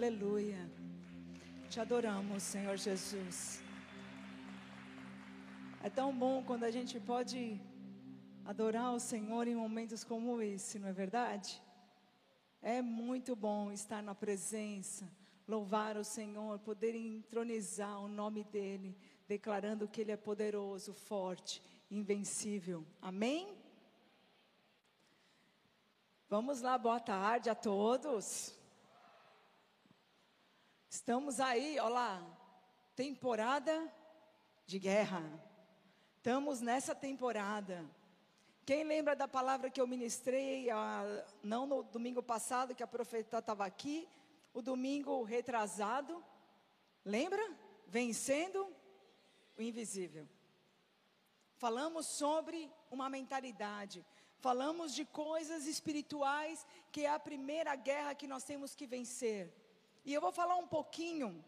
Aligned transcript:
Aleluia. 0.00 0.70
Te 1.68 1.80
adoramos, 1.80 2.44
Senhor 2.44 2.76
Jesus. 2.76 3.60
É 5.82 5.90
tão 5.90 6.16
bom 6.16 6.40
quando 6.44 6.62
a 6.62 6.70
gente 6.70 7.00
pode 7.00 7.60
adorar 8.44 8.94
o 8.94 9.00
Senhor 9.00 9.48
em 9.48 9.56
momentos 9.56 10.04
como 10.04 10.40
esse, 10.40 10.78
não 10.78 10.86
é 10.86 10.92
verdade? 10.92 11.60
É 12.62 12.80
muito 12.80 13.34
bom 13.34 13.72
estar 13.72 14.00
na 14.00 14.14
presença, 14.14 15.10
louvar 15.48 15.96
o 15.96 16.04
Senhor, 16.04 16.60
poder 16.60 16.94
entronizar 16.94 18.00
o 18.00 18.06
nome 18.06 18.44
dEle, 18.44 18.96
declarando 19.26 19.88
que 19.88 20.02
Ele 20.02 20.12
é 20.12 20.16
poderoso, 20.16 20.94
forte, 20.94 21.60
invencível. 21.90 22.86
Amém? 23.02 23.52
Vamos 26.28 26.60
lá, 26.60 26.78
boa 26.78 27.00
tarde 27.00 27.50
a 27.50 27.54
todos. 27.56 28.56
Estamos 30.90 31.38
aí, 31.38 31.78
olha 31.78 31.88
lá, 31.90 32.38
temporada 32.96 33.92
de 34.64 34.78
guerra. 34.78 35.22
Estamos 36.16 36.62
nessa 36.62 36.94
temporada. 36.94 37.84
Quem 38.64 38.84
lembra 38.84 39.14
da 39.14 39.28
palavra 39.28 39.68
que 39.68 39.80
eu 39.80 39.86
ministrei, 39.86 40.70
a, 40.70 41.04
não 41.42 41.66
no 41.66 41.82
domingo 41.82 42.22
passado, 42.22 42.74
que 42.74 42.82
a 42.82 42.86
profeta 42.86 43.38
estava 43.38 43.66
aqui, 43.66 44.08
o 44.54 44.62
domingo 44.62 45.22
retrasado? 45.24 46.24
Lembra? 47.04 47.42
Vencendo 47.86 48.66
o 49.58 49.62
invisível. 49.62 50.26
Falamos 51.56 52.06
sobre 52.06 52.70
uma 52.90 53.10
mentalidade, 53.10 54.06
falamos 54.38 54.94
de 54.94 55.04
coisas 55.04 55.66
espirituais, 55.66 56.66
que 56.90 57.04
é 57.04 57.10
a 57.10 57.18
primeira 57.18 57.74
guerra 57.76 58.14
que 58.14 58.26
nós 58.26 58.44
temos 58.44 58.74
que 58.74 58.86
vencer. 58.86 59.52
E 60.08 60.14
eu 60.14 60.22
vou 60.22 60.32
falar 60.32 60.56
um 60.56 60.66
pouquinho 60.66 61.44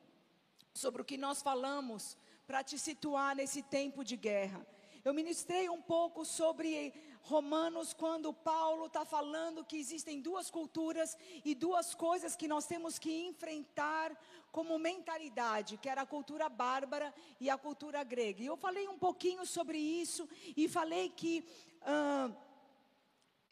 sobre 0.74 1.00
o 1.00 1.04
que 1.10 1.16
nós 1.16 1.40
falamos 1.40 2.14
para 2.46 2.62
te 2.62 2.78
situar 2.78 3.34
nesse 3.34 3.62
tempo 3.62 4.04
de 4.04 4.16
guerra. 4.18 4.60
Eu 5.02 5.14
ministrei 5.14 5.70
um 5.70 5.80
pouco 5.80 6.26
sobre 6.26 6.92
Romanos, 7.22 7.94
quando 7.94 8.34
Paulo 8.34 8.84
está 8.84 9.02
falando 9.02 9.64
que 9.64 9.78
existem 9.78 10.20
duas 10.20 10.50
culturas 10.50 11.16
e 11.42 11.54
duas 11.54 11.94
coisas 11.94 12.36
que 12.36 12.46
nós 12.46 12.66
temos 12.66 12.98
que 12.98 13.10
enfrentar 13.28 14.14
como 14.52 14.78
mentalidade, 14.78 15.78
que 15.78 15.88
era 15.88 16.02
a 16.02 16.12
cultura 16.14 16.50
bárbara 16.50 17.14
e 17.40 17.48
a 17.48 17.56
cultura 17.56 18.04
grega. 18.04 18.42
E 18.42 18.46
eu 18.46 18.58
falei 18.58 18.86
um 18.88 18.98
pouquinho 18.98 19.46
sobre 19.46 19.78
isso 19.78 20.28
e 20.54 20.68
falei 20.68 21.08
que. 21.08 21.48
Uh, 21.80 22.49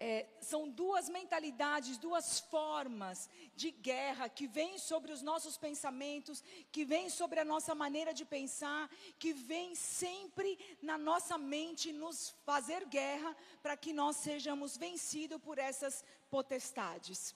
é, 0.01 0.27
são 0.41 0.69
duas 0.69 1.09
mentalidades, 1.09 1.99
duas 1.99 2.39
formas 2.39 3.29
de 3.57 3.71
guerra 3.71 4.29
que 4.29 4.47
vêm 4.47 4.79
sobre 4.79 5.13
os 5.13 5.23
nossos 5.23 5.57
pensamentos, 5.57 6.43
que 6.71 6.85
vêm 6.85 7.11
sobre 7.11 7.41
a 7.41 7.45
nossa 7.45 7.75
maneira 7.75 8.15
de 8.15 8.25
pensar, 8.25 8.89
que 9.19 9.33
vêm 9.33 9.75
sempre 9.75 10.59
na 10.81 10.97
nossa 10.97 11.37
mente 11.37 11.93
nos 11.93 12.31
fazer 12.45 12.85
guerra 12.87 13.37
para 13.63 13.77
que 13.77 13.93
nós 13.93 14.17
sejamos 14.17 14.77
vencidos 14.77 15.41
por 15.41 15.59
essas 15.59 16.05
potestades. 16.31 17.35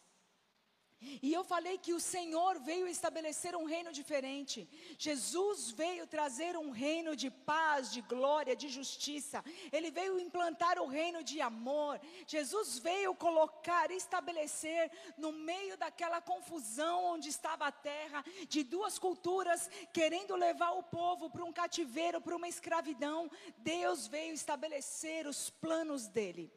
E 1.23 1.33
eu 1.33 1.45
falei 1.45 1.79
que 1.79 1.93
o 1.93 2.01
Senhor 2.01 2.59
veio 2.61 2.87
estabelecer 2.87 3.55
um 3.57 3.65
reino 3.65 3.93
diferente. 3.93 4.69
Jesus 4.99 5.71
veio 5.71 6.07
trazer 6.07 6.57
um 6.57 6.71
reino 6.71 7.15
de 7.17 7.31
paz, 7.31 7.93
de 7.93 8.01
glória, 8.01 8.55
de 8.55 8.69
justiça. 8.69 9.45
Ele 9.73 9.91
veio 9.91 10.19
implantar 10.19 10.79
o 10.79 10.87
reino 10.87 11.23
de 11.23 11.41
amor. 11.41 12.01
Jesus 12.27 12.79
veio 12.79 13.15
colocar, 13.15 13.91
estabelecer 13.91 14.91
no 15.17 15.33
meio 15.33 15.77
daquela 15.77 16.21
confusão 16.21 17.05
onde 17.05 17.29
estava 17.29 17.67
a 17.67 17.73
terra, 17.73 18.25
de 18.49 18.63
duas 18.63 18.99
culturas 18.99 19.69
querendo 19.93 20.37
levar 20.37 20.73
o 20.73 20.83
povo 20.83 21.29
para 21.29 21.45
um 21.45 21.53
cativeiro, 21.53 22.21
para 22.21 22.37
uma 22.37 22.49
escravidão. 22.49 23.31
Deus 23.59 24.07
veio 24.07 24.33
estabelecer 24.33 25.27
os 25.27 25.51
planos 25.51 26.07
dele. 26.07 26.51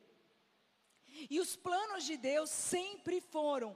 E 1.29 1.39
os 1.39 1.55
planos 1.55 2.03
de 2.03 2.17
Deus 2.17 2.49
sempre 2.49 3.21
foram 3.21 3.75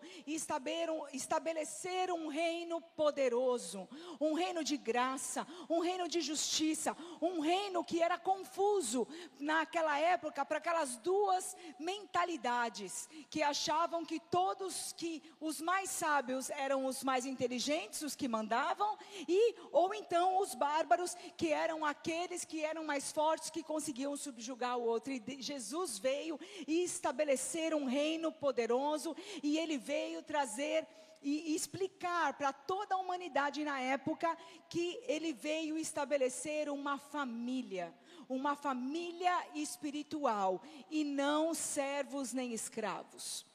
estabelecer 1.14 2.12
um 2.12 2.28
reino 2.28 2.82
poderoso, 2.82 3.88
um 4.20 4.34
reino 4.34 4.64
de 4.64 4.78
graça, 4.78 5.48
um 5.70 5.80
reino 5.80 6.08
de 6.08 6.22
justiça, 6.22 6.96
um 7.22 7.40
reino 7.40 7.84
que 7.84 8.02
era 8.02 8.18
confuso 8.18 9.08
naquela 9.40 9.98
época 10.00 10.46
para 10.46 10.58
aquelas 10.58 10.98
duas 10.98 11.56
mentalidades 11.80 13.08
que 13.30 13.42
achavam 13.42 14.06
que 14.06 14.20
todos 14.20 14.94
que 14.94 15.24
os 15.40 15.62
mais 15.62 15.90
sábios 15.90 16.50
eram 16.50 16.86
os 16.86 17.04
mais 17.04 17.26
inteligentes, 17.26 18.02
os 18.02 18.16
que 18.16 18.28
mandavam, 18.28 18.98
e 19.28 19.56
ou 19.72 19.94
então 19.94 20.40
os 20.40 20.54
bárbaros 20.54 21.16
que 21.38 21.52
eram 21.52 21.86
aqueles 21.86 22.44
que 22.44 22.64
eram 22.64 22.84
mais 22.84 23.12
fortes 23.12 23.50
que 23.50 23.64
conseguiam 23.64 24.16
subjugar 24.18 24.78
o 24.78 24.84
outro. 24.84 25.14
E 25.14 25.42
Jesus 25.42 25.98
veio 25.98 26.40
e 26.68 26.84
estabeleceu 26.84 27.29
estabelecer 27.30 27.76
um 27.76 27.86
reino 27.86 28.32
poderoso 28.32 29.16
e 29.44 29.58
ele 29.58 29.78
veio 29.78 30.24
trazer 30.24 30.88
e 31.22 31.54
explicar 31.54 32.34
para 32.34 32.54
toda 32.54 32.96
a 32.96 32.98
humanidade 32.98 33.64
na 33.64 33.80
época 33.80 34.36
que 34.70 35.00
ele 35.06 35.34
veio 35.34 35.78
estabelecer 35.78 36.70
uma 36.70 36.98
família, 36.98 37.94
uma 38.28 38.56
família 38.56 39.46
espiritual 39.54 40.62
e 40.90 41.04
não 41.04 41.54
servos 41.54 42.34
nem 42.34 42.54
escravos. 42.54 43.46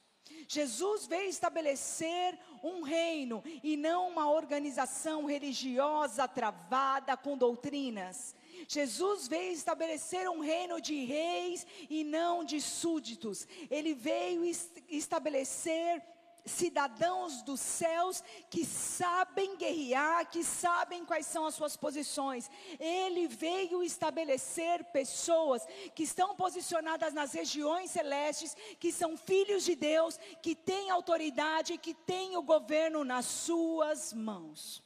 Jesus 0.47 1.07
veio 1.07 1.29
estabelecer 1.29 2.39
um 2.63 2.83
reino 2.83 3.43
e 3.63 3.77
não 3.77 4.09
uma 4.09 4.31
organização 4.31 5.25
religiosa 5.25 6.29
travada 6.29 7.17
com 7.17 7.37
doutrinas. 7.37 8.37
Jesus 8.69 9.29
veio 9.29 9.53
estabelecer 9.53 10.29
um 10.29 10.41
reino 10.41 10.81
de 10.81 11.05
reis 11.05 11.67
e 11.89 12.05
não 12.05 12.45
de 12.45 12.61
súditos. 12.61 13.47
Ele 13.71 13.95
veio 13.95 14.45
estabelecer 14.89 16.03
cidadãos 16.47 17.43
dos 17.43 17.61
céus 17.61 18.23
que 18.51 18.65
sabem 18.65 19.57
guerrear, 19.57 20.29
que 20.29 20.45
sabem 20.45 21.05
quais 21.05 21.27
são 21.27 21.47
as 21.47 21.55
suas 21.55 21.77
posições. 21.77 22.51
Ele 22.79 23.27
veio 23.27 23.83
estabelecer 23.83 24.85
pessoas 24.85 25.67
que 25.95 26.03
estão 26.03 26.37
posicionadas 26.37 27.15
nas 27.15 27.33
regiões 27.33 27.91
celestes, 27.91 28.55
que 28.79 28.93
são 28.93 29.17
filhos 29.17 29.65
de 29.65 29.75
Deus, 29.75 30.19
que 30.43 30.55
têm 30.55 30.91
autoridade, 30.91 31.79
que 31.79 31.95
têm 31.95 32.37
o 32.37 32.43
governo 32.43 33.05
nas 33.05 33.25
suas 33.25 34.13
mãos. 34.13 34.84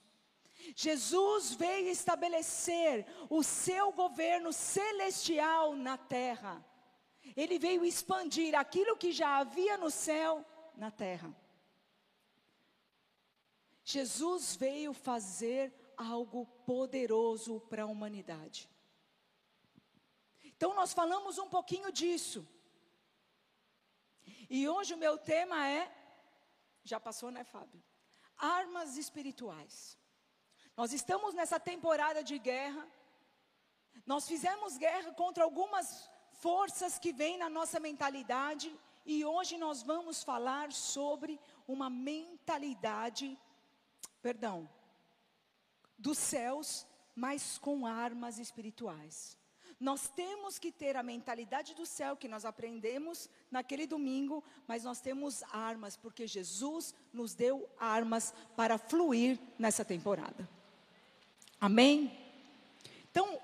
Jesus 0.80 1.54
veio 1.54 1.88
estabelecer 1.88 3.04
o 3.28 3.42
seu 3.42 3.90
governo 3.90 4.52
celestial 4.52 5.74
na 5.74 5.98
terra. 5.98 6.64
Ele 7.34 7.58
veio 7.58 7.84
expandir 7.84 8.54
aquilo 8.54 8.96
que 8.96 9.10
já 9.10 9.38
havia 9.38 9.76
no 9.76 9.90
céu 9.90 10.46
na 10.76 10.88
terra. 10.88 11.34
Jesus 13.82 14.54
veio 14.54 14.92
fazer 14.94 15.74
algo 15.96 16.46
poderoso 16.64 17.58
para 17.62 17.82
a 17.82 17.86
humanidade. 17.86 18.70
Então 20.44 20.74
nós 20.74 20.92
falamos 20.92 21.38
um 21.38 21.48
pouquinho 21.48 21.90
disso. 21.90 22.48
E 24.48 24.68
hoje 24.68 24.94
o 24.94 24.98
meu 24.98 25.18
tema 25.18 25.68
é 25.68 25.92
já 26.84 27.00
passou, 27.00 27.32
né, 27.32 27.42
Fábio? 27.42 27.82
Armas 28.36 28.96
espirituais. 28.96 29.98
Nós 30.78 30.92
estamos 30.92 31.34
nessa 31.34 31.58
temporada 31.58 32.22
de 32.22 32.38
guerra. 32.38 32.86
Nós 34.06 34.28
fizemos 34.28 34.76
guerra 34.76 35.12
contra 35.12 35.42
algumas 35.42 36.08
forças 36.30 37.00
que 37.00 37.12
vêm 37.12 37.36
na 37.36 37.50
nossa 37.50 37.80
mentalidade. 37.80 38.72
E 39.04 39.24
hoje 39.24 39.58
nós 39.58 39.82
vamos 39.82 40.22
falar 40.22 40.70
sobre 40.70 41.40
uma 41.66 41.90
mentalidade, 41.90 43.36
perdão, 44.22 44.70
dos 45.98 46.16
céus, 46.16 46.86
mas 47.12 47.58
com 47.58 47.84
armas 47.84 48.38
espirituais. 48.38 49.36
Nós 49.80 50.08
temos 50.08 50.60
que 50.60 50.70
ter 50.70 50.96
a 50.96 51.02
mentalidade 51.02 51.74
do 51.74 51.86
céu 51.86 52.16
que 52.16 52.28
nós 52.28 52.44
aprendemos 52.44 53.28
naquele 53.50 53.84
domingo, 53.84 54.44
mas 54.64 54.84
nós 54.84 55.00
temos 55.00 55.42
armas, 55.52 55.96
porque 55.96 56.24
Jesus 56.24 56.94
nos 57.12 57.34
deu 57.34 57.68
armas 57.80 58.32
para 58.54 58.78
fluir 58.78 59.40
nessa 59.58 59.84
temporada. 59.84 60.57
Amém? 61.60 62.12
Então, 63.10 63.38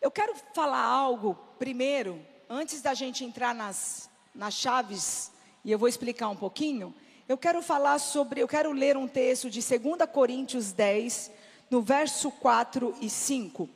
eu 0.00 0.10
quero 0.10 0.34
falar 0.54 0.82
algo 0.82 1.34
primeiro, 1.58 2.18
antes 2.48 2.80
da 2.80 2.94
gente 2.94 3.24
entrar 3.24 3.54
nas, 3.54 4.08
nas 4.34 4.54
chaves, 4.54 5.30
e 5.64 5.70
eu 5.70 5.78
vou 5.78 5.88
explicar 5.88 6.30
um 6.30 6.36
pouquinho. 6.36 6.94
Eu 7.28 7.36
quero 7.36 7.60
falar 7.62 7.98
sobre, 7.98 8.40
eu 8.40 8.48
quero 8.48 8.72
ler 8.72 8.96
um 8.96 9.06
texto 9.06 9.50
de 9.50 9.60
2 9.60 10.10
Coríntios 10.10 10.72
10, 10.72 11.30
no 11.70 11.82
verso 11.82 12.30
4 12.30 12.94
e 13.00 13.10
5. 13.10 13.68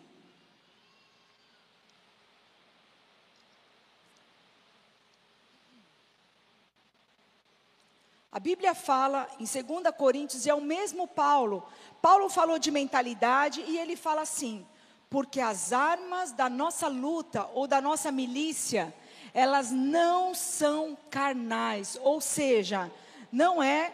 A 8.39 8.41
Bíblia 8.41 8.73
fala 8.73 9.29
em 9.41 9.45
2 9.45 9.93
Coríntios, 9.97 10.47
e 10.47 10.51
é 10.51 10.55
o 10.55 10.61
mesmo 10.61 11.09
Paulo. 11.09 11.69
Paulo 12.01 12.31
falou 12.31 12.57
de 12.57 12.71
mentalidade 12.71 13.65
e 13.67 13.77
ele 13.77 13.97
fala 13.97 14.21
assim: 14.21 14.65
porque 15.11 15.41
as 15.41 15.73
armas 15.73 16.31
da 16.31 16.49
nossa 16.49 16.87
luta 16.87 17.51
ou 17.53 17.67
da 17.67 17.81
nossa 17.81 18.13
milícia, 18.13 18.95
elas 19.35 19.73
não 19.73 20.37
são 20.37 20.97
carnais, 21.11 21.99
ou 22.01 22.21
seja, 22.21 22.89
não 23.33 23.61
é 23.61 23.93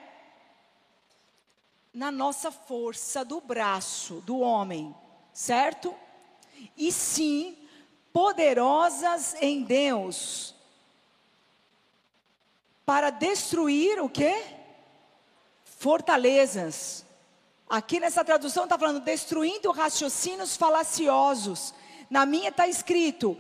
na 1.95 2.11
nossa 2.11 2.53
força 2.53 3.25
do 3.25 3.41
braço 3.41 4.17
do 4.27 4.41
homem, 4.41 4.95
certo? 5.33 5.95
E 6.77 6.93
sim 6.93 7.57
poderosas 8.13 9.37
em 9.41 9.63
Deus 9.63 10.54
para 12.85 13.11
destruir 13.11 14.01
o 14.01 14.09
quê? 14.09 14.45
Fortalezas. 15.65 17.05
Aqui 17.69 17.99
nessa 17.99 18.25
tradução 18.25 18.65
está 18.65 18.79
falando 18.79 19.01
destruindo 19.01 19.71
raciocínios 19.71 20.57
falaciosos. 20.57 21.75
Na 22.11 22.27
minha 22.27 22.51
está 22.51 22.69
escrito 22.69 23.37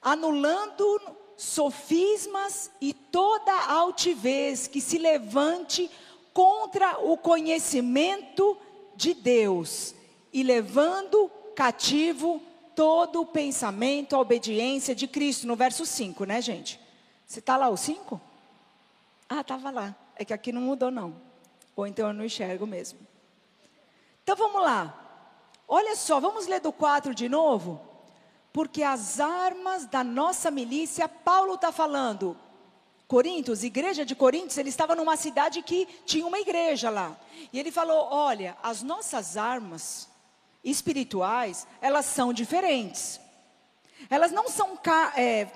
anulando 0.00 1.00
sofismas 1.36 2.70
e 2.80 2.92
toda 2.92 3.52
altivez 3.52 4.66
que 4.66 4.80
se 4.80 4.98
levante 4.98 5.90
contra 6.32 6.98
o 7.00 7.16
conhecimento 7.16 8.56
de 8.94 9.14
Deus 9.14 9.94
e 10.32 10.42
levando 10.42 11.30
cativo 11.54 12.40
todo 12.74 13.22
o 13.22 13.26
pensamento 13.26 14.14
à 14.14 14.20
obediência 14.20 14.94
de 14.94 15.08
Cristo, 15.08 15.46
no 15.46 15.56
verso 15.56 15.84
5, 15.84 16.24
né, 16.24 16.40
gente? 16.40 16.80
Você 17.26 17.40
está 17.40 17.56
lá 17.56 17.68
o 17.68 17.76
5? 17.76 18.20
Ah, 19.28 19.40
estava 19.40 19.70
lá. 19.70 19.94
É 20.16 20.24
que 20.24 20.32
aqui 20.32 20.52
não 20.52 20.62
mudou, 20.62 20.90
não. 20.90 21.20
Ou 21.76 21.86
então 21.86 22.08
eu 22.08 22.14
não 22.14 22.24
enxergo 22.24 22.66
mesmo. 22.66 22.98
Então 24.22 24.34
vamos 24.34 24.62
lá. 24.62 24.94
Olha 25.66 25.94
só, 25.94 26.18
vamos 26.18 26.46
ler 26.46 26.60
do 26.60 26.72
4 26.72 27.14
de 27.14 27.28
novo? 27.28 27.80
Porque 28.52 28.82
as 28.82 29.20
armas 29.20 29.86
da 29.86 30.02
nossa 30.02 30.50
milícia, 30.50 31.08
Paulo 31.08 31.54
está 31.54 31.70
falando, 31.70 32.36
Corintos, 33.06 33.64
igreja 33.64 34.04
de 34.04 34.14
Corintos, 34.14 34.58
ele 34.58 34.68
estava 34.68 34.94
numa 34.94 35.16
cidade 35.16 35.62
que 35.62 35.86
tinha 36.04 36.26
uma 36.26 36.38
igreja 36.38 36.90
lá. 36.90 37.16
E 37.50 37.58
ele 37.58 37.72
falou: 37.72 38.08
Olha, 38.10 38.54
as 38.62 38.82
nossas 38.82 39.36
armas 39.36 40.08
espirituais, 40.62 41.66
elas 41.80 42.04
são 42.04 42.32
diferentes. 42.34 43.18
Elas 44.10 44.30
não 44.30 44.48
são, 44.48 44.78
é, 45.16 45.48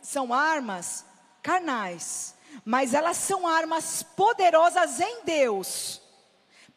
são 0.00 0.32
armas 0.32 1.04
carnais, 1.42 2.36
mas 2.64 2.94
elas 2.94 3.16
são 3.16 3.46
armas 3.46 4.02
poderosas 4.02 5.00
em 5.00 5.22
Deus 5.24 6.00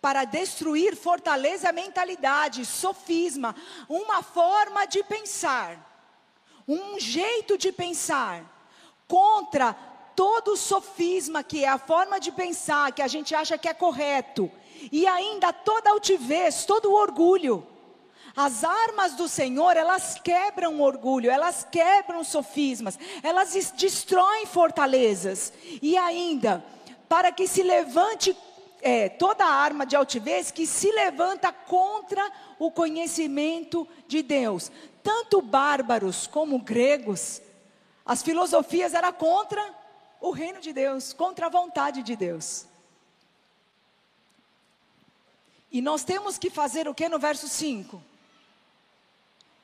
para 0.01 0.23
destruir 0.23 0.95
fortaleza, 0.95 1.71
mentalidade, 1.71 2.65
sofisma, 2.65 3.55
uma 3.89 4.21
forma 4.21 4.85
de 4.85 5.03
pensar, 5.03 5.79
um 6.67 6.99
jeito 6.99 7.57
de 7.57 7.71
pensar 7.71 8.43
contra 9.07 9.73
todo 10.15 10.55
sofisma 10.55 11.43
que 11.43 11.63
é 11.63 11.67
a 11.67 11.77
forma 11.77 12.19
de 12.19 12.31
pensar 12.31 12.91
que 12.91 13.01
a 13.01 13.07
gente 13.07 13.35
acha 13.35 13.57
que 13.57 13.67
é 13.67 13.73
correto 13.73 14.51
e 14.91 15.05
ainda 15.07 15.51
toda 15.51 15.89
altivez, 15.89 16.65
todo 16.65 16.93
orgulho. 16.93 17.65
As 18.35 18.65
armas 18.65 19.13
do 19.13 19.29
Senhor, 19.29 19.77
elas 19.77 20.19
quebram 20.21 20.81
orgulho, 20.81 21.31
elas 21.31 21.65
quebram 21.71 22.21
sofismas, 22.23 22.99
elas 23.23 23.53
destroem 23.77 24.45
fortalezas. 24.45 25.53
E 25.81 25.95
ainda, 25.95 26.63
para 27.07 27.31
que 27.31 27.47
se 27.47 27.63
levante 27.63 28.35
é, 28.81 29.07
toda 29.07 29.45
arma 29.45 29.85
de 29.85 29.95
altivez 29.95 30.51
que 30.51 30.67
se 30.67 30.91
levanta 30.91 31.53
contra 31.53 32.29
o 32.59 32.69
conhecimento 32.69 33.87
de 34.07 34.21
Deus. 34.21 34.69
Tanto 35.01 35.41
bárbaros 35.41 36.27
como 36.27 36.59
gregos, 36.59 37.41
as 38.05 38.21
filosofias 38.21 38.93
eram 38.93 39.13
contra 39.13 39.73
o 40.19 40.31
reino 40.31 40.59
de 40.59 40.73
Deus, 40.73 41.13
contra 41.13 41.45
a 41.45 41.49
vontade 41.49 42.03
de 42.03 42.15
Deus. 42.15 42.65
E 45.71 45.81
nós 45.81 46.03
temos 46.03 46.37
que 46.37 46.49
fazer 46.49 46.87
o 46.87 46.93
que 46.93 47.07
no 47.09 47.17
verso 47.17 47.47
5? 47.47 48.14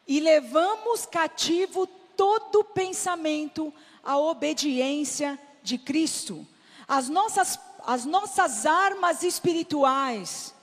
E 0.08 0.20
levamos 0.20 1.06
cativo 1.06 1.88
todo 2.16 2.64
pensamento 2.64 3.74
à 4.04 4.18
obediência 4.18 5.40
de 5.64 5.78
Cristo. 5.78 6.46
As 6.88 7.08
nossas, 7.08 7.60
as 7.86 8.06
nossas 8.06 8.66
armas 8.66 9.24
espirituais 9.24 10.54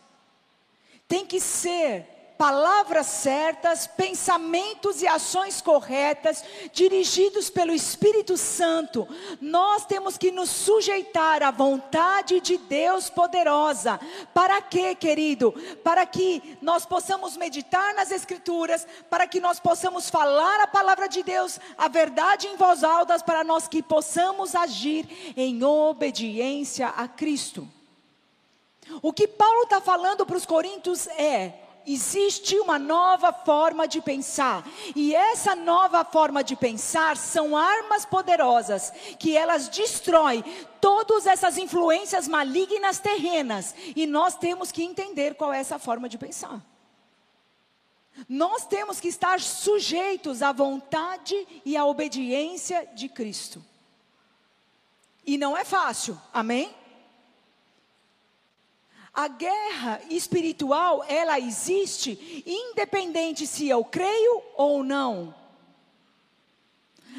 têm 1.06 1.24
que 1.24 1.40
ser 1.40 2.17
palavras 2.38 3.08
certas, 3.08 3.88
pensamentos 3.88 5.02
e 5.02 5.08
ações 5.08 5.60
corretas, 5.60 6.44
dirigidos 6.72 7.50
pelo 7.50 7.72
Espírito 7.72 8.36
Santo. 8.36 9.08
Nós 9.40 9.84
temos 9.84 10.16
que 10.16 10.30
nos 10.30 10.48
sujeitar 10.48 11.42
à 11.42 11.50
vontade 11.50 12.40
de 12.40 12.56
Deus 12.56 13.10
poderosa. 13.10 13.98
Para 14.32 14.62
quê, 14.62 14.94
querido? 14.94 15.52
Para 15.82 16.06
que 16.06 16.56
nós 16.62 16.86
possamos 16.86 17.36
meditar 17.36 17.92
nas 17.94 18.12
Escrituras, 18.12 18.86
para 19.10 19.26
que 19.26 19.40
nós 19.40 19.58
possamos 19.58 20.08
falar 20.08 20.60
a 20.60 20.68
palavra 20.68 21.08
de 21.08 21.24
Deus, 21.24 21.58
a 21.76 21.88
verdade 21.88 22.46
em 22.46 22.56
voz 22.56 22.84
alta, 22.84 23.18
para 23.18 23.42
nós 23.42 23.66
que 23.66 23.82
possamos 23.82 24.54
agir 24.54 25.34
em 25.36 25.64
obediência 25.64 26.88
a 26.88 27.08
Cristo. 27.08 27.68
O 29.02 29.12
que 29.12 29.26
Paulo 29.26 29.64
está 29.64 29.80
falando 29.80 30.24
para 30.24 30.36
os 30.36 30.46
coríntios 30.46 31.08
é: 31.08 31.67
existe 31.88 32.58
uma 32.58 32.78
nova 32.78 33.32
forma 33.32 33.88
de 33.88 34.00
pensar. 34.00 34.64
E 34.94 35.14
essa 35.14 35.56
nova 35.56 36.04
forma 36.04 36.44
de 36.44 36.54
pensar 36.54 37.16
são 37.16 37.56
armas 37.56 38.04
poderosas 38.04 38.92
que 39.18 39.36
elas 39.36 39.68
destroem 39.68 40.44
todas 40.80 41.26
essas 41.26 41.56
influências 41.56 42.28
malignas 42.28 42.98
terrenas. 42.98 43.74
E 43.96 44.06
nós 44.06 44.36
temos 44.36 44.70
que 44.70 44.82
entender 44.82 45.34
qual 45.34 45.52
é 45.52 45.58
essa 45.58 45.78
forma 45.78 46.08
de 46.08 46.18
pensar. 46.18 46.62
Nós 48.28 48.66
temos 48.66 49.00
que 49.00 49.08
estar 49.08 49.40
sujeitos 49.40 50.42
à 50.42 50.52
vontade 50.52 51.34
e 51.64 51.76
à 51.76 51.84
obediência 51.84 52.86
de 52.94 53.08
Cristo. 53.08 53.64
E 55.24 55.38
não 55.38 55.56
é 55.56 55.64
fácil, 55.64 56.20
amém? 56.32 56.74
A 59.18 59.26
guerra 59.26 60.00
espiritual, 60.10 61.04
ela 61.08 61.40
existe 61.40 62.44
independente 62.46 63.48
se 63.48 63.68
eu 63.68 63.84
creio 63.84 64.40
ou 64.54 64.84
não. 64.84 65.34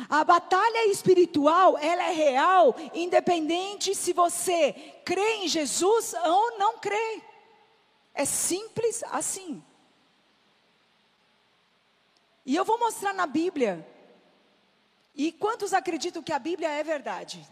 A 0.07 0.24
batalha 0.24 0.88
espiritual, 0.88 1.77
ela 1.77 2.03
é 2.03 2.13
real, 2.13 2.74
independente 2.93 3.93
se 3.93 4.13
você 4.13 4.71
crê 5.03 5.43
em 5.43 5.50
Jesus 5.50 6.13
ou 6.13 6.57
não 6.57 6.77
crê. 6.77 7.21
É 8.13 8.24
simples 8.24 9.03
assim. 9.12 9.62
E 12.45 12.55
eu 12.55 12.63
vou 12.63 12.79
mostrar 12.79 13.12
na 13.12 13.25
Bíblia. 13.25 13.85
E 15.13 15.33
quantos 15.33 15.74
acreditam 15.74 16.24
que 16.24 16.31
a 16.31 16.39
Bíblia 16.39 16.69
é 16.69 16.81
verdade? 16.81 17.45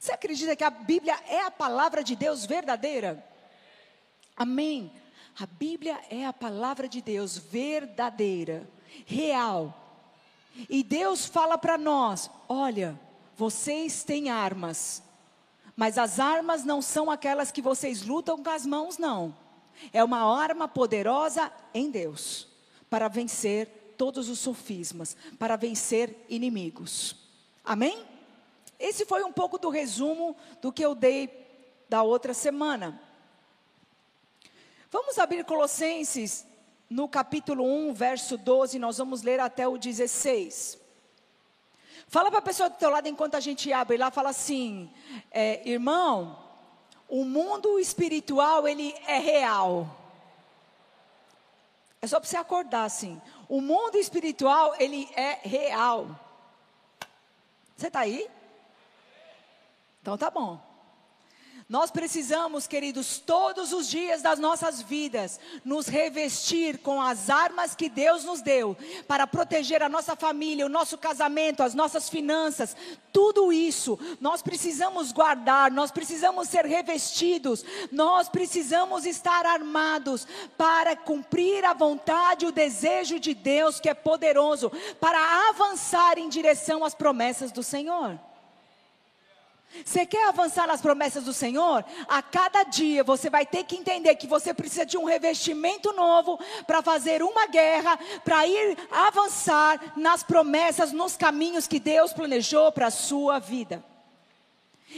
Você 0.00 0.10
acredita 0.10 0.56
que 0.56 0.64
a 0.64 0.70
Bíblia 0.70 1.16
é 1.28 1.42
a 1.42 1.50
palavra 1.52 2.02
de 2.02 2.16
Deus 2.16 2.44
verdadeira? 2.44 3.35
Amém. 4.36 4.92
A 5.38 5.46
Bíblia 5.46 5.98
é 6.10 6.26
a 6.26 6.32
palavra 6.32 6.88
de 6.88 7.00
Deus 7.00 7.38
verdadeira, 7.38 8.68
real. 9.04 9.74
E 10.68 10.82
Deus 10.82 11.26
fala 11.26 11.56
para 11.56 11.78
nós: 11.78 12.30
olha, 12.48 12.98
vocês 13.36 14.02
têm 14.02 14.30
armas, 14.30 15.02
mas 15.76 15.98
as 15.98 16.18
armas 16.18 16.64
não 16.64 16.80
são 16.80 17.10
aquelas 17.10 17.50
que 17.50 17.62
vocês 17.62 18.02
lutam 18.02 18.42
com 18.42 18.50
as 18.50 18.64
mãos, 18.64 18.98
não. 18.98 19.34
É 19.92 20.02
uma 20.02 20.22
arma 20.22 20.66
poderosa 20.66 21.52
em 21.74 21.90
Deus 21.90 22.48
para 22.88 23.08
vencer 23.08 23.94
todos 23.98 24.28
os 24.28 24.38
sofismas, 24.38 25.16
para 25.38 25.56
vencer 25.56 26.24
inimigos. 26.28 27.16
Amém? 27.64 28.04
Esse 28.78 29.04
foi 29.04 29.22
um 29.22 29.32
pouco 29.32 29.58
do 29.58 29.68
resumo 29.68 30.36
do 30.60 30.72
que 30.72 30.84
eu 30.84 30.94
dei 30.94 31.46
da 31.88 32.02
outra 32.02 32.32
semana. 32.32 33.00
Vamos 34.90 35.18
abrir 35.18 35.44
Colossenses 35.44 36.46
no 36.88 37.08
capítulo 37.08 37.64
1, 37.64 37.92
verso 37.92 38.38
12, 38.38 38.78
nós 38.78 38.98
vamos 38.98 39.22
ler 39.22 39.40
até 39.40 39.66
o 39.66 39.76
16. 39.76 40.78
Fala 42.06 42.30
para 42.30 42.38
a 42.38 42.42
pessoa 42.42 42.70
do 42.70 42.76
teu 42.76 42.88
lado 42.88 43.08
enquanto 43.08 43.34
a 43.34 43.40
gente 43.40 43.72
abre 43.72 43.96
lá, 43.96 44.10
fala 44.12 44.30
assim, 44.30 44.88
é, 45.32 45.68
irmão, 45.68 46.38
o 47.08 47.24
mundo 47.24 47.80
espiritual 47.80 48.68
ele 48.68 48.94
é 49.06 49.18
real. 49.18 49.90
É 52.00 52.06
só 52.06 52.20
para 52.20 52.28
você 52.28 52.36
acordar 52.36 52.84
assim. 52.84 53.20
O 53.48 53.60
mundo 53.60 53.96
espiritual 53.96 54.74
ele 54.78 55.08
é 55.16 55.40
real. 55.42 56.08
Você 57.76 57.88
está 57.88 58.00
aí? 58.00 58.30
Então 60.00 60.16
tá 60.16 60.30
bom. 60.30 60.60
Nós 61.68 61.90
precisamos, 61.90 62.68
queridos, 62.68 63.18
todos 63.18 63.72
os 63.72 63.88
dias 63.88 64.22
das 64.22 64.38
nossas 64.38 64.80
vidas, 64.80 65.40
nos 65.64 65.88
revestir 65.88 66.78
com 66.78 67.02
as 67.02 67.28
armas 67.28 67.74
que 67.74 67.88
Deus 67.88 68.22
nos 68.22 68.40
deu 68.40 68.76
para 69.08 69.26
proteger 69.26 69.82
a 69.82 69.88
nossa 69.88 70.14
família, 70.14 70.64
o 70.64 70.68
nosso 70.68 70.96
casamento, 70.96 71.64
as 71.64 71.74
nossas 71.74 72.08
finanças, 72.08 72.76
tudo 73.12 73.52
isso. 73.52 73.98
Nós 74.20 74.42
precisamos 74.42 75.10
guardar, 75.10 75.72
nós 75.72 75.90
precisamos 75.90 76.48
ser 76.48 76.64
revestidos, 76.64 77.64
nós 77.90 78.28
precisamos 78.28 79.04
estar 79.04 79.44
armados 79.44 80.24
para 80.56 80.94
cumprir 80.94 81.64
a 81.64 81.74
vontade, 81.74 82.46
o 82.46 82.52
desejo 82.52 83.18
de 83.18 83.34
Deus 83.34 83.80
que 83.80 83.88
é 83.88 83.94
poderoso, 83.94 84.70
para 85.00 85.48
avançar 85.48 86.16
em 86.16 86.28
direção 86.28 86.84
às 86.84 86.94
promessas 86.94 87.50
do 87.50 87.64
Senhor. 87.64 88.16
Você 89.84 90.06
quer 90.06 90.28
avançar 90.28 90.66
nas 90.66 90.80
promessas 90.80 91.24
do 91.24 91.32
Senhor? 91.32 91.84
A 92.08 92.22
cada 92.22 92.62
dia 92.64 93.04
você 93.04 93.28
vai 93.28 93.44
ter 93.44 93.64
que 93.64 93.76
entender 93.76 94.14
que 94.16 94.26
você 94.26 94.54
precisa 94.54 94.86
de 94.86 94.96
um 94.96 95.04
revestimento 95.04 95.92
novo 95.92 96.38
para 96.66 96.82
fazer 96.82 97.22
uma 97.22 97.46
guerra, 97.46 97.98
para 98.24 98.46
ir 98.46 98.76
avançar 98.90 99.92
nas 99.96 100.22
promessas, 100.22 100.92
nos 100.92 101.16
caminhos 101.16 101.66
que 101.66 101.78
Deus 101.78 102.12
planejou 102.12 102.72
para 102.72 102.86
a 102.86 102.90
sua 102.90 103.38
vida. 103.38 103.84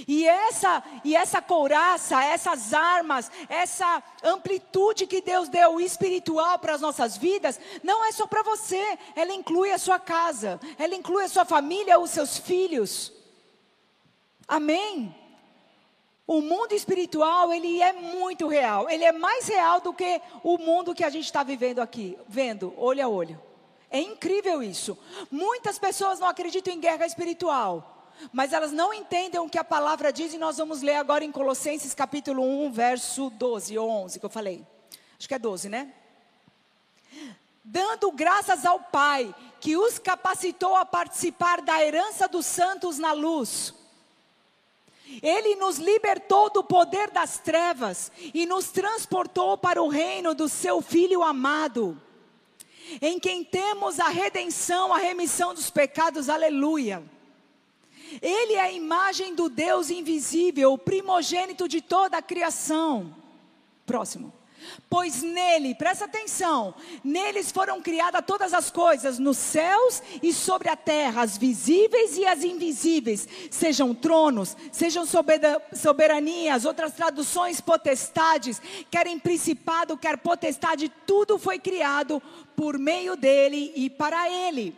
E 0.06 0.26
essa, 0.26 0.82
e 1.02 1.16
essa 1.16 1.40
couraça, 1.40 2.23
essas 2.23 2.73
armas, 2.73 3.30
essa 3.49 4.02
amplitude 4.23 5.06
que 5.06 5.20
Deus 5.20 5.49
deu 5.49 5.80
espiritual 5.80 6.58
para 6.58 6.75
as 6.75 6.80
nossas 6.80 7.16
vidas, 7.16 7.58
não 7.82 8.04
é 8.04 8.12
só 8.12 8.26
para 8.26 8.42
você, 8.42 8.99
ela 9.16 9.32
inclui 9.32 9.73
a 9.73 9.78
sua 9.78 9.99
casa, 9.99 10.61
ela 10.78 10.94
inclui 10.94 11.25
a 11.25 11.28
sua 11.28 11.44
família, 11.44 11.99
os 11.99 12.11
seus 12.11 12.38
filhos. 12.38 13.17
Amém? 14.49 15.14
O 16.26 16.40
mundo 16.40 16.73
espiritual, 16.73 17.52
ele 17.52 17.83
é 17.83 17.93
muito 17.93 18.49
real. 18.49 18.88
Ele 18.88 19.05
é 19.05 19.12
mais 19.12 19.47
real 19.47 19.81
do 19.81 19.93
que 19.93 20.21
o 20.43 20.59
mundo 20.59 20.95
que 20.95 21.05
a 21.05 21.11
gente 21.11 21.26
está 21.26 21.43
vivendo 21.43 21.81
aqui, 21.81 22.19
vendo, 22.26 22.75
olho 22.76 23.05
a 23.05 23.09
olho. 23.09 23.40
É 23.90 24.00
incrível 24.00 24.62
isso. 24.62 24.99
Muitas 25.31 25.78
pessoas 25.78 26.19
não 26.19 26.28
acreditam 26.28 26.73
em 26.73 26.81
guerra 26.81 27.07
espiritual, 27.07 28.12
mas 28.31 28.52
elas 28.52 28.73
não 28.73 28.93
entendem 28.93 29.40
o 29.40 29.49
que 29.49 29.59
a 29.59 29.64
palavra 29.64 30.12
diz, 30.12 30.35
e 30.35 30.38
nós 30.38 30.59
vamos 30.59 30.83
ler 30.83 30.97
agora 30.97 31.25
em 31.25 31.33
Colossenses 31.33 31.95
capítulo 31.95 32.43
1, 32.43 32.73
verso 32.73 33.31
12 33.31 33.78
ou 33.78 33.88
11, 33.88 34.21
que 34.21 34.26
eu 34.26 34.31
falei. 34.31 34.67
Acho 35.19 35.28
que 35.28 35.35
é 35.35 35.38
12, 35.38 35.71
né? 35.71 35.93
Dando 37.64 38.11
graças 38.12 38.67
ao 38.67 38.81
Pai, 38.81 39.35
que 39.61 39.78
os 39.78 39.99
capacitou 39.99 40.76
a 40.76 40.85
participar 40.85 41.62
da 41.62 41.83
herança 41.83 42.28
dos 42.28 42.45
santos 42.45 42.99
na 42.99 43.12
luz 43.12 43.77
ele 45.22 45.56
nos 45.56 45.78
libertou 45.78 46.50
do 46.50 46.62
poder 46.62 47.10
das 47.10 47.38
trevas 47.38 48.12
e 48.34 48.46
nos 48.46 48.70
transportou 48.70 49.56
para 49.56 49.82
o 49.82 49.88
reino 49.88 50.34
do 50.34 50.48
seu 50.48 50.80
Filho 50.80 51.22
amado, 51.22 52.00
em 53.02 53.18
quem 53.18 53.44
temos 53.44 54.00
a 54.00 54.08
redenção, 54.08 54.92
a 54.92 54.98
remissão 54.98 55.54
dos 55.54 55.70
pecados, 55.70 56.28
aleluia. 56.28 57.02
Ele 58.22 58.54
é 58.54 58.60
a 58.60 58.72
imagem 58.72 59.34
do 59.34 59.50
Deus 59.50 59.90
invisível, 59.90 60.72
o 60.72 60.78
primogênito 60.78 61.68
de 61.68 61.82
toda 61.82 62.16
a 62.16 62.22
criação. 62.22 63.14
Próximo. 63.84 64.38
Pois 64.88 65.22
nele, 65.22 65.75
presta 65.75 66.06
atenção, 66.06 66.75
neles 67.04 67.52
foram 67.52 67.80
criadas 67.80 68.25
todas 68.26 68.54
as 68.54 68.70
coisas, 68.70 69.18
nos 69.18 69.37
céus 69.37 70.02
e 70.22 70.32
sobre 70.32 70.68
a 70.68 70.76
terra, 70.76 71.22
as 71.22 71.37
visíveis 71.37 72.16
e 72.16 72.25
as 72.25 72.42
invisíveis, 72.42 73.28
sejam 73.50 73.94
tronos, 73.94 74.56
sejam 74.72 75.04
soberanias, 75.75 76.64
outras 76.64 76.94
traduções, 76.94 77.60
potestades, 77.60 78.60
querem 78.90 79.18
principado, 79.18 79.96
quer 79.96 80.18
potestade, 80.18 80.92
tudo 81.06 81.38
foi 81.38 81.58
criado 81.58 82.22
por 82.56 82.78
meio 82.78 83.14
dele 83.14 83.72
e 83.76 83.90
para 83.90 84.30
ele. 84.30 84.75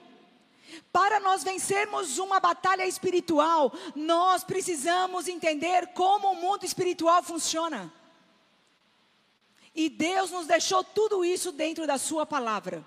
Para 0.92 1.20
nós 1.20 1.44
vencermos 1.44 2.18
uma 2.18 2.40
batalha 2.40 2.86
espiritual, 2.86 3.72
nós 3.94 4.42
precisamos 4.42 5.28
entender 5.28 5.88
como 5.94 6.32
o 6.32 6.36
mundo 6.36 6.64
espiritual 6.64 7.22
funciona. 7.22 7.92
E 9.74 9.88
Deus 9.88 10.30
nos 10.30 10.46
deixou 10.46 10.82
tudo 10.82 11.24
isso 11.24 11.52
dentro 11.52 11.86
da 11.86 11.98
Sua 11.98 12.26
palavra. 12.26 12.84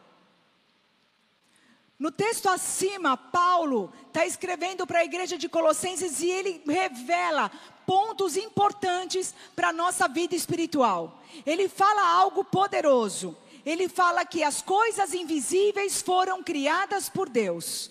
No 1.98 2.12
texto 2.12 2.50
acima, 2.50 3.16
Paulo 3.16 3.94
está 4.08 4.26
escrevendo 4.26 4.86
para 4.86 5.00
a 5.00 5.06
igreja 5.06 5.38
de 5.38 5.48
Colossenses 5.48 6.20
e 6.20 6.30
ele 6.30 6.62
revela 6.68 7.50
pontos 7.86 8.36
importantes 8.36 9.34
para 9.56 9.70
a 9.70 9.74
nossa 9.74 10.08
vida 10.08 10.36
espiritual. 10.36 11.22
Ele 11.46 11.70
fala 11.70 12.06
algo 12.06 12.44
poderoso. 12.44 13.38
Ele 13.66 13.88
fala 13.88 14.26
que 14.26 14.44
as 14.44 14.62
coisas 14.62 15.14
invisíveis 15.14 16.02
foram 16.02 16.44
criadas 16.44 17.08
por 17.08 17.30
Deus. 17.30 17.90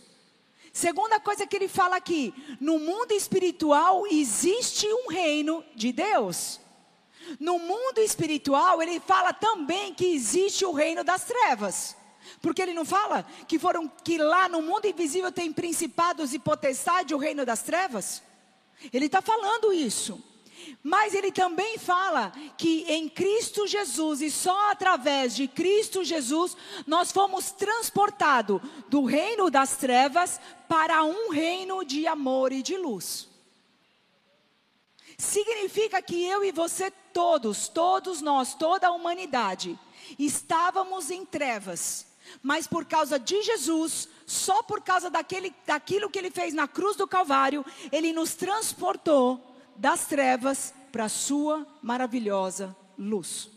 Segunda 0.73 1.19
coisa 1.19 1.47
que 1.47 1.57
ele 1.57 1.69
fala 1.69 1.97
aqui: 1.97 2.35
no 2.61 2.79
mundo 2.79 3.13
espiritual 3.13 4.07
existe 4.07 4.87
um 4.87 5.09
reino 5.09 5.65
de 5.75 5.93
Deus. 5.93 6.61
No 7.39 7.59
mundo 7.59 7.99
espiritual, 7.99 8.83
ele 8.83 9.01
fala 9.01 9.33
também 9.33 9.95
que 9.95 10.15
existe 10.15 10.65
o 10.65 10.73
reino 10.73 11.05
das 11.05 11.25
trevas. 11.25 11.97
Porque 12.41 12.63
ele 12.63 12.75
não 12.75 12.85
fala 12.85 13.27
que 13.47 13.59
foram 13.59 13.89
que 13.89 14.19
lá 14.19 14.49
no 14.49 14.63
mundo 14.63 14.87
invisível 14.87 15.33
tem 15.33 15.53
principados 15.53 16.33
e 16.33 16.39
potestade, 16.39 17.15
o 17.15 17.19
reino 17.19 17.45
das 17.45 17.63
trevas? 17.63 18.23
Ele 18.93 19.07
está 19.07 19.21
falando 19.21 19.73
isso. 19.73 20.23
Mas 20.83 21.15
ele 21.15 21.33
também 21.33 21.77
fala 21.77 22.33
que 22.57 22.85
em 22.89 23.09
Cristo 23.09 23.67
Jesus 23.67 24.21
e 24.21 24.31
só 24.31 24.71
através 24.71 25.35
de 25.35 25.49
Cristo 25.49 26.05
Jesus 26.05 26.57
nós 26.87 27.11
fomos 27.11 27.51
transportados 27.51 28.61
do 28.89 29.05
reino 29.05 29.51
das 29.51 29.77
trevas 29.77 30.41
para 30.69 31.03
um 31.05 31.31
reino 31.31 31.85
de 31.85 32.07
amor 32.07 32.53
e 32.53 32.63
de 32.63 32.77
luz. 32.77 33.32
Significa 35.23 36.03
que 36.03 36.21
eu 36.25 36.43
e 36.43 36.51
você 36.51 36.91
todos, 36.91 37.69
todos 37.69 38.21
nós, 38.21 38.55
toda 38.55 38.89
a 38.89 38.91
humanidade, 38.91 39.79
estávamos 40.19 41.13
em 41.13 41.25
trevas, 41.25 42.05
mas 42.43 42.67
por 42.67 42.85
causa 42.85 43.21
de 43.21 43.41
Jesus, 43.41 44.09
só 44.27 44.65
por 44.65 44.83
causa 44.83 45.09
daquele, 45.09 45.55
daquilo 45.65 46.11
que 46.11 46.19
ele 46.19 46.33
fez 46.33 46.53
na 46.53 46.67
cruz 46.67 46.97
do 46.97 47.07
Calvário, 47.07 47.65
ele 47.93 48.13
nos 48.13 48.35
transportou 48.35 49.41
das 49.77 50.07
trevas 50.07 50.75
para 50.91 51.05
a 51.05 51.09
sua 51.09 51.65
maravilhosa 51.81 52.77
luz. 52.99 53.49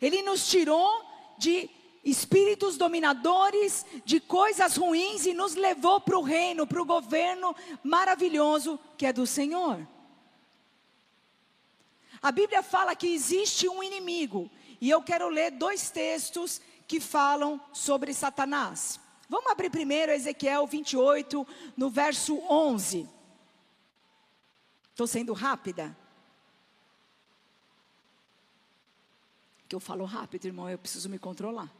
Ele 0.00 0.22
nos 0.22 0.48
tirou 0.48 1.04
de 1.36 1.68
espíritos 2.04 2.76
dominadores 2.76 3.84
de 4.04 4.20
coisas 4.20 4.76
ruins 4.76 5.24
e 5.24 5.32
nos 5.32 5.54
levou 5.54 6.00
para 6.00 6.18
o 6.18 6.22
reino, 6.22 6.66
para 6.66 6.82
o 6.82 6.84
governo 6.84 7.54
maravilhoso 7.82 8.78
que 8.96 9.06
é 9.06 9.12
do 9.12 9.26
Senhor. 9.26 9.86
A 12.20 12.32
Bíblia 12.32 12.62
fala 12.62 12.96
que 12.96 13.06
existe 13.06 13.68
um 13.68 13.82
inimigo, 13.82 14.50
e 14.80 14.88
eu 14.88 15.02
quero 15.02 15.28
ler 15.28 15.50
dois 15.50 15.90
textos 15.90 16.60
que 16.86 17.00
falam 17.00 17.60
sobre 17.72 18.12
Satanás. 18.14 19.00
Vamos 19.28 19.50
abrir 19.50 19.70
primeiro 19.70 20.12
Ezequiel 20.12 20.66
28, 20.66 21.46
no 21.76 21.90
verso 21.90 22.38
11. 22.48 23.08
Estou 24.90 25.06
sendo 25.06 25.32
rápida? 25.32 25.96
Que 29.68 29.74
eu 29.74 29.80
falo 29.80 30.04
rápido, 30.04 30.44
irmão, 30.44 30.68
eu 30.70 30.78
preciso 30.78 31.08
me 31.08 31.18
controlar. 31.18 31.70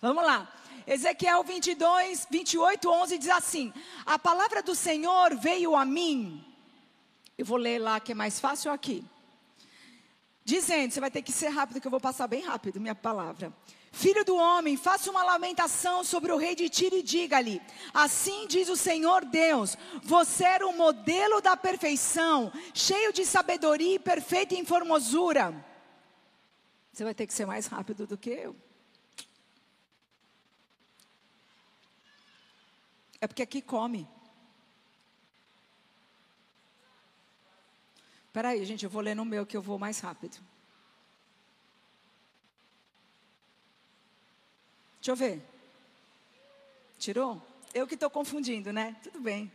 Vamos 0.00 0.24
lá. 0.24 0.52
Ezequiel 0.86 1.42
22, 1.42 2.28
28, 2.30 2.88
11 2.88 3.18
diz 3.18 3.28
assim: 3.28 3.72
A 4.04 4.18
palavra 4.18 4.62
do 4.62 4.74
Senhor 4.74 5.34
veio 5.36 5.74
a 5.74 5.84
mim. 5.84 6.44
Eu 7.36 7.44
vou 7.44 7.56
ler 7.56 7.78
lá 7.78 7.98
que 7.98 8.12
é 8.12 8.14
mais 8.14 8.38
fácil 8.38 8.70
aqui. 8.70 9.04
Dizendo, 10.44 10.92
você 10.92 11.00
vai 11.00 11.10
ter 11.10 11.22
que 11.22 11.32
ser 11.32 11.48
rápido, 11.48 11.80
que 11.80 11.86
eu 11.86 11.90
vou 11.90 12.00
passar 12.00 12.28
bem 12.28 12.42
rápido 12.42 12.80
minha 12.80 12.94
palavra. 12.94 13.52
Filho 13.90 14.24
do 14.24 14.36
homem, 14.36 14.76
faça 14.76 15.10
uma 15.10 15.24
lamentação 15.24 16.04
sobre 16.04 16.30
o 16.30 16.36
rei 16.36 16.54
de 16.54 16.68
Tiro 16.68 16.96
e 16.96 17.02
diga-lhe: 17.02 17.60
Assim 17.92 18.46
diz 18.46 18.68
o 18.68 18.76
Senhor 18.76 19.24
Deus: 19.24 19.76
Você 20.02 20.44
era 20.44 20.66
o 20.66 20.76
modelo 20.76 21.40
da 21.40 21.56
perfeição, 21.56 22.52
cheio 22.74 23.12
de 23.12 23.24
sabedoria 23.24 23.96
e 23.96 23.98
perfeito 23.98 24.54
em 24.54 24.64
formosura. 24.64 25.52
Você 26.92 27.02
vai 27.02 27.14
ter 27.14 27.26
que 27.26 27.34
ser 27.34 27.46
mais 27.46 27.66
rápido 27.66 28.06
do 28.06 28.16
que 28.16 28.30
eu. 28.30 28.54
É 33.26 33.28
porque 33.28 33.42
aqui 33.42 33.60
come. 33.60 34.08
Espera 38.28 38.50
aí, 38.50 38.64
gente, 38.64 38.84
eu 38.84 38.90
vou 38.90 39.02
ler 39.02 39.16
no 39.16 39.24
meu 39.24 39.44
que 39.44 39.56
eu 39.56 39.60
vou 39.60 39.80
mais 39.80 39.98
rápido. 39.98 40.38
Deixa 45.00 45.10
eu 45.10 45.16
ver. 45.16 45.44
Tirou? 47.00 47.42
Eu 47.74 47.88
que 47.88 47.94
estou 47.94 48.08
confundindo, 48.08 48.72
né? 48.72 48.94
Tudo 49.02 49.18
bem. 49.18 49.50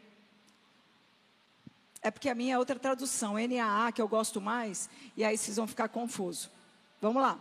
É 2.01 2.11
porque 2.11 2.27
a 2.27 2.35
minha 2.35 2.55
é 2.55 2.59
outra 2.59 2.77
tradução, 2.77 3.35
NAA, 3.35 3.93
que 3.93 4.01
eu 4.01 4.07
gosto 4.09 4.41
mais, 4.41 4.89
e 5.15 5.23
aí 5.23 5.37
vocês 5.37 5.55
vão 5.55 5.65
ficar 5.65 5.87
confusos. 5.87 6.49
Vamos 6.99 7.21
lá. 7.21 7.39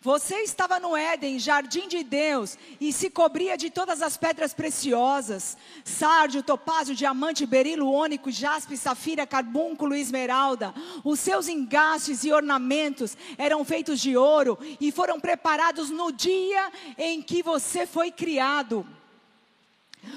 Você 0.00 0.42
estava 0.42 0.78
no 0.78 0.96
Éden, 0.96 1.38
jardim 1.38 1.88
de 1.88 2.02
Deus, 2.02 2.58
e 2.80 2.92
se 2.92 3.08
cobria 3.10 3.56
de 3.56 3.70
todas 3.70 4.02
as 4.02 4.16
pedras 4.16 4.52
preciosas: 4.52 5.56
sárdio, 5.84 6.42
topázio, 6.42 6.94
diamante, 6.94 7.46
berilo, 7.46 7.90
ônico, 7.90 8.30
jaspe, 8.30 8.76
safira, 8.76 9.26
carbúnculo 9.26 9.94
e 9.94 10.00
esmeralda. 10.00 10.74
Os 11.02 11.20
seus 11.20 11.48
engastes 11.48 12.24
e 12.24 12.32
ornamentos 12.32 13.16
eram 13.38 13.64
feitos 13.64 14.00
de 14.00 14.16
ouro 14.16 14.58
e 14.80 14.92
foram 14.92 15.18
preparados 15.18 15.90
no 15.90 16.12
dia 16.12 16.70
em 16.98 17.22
que 17.22 17.42
você 17.42 17.86
foi 17.86 18.10
criado. 18.10 18.86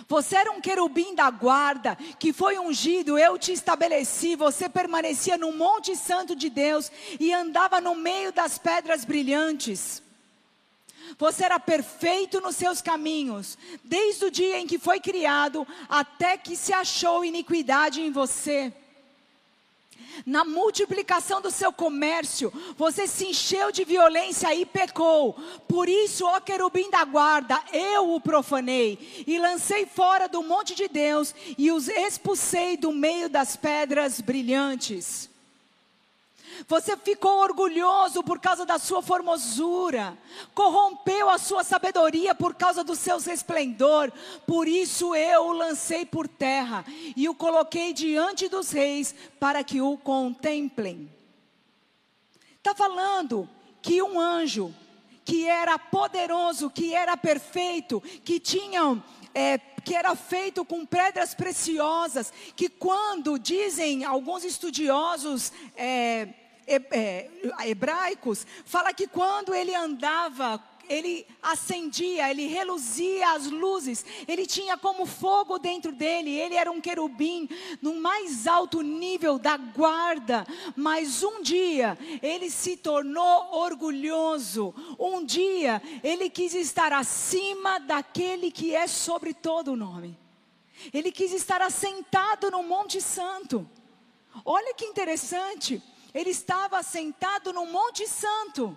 Você 0.07 0.35
era 0.35 0.51
um 0.51 0.61
querubim 0.61 1.15
da 1.15 1.29
guarda, 1.29 1.95
que 2.19 2.33
foi 2.33 2.57
ungido, 2.57 3.17
eu 3.17 3.37
te 3.37 3.51
estabeleci. 3.51 4.35
Você 4.35 4.69
permanecia 4.69 5.37
no 5.37 5.51
Monte 5.51 5.95
Santo 5.95 6.35
de 6.35 6.49
Deus 6.49 6.91
e 7.19 7.33
andava 7.33 7.81
no 7.81 7.95
meio 7.95 8.31
das 8.31 8.57
pedras 8.57 9.05
brilhantes. 9.05 10.01
Você 11.17 11.45
era 11.45 11.59
perfeito 11.59 12.41
nos 12.41 12.55
seus 12.55 12.81
caminhos, 12.81 13.57
desde 13.83 14.25
o 14.25 14.31
dia 14.31 14.59
em 14.59 14.67
que 14.67 14.77
foi 14.77 14.99
criado 14.99 15.65
até 15.87 16.37
que 16.37 16.55
se 16.55 16.73
achou 16.73 17.23
iniquidade 17.23 18.01
em 18.01 18.11
você 18.11 18.73
na 20.25 20.43
multiplicação 20.43 21.41
do 21.41 21.51
seu 21.51 21.71
comércio, 21.71 22.51
você 22.77 23.07
se 23.07 23.27
encheu 23.27 23.71
de 23.71 23.83
violência 23.83 24.53
e 24.53 24.65
pecou. 24.65 25.33
Por 25.67 25.87
isso, 25.87 26.25
ó 26.25 26.39
querubim 26.39 26.89
da 26.89 27.03
guarda, 27.05 27.61
eu 27.71 28.13
o 28.13 28.21
profanei 28.21 29.23
e 29.25 29.37
lancei 29.37 29.85
fora 29.85 30.27
do 30.27 30.43
monte 30.43 30.75
de 30.75 30.87
Deus 30.87 31.33
e 31.57 31.71
os 31.71 31.87
expulsei 31.87 32.77
do 32.77 32.91
meio 32.91 33.29
das 33.29 33.55
pedras 33.55 34.21
brilhantes. 34.21 35.29
Você 36.67 36.95
ficou 36.97 37.39
orgulhoso 37.39 38.23
por 38.23 38.39
causa 38.39 38.65
da 38.65 38.79
sua 38.79 39.01
formosura, 39.01 40.17
corrompeu 40.53 41.29
a 41.29 41.37
sua 41.37 41.63
sabedoria 41.63 42.33
por 42.33 42.55
causa 42.55 42.83
do 42.83 42.95
seu 42.95 43.17
esplendor. 43.17 44.11
Por 44.45 44.67
isso 44.67 45.13
eu 45.13 45.47
o 45.47 45.51
lancei 45.51 46.05
por 46.05 46.27
terra 46.27 46.85
e 47.15 47.27
o 47.27 47.35
coloquei 47.35 47.93
diante 47.93 48.47
dos 48.47 48.71
reis 48.71 49.13
para 49.39 49.63
que 49.63 49.81
o 49.81 49.97
contemplem. 49.97 51.11
Está 52.57 52.73
falando 52.73 53.47
que 53.81 54.01
um 54.01 54.19
anjo 54.19 54.73
que 55.23 55.45
era 55.45 55.77
poderoso, 55.77 56.69
que 56.69 56.93
era 56.93 57.17
perfeito, 57.17 58.01
que 58.23 58.39
tinha 58.39 59.03
é, 59.35 59.57
que 59.57 59.93
era 59.95 60.15
feito 60.15 60.65
com 60.65 60.85
pedras 60.85 61.33
preciosas, 61.33 62.33
que 62.55 62.67
quando 62.67 63.37
dizem 63.37 64.03
alguns 64.03 64.43
estudiosos 64.43 65.51
é, 65.75 66.27
hebraicos, 66.67 68.45
fala 68.65 68.93
que 68.93 69.07
quando 69.07 69.53
ele 69.53 69.73
andava, 69.73 70.61
ele 70.89 71.27
acendia, 71.41 72.29
ele 72.29 72.47
reluzia 72.47 73.31
as 73.31 73.47
luzes, 73.47 74.05
ele 74.27 74.45
tinha 74.45 74.77
como 74.77 75.05
fogo 75.05 75.57
dentro 75.59 75.91
dele, 75.91 76.31
ele 76.31 76.55
era 76.55 76.71
um 76.71 76.81
querubim 76.81 77.49
no 77.81 77.99
mais 77.99 78.47
alto 78.47 78.81
nível 78.81 79.37
da 79.37 79.57
guarda, 79.57 80.45
mas 80.75 81.23
um 81.23 81.41
dia 81.41 81.97
ele 82.21 82.49
se 82.49 82.77
tornou 82.77 83.53
orgulhoso, 83.53 84.73
um 84.97 85.23
dia 85.23 85.81
ele 86.03 86.29
quis 86.29 86.53
estar 86.53 86.93
acima 86.93 87.79
daquele 87.79 88.51
que 88.51 88.73
é 88.73 88.87
sobre 88.87 89.33
todo 89.33 89.73
o 89.73 89.77
nome, 89.77 90.17
ele 90.93 91.11
quis 91.11 91.33
estar 91.33 91.61
assentado 91.61 92.51
no 92.51 92.63
Monte 92.63 93.01
Santo. 93.01 93.67
Olha 94.45 94.73
que 94.75 94.85
interessante. 94.85 95.81
Ele 96.17 96.31
estava 96.31 96.81
sentado 96.81 97.53
no 97.53 97.67
Monte 97.67 98.07
Santo, 98.07 98.75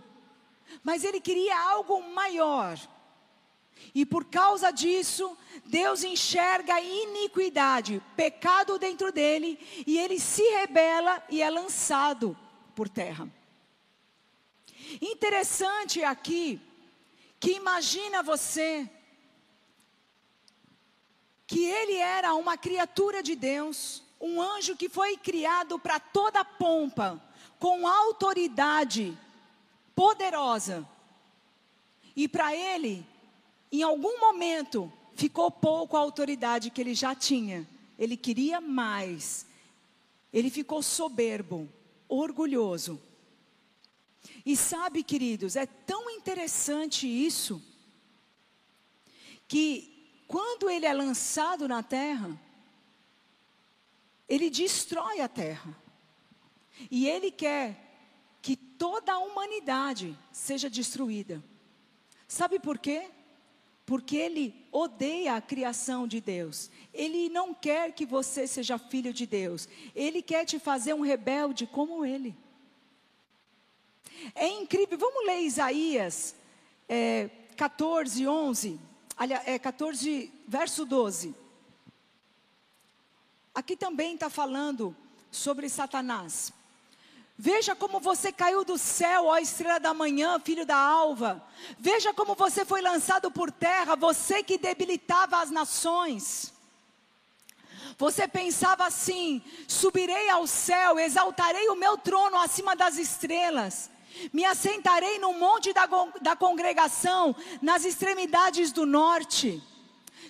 mas 0.82 1.04
ele 1.04 1.22
queria 1.22 1.58
algo 1.58 2.02
maior. 2.02 2.78
E 3.94 4.04
por 4.04 4.26
causa 4.26 4.70
disso, 4.70 5.38
Deus 5.64 6.04
enxerga 6.04 6.78
iniquidade, 6.78 8.02
pecado 8.14 8.78
dentro 8.78 9.10
dele, 9.10 9.58
e 9.86 9.98
ele 9.98 10.20
se 10.20 10.42
rebela 10.50 11.24
e 11.30 11.40
é 11.40 11.48
lançado 11.48 12.36
por 12.74 12.90
terra. 12.90 13.26
Interessante 15.00 16.04
aqui, 16.04 16.60
que 17.40 17.52
imagina 17.52 18.22
você, 18.22 18.86
que 21.46 21.64
ele 21.64 21.96
era 21.96 22.34
uma 22.34 22.58
criatura 22.58 23.22
de 23.22 23.34
Deus, 23.34 24.02
um 24.20 24.42
anjo 24.42 24.76
que 24.76 24.90
foi 24.90 25.16
criado 25.16 25.78
para 25.78 25.98
toda 25.98 26.44
pompa, 26.44 27.29
com 27.60 27.86
autoridade 27.86 29.16
poderosa. 29.94 30.88
E 32.16 32.26
para 32.26 32.56
ele, 32.56 33.06
em 33.70 33.82
algum 33.82 34.18
momento, 34.18 34.90
ficou 35.14 35.50
pouco 35.50 35.96
a 35.96 36.00
autoridade 36.00 36.70
que 36.70 36.80
ele 36.80 36.94
já 36.94 37.14
tinha. 37.14 37.68
Ele 37.98 38.16
queria 38.16 38.60
mais. 38.60 39.46
Ele 40.32 40.48
ficou 40.48 40.82
soberbo, 40.82 41.68
orgulhoso. 42.08 43.00
E 44.44 44.56
sabe, 44.56 45.02
queridos, 45.02 45.54
é 45.54 45.66
tão 45.66 46.08
interessante 46.10 47.06
isso, 47.06 47.62
que 49.46 50.22
quando 50.26 50.70
ele 50.70 50.86
é 50.86 50.94
lançado 50.94 51.68
na 51.68 51.82
terra, 51.82 52.40
ele 54.26 54.48
destrói 54.48 55.20
a 55.20 55.28
terra. 55.28 55.76
E 56.90 57.08
Ele 57.08 57.30
quer 57.30 57.76
que 58.40 58.56
toda 58.56 59.12
a 59.12 59.18
humanidade 59.18 60.16
seja 60.32 60.70
destruída. 60.70 61.42
Sabe 62.28 62.60
por 62.60 62.78
quê? 62.78 63.10
Porque 63.84 64.16
Ele 64.16 64.54
odeia 64.70 65.34
a 65.34 65.40
criação 65.40 66.06
de 66.06 66.20
Deus. 66.20 66.70
Ele 66.94 67.28
não 67.28 67.52
quer 67.52 67.92
que 67.92 68.06
você 68.06 68.46
seja 68.46 68.78
filho 68.78 69.12
de 69.12 69.26
Deus. 69.26 69.68
Ele 69.94 70.22
quer 70.22 70.44
te 70.44 70.58
fazer 70.58 70.94
um 70.94 71.00
rebelde 71.00 71.66
como 71.66 72.04
Ele. 72.04 72.36
É 74.34 74.48
incrível. 74.48 74.98
Vamos 74.98 75.26
ler 75.26 75.40
Isaías 75.40 76.36
é, 76.88 77.28
14, 77.56 78.26
11. 78.26 78.80
Aliás, 79.16 79.46
é 79.46 79.58
14, 79.58 80.32
verso 80.46 80.84
12. 80.84 81.34
Aqui 83.54 83.76
também 83.76 84.14
está 84.14 84.30
falando 84.30 84.96
sobre 85.30 85.68
Satanás. 85.68 86.52
Veja 87.42 87.74
como 87.74 88.00
você 88.00 88.30
caiu 88.30 88.66
do 88.66 88.76
céu, 88.76 89.24
ó 89.24 89.38
estrela 89.38 89.80
da 89.80 89.94
manhã, 89.94 90.38
filho 90.38 90.66
da 90.66 90.76
alva. 90.76 91.42
Veja 91.78 92.12
como 92.12 92.34
você 92.34 92.66
foi 92.66 92.82
lançado 92.82 93.30
por 93.30 93.50
terra, 93.50 93.96
você 93.96 94.42
que 94.42 94.58
debilitava 94.58 95.40
as 95.40 95.50
nações. 95.50 96.52
Você 97.96 98.28
pensava 98.28 98.84
assim: 98.84 99.42
subirei 99.66 100.28
ao 100.28 100.46
céu, 100.46 100.98
exaltarei 100.98 101.66
o 101.70 101.76
meu 101.76 101.96
trono 101.96 102.36
acima 102.36 102.76
das 102.76 102.98
estrelas, 102.98 103.90
me 104.34 104.44
assentarei 104.44 105.18
no 105.18 105.32
monte 105.32 105.72
da, 105.72 105.88
da 106.20 106.36
congregação, 106.36 107.34
nas 107.62 107.86
extremidades 107.86 108.70
do 108.70 108.84
norte. 108.84 109.62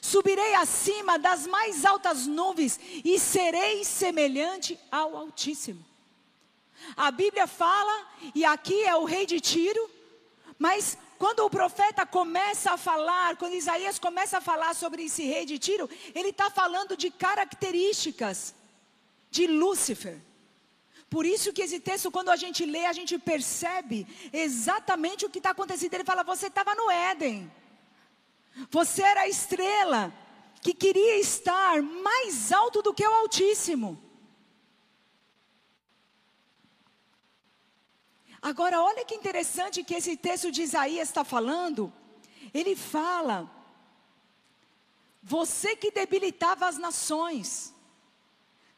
Subirei 0.00 0.54
acima 0.54 1.18
das 1.18 1.44
mais 1.44 1.84
altas 1.84 2.28
nuvens 2.28 2.78
e 3.04 3.18
serei 3.18 3.82
semelhante 3.82 4.78
ao 4.92 5.16
Altíssimo. 5.16 5.89
A 6.96 7.10
Bíblia 7.10 7.46
fala, 7.46 8.06
e 8.34 8.44
aqui 8.44 8.82
é 8.84 8.94
o 8.96 9.04
rei 9.04 9.26
de 9.26 9.40
Tiro, 9.40 9.90
mas 10.58 10.96
quando 11.18 11.40
o 11.40 11.50
profeta 11.50 12.06
começa 12.06 12.72
a 12.72 12.76
falar, 12.76 13.36
quando 13.36 13.54
Isaías 13.54 13.98
começa 13.98 14.38
a 14.38 14.40
falar 14.40 14.74
sobre 14.74 15.04
esse 15.04 15.22
rei 15.24 15.44
de 15.44 15.58
Tiro, 15.58 15.88
ele 16.14 16.30
está 16.30 16.50
falando 16.50 16.96
de 16.96 17.10
características 17.10 18.54
de 19.30 19.46
Lúcifer. 19.46 20.18
Por 21.08 21.26
isso 21.26 21.52
que 21.52 21.62
esse 21.62 21.80
texto, 21.80 22.10
quando 22.10 22.30
a 22.30 22.36
gente 22.36 22.64
lê, 22.64 22.86
a 22.86 22.92
gente 22.92 23.18
percebe 23.18 24.06
exatamente 24.32 25.26
o 25.26 25.30
que 25.30 25.38
está 25.38 25.50
acontecendo. 25.50 25.92
Ele 25.92 26.04
fala: 26.04 26.22
você 26.22 26.46
estava 26.46 26.74
no 26.74 26.90
Éden, 26.90 27.50
você 28.70 29.02
era 29.02 29.22
a 29.22 29.28
estrela 29.28 30.12
que 30.62 30.72
queria 30.72 31.18
estar 31.18 31.82
mais 31.82 32.52
alto 32.52 32.80
do 32.80 32.94
que 32.94 33.06
o 33.06 33.14
Altíssimo. 33.14 34.09
Agora, 38.42 38.80
olha 38.80 39.04
que 39.04 39.14
interessante 39.14 39.84
que 39.84 39.94
esse 39.94 40.16
texto 40.16 40.50
de 40.50 40.62
Isaías 40.62 41.08
está 41.08 41.24
falando. 41.24 41.92
Ele 42.54 42.74
fala: 42.74 43.50
Você 45.22 45.76
que 45.76 45.90
debilitava 45.90 46.66
as 46.66 46.78
nações. 46.78 47.74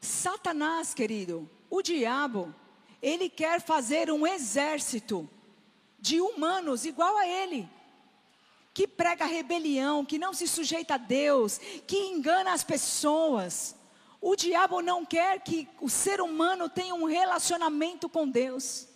Satanás, 0.01 0.93
querido, 0.93 1.49
o 1.69 1.81
diabo, 1.81 2.53
ele 3.01 3.29
quer 3.29 3.61
fazer 3.61 4.11
um 4.11 4.27
exército 4.27 5.29
de 5.97 6.19
humanos 6.19 6.83
igual 6.83 7.15
a 7.15 7.25
ele, 7.25 7.69
que 8.73 8.85
prega 8.85 9.23
rebelião, 9.23 10.03
que 10.03 10.19
não 10.19 10.33
se 10.33 10.45
sujeita 10.45 10.95
a 10.95 10.97
Deus, 10.97 11.57
que 11.87 11.97
engana 11.97 12.51
as 12.51 12.65
pessoas. 12.65 13.75
O 14.19 14.35
diabo 14.35 14.81
não 14.81 15.05
quer 15.05 15.41
que 15.41 15.69
o 15.79 15.89
ser 15.89 16.19
humano 16.19 16.67
tenha 16.67 16.93
um 16.93 17.05
relacionamento 17.05 18.09
com 18.09 18.27
Deus. 18.27 18.89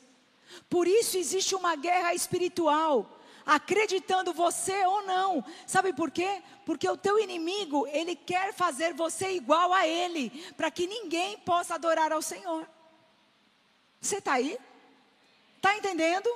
Por 0.70 0.88
isso 0.88 1.18
existe 1.18 1.56
uma 1.56 1.76
guerra 1.76 2.14
espiritual, 2.14 3.20
acreditando 3.46 4.34
você 4.34 4.86
ou 4.86 5.04
não. 5.04 5.44
Sabe 5.66 5.94
por 5.94 6.12
quê? 6.12 6.42
Porque 6.66 6.88
o 6.90 6.98
teu 6.98 7.20
inimigo, 7.20 7.88
ele 7.88 8.16
quer 8.16 8.54
fazer 8.54 8.94
você 8.94 9.32
igual 9.32 9.74
a 9.74 9.88
ele, 9.88 10.30
para 10.58 10.70
que 10.70 10.86
ninguém 10.86 11.38
possa 11.40 11.76
adorar 11.76 12.12
ao 12.12 12.22
Senhor. 12.22 12.68
Você 14.00 14.18
está 14.18 14.34
aí? 14.34 14.58
Está 15.56 15.76
entendendo? 15.78 16.30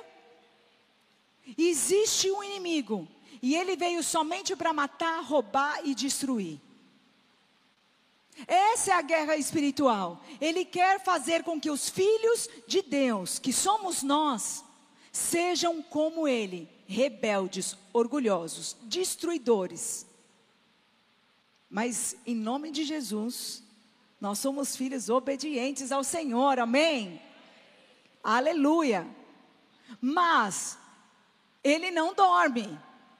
Existe 1.56 2.30
um 2.30 2.42
inimigo, 2.42 3.08
e 3.40 3.54
ele 3.54 3.76
veio 3.76 4.02
somente 4.02 4.54
para 4.54 4.72
matar, 4.72 5.22
roubar 5.22 5.80
e 5.84 5.94
destruir. 5.94 6.60
Essa 8.46 8.92
é 8.92 8.94
a 8.94 9.02
guerra 9.02 9.36
espiritual. 9.36 10.22
Ele 10.40 10.64
quer 10.64 11.02
fazer 11.02 11.42
com 11.42 11.60
que 11.60 11.70
os 11.70 11.88
filhos 11.88 12.48
de 12.66 12.82
Deus, 12.82 13.38
que 13.38 13.52
somos 13.52 14.02
nós, 14.02 14.64
sejam 15.12 15.82
como 15.82 16.26
ele, 16.26 16.68
rebeldes, 16.86 17.76
orgulhosos, 17.92 18.76
destruidores. 18.82 20.06
Mas 21.68 22.16
em 22.26 22.34
nome 22.34 22.70
de 22.70 22.84
Jesus, 22.84 23.62
nós 24.20 24.38
somos 24.38 24.76
filhos 24.76 25.08
obedientes 25.08 25.92
ao 25.92 26.04
Senhor, 26.04 26.58
amém? 26.58 27.20
Aleluia. 28.22 29.06
Mas 30.00 30.78
ele 31.62 31.90
não 31.90 32.14
dorme. 32.14 32.78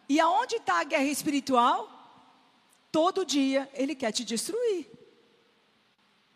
E 0.08 0.20
aonde 0.20 0.56
está 0.56 0.80
a 0.80 0.84
guerra 0.84 1.04
espiritual? 1.04 1.88
Todo 2.90 3.24
dia 3.24 3.70
ele 3.74 3.94
quer 3.94 4.12
te 4.12 4.24
destruir. 4.24 4.86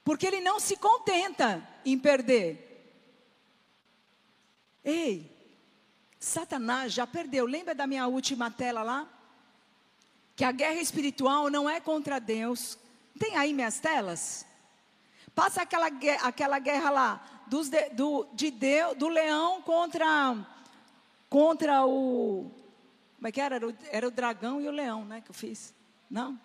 Porque 0.06 0.24
ele 0.24 0.40
não 0.40 0.60
se 0.60 0.76
contenta 0.76 1.68
em 1.84 1.98
perder. 1.98 2.62
Ei, 4.84 5.28
Satanás 6.20 6.92
já 6.92 7.04
perdeu. 7.04 7.44
Lembra 7.44 7.74
da 7.74 7.88
minha 7.88 8.06
última 8.06 8.48
tela 8.48 8.84
lá? 8.84 9.08
Que 10.36 10.44
a 10.44 10.52
guerra 10.52 10.80
espiritual 10.80 11.50
não 11.50 11.68
é 11.68 11.80
contra 11.80 12.20
Deus. 12.20 12.78
Tem 13.18 13.34
aí 13.34 13.52
minhas 13.52 13.80
telas? 13.80 14.46
Passa 15.34 15.62
aquela, 15.62 15.88
aquela 16.22 16.60
guerra 16.60 16.90
lá 16.90 17.42
dos 17.48 17.68
de, 17.68 17.88
do, 17.90 18.28
de 18.32 18.52
Deus, 18.52 18.96
do 18.96 19.08
leão 19.08 19.60
contra, 19.62 20.06
contra 21.28 21.84
o. 21.84 22.48
Como 23.16 23.26
é 23.26 23.32
que 23.32 23.40
era? 23.40 23.56
Era 23.56 23.66
o, 23.66 23.74
era 23.90 24.06
o 24.06 24.10
dragão 24.12 24.60
e 24.60 24.68
o 24.68 24.70
leão, 24.70 25.04
né? 25.04 25.20
Que 25.20 25.32
eu 25.32 25.34
fiz. 25.34 25.74
Não? 26.08 26.38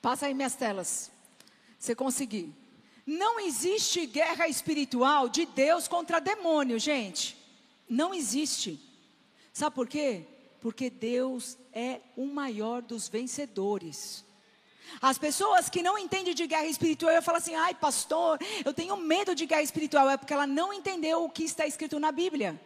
Passa 0.00 0.26
aí 0.26 0.34
minhas 0.34 0.56
telas. 0.56 1.11
Você 1.82 1.96
conseguir. 1.96 2.54
Não 3.04 3.40
existe 3.40 4.06
guerra 4.06 4.46
espiritual 4.46 5.28
de 5.28 5.44
Deus 5.46 5.88
contra 5.88 6.20
demônio, 6.20 6.78
gente. 6.78 7.36
Não 7.88 8.14
existe. 8.14 8.78
Sabe 9.52 9.74
por 9.74 9.88
quê? 9.88 10.24
Porque 10.60 10.88
Deus 10.88 11.58
é 11.72 11.98
o 12.16 12.24
maior 12.24 12.82
dos 12.82 13.08
vencedores. 13.08 14.24
As 15.00 15.18
pessoas 15.18 15.68
que 15.68 15.82
não 15.82 15.98
entendem 15.98 16.32
de 16.32 16.46
guerra 16.46 16.66
espiritual, 16.66 17.12
eu 17.12 17.20
falo 17.20 17.38
assim: 17.38 17.56
ai, 17.56 17.74
pastor, 17.74 18.38
eu 18.64 18.72
tenho 18.72 18.96
medo 18.96 19.34
de 19.34 19.44
guerra 19.44 19.62
espiritual. 19.62 20.08
É 20.08 20.16
porque 20.16 20.32
ela 20.32 20.46
não 20.46 20.72
entendeu 20.72 21.24
o 21.24 21.30
que 21.30 21.42
está 21.42 21.66
escrito 21.66 21.98
na 21.98 22.12
Bíblia. 22.12 22.60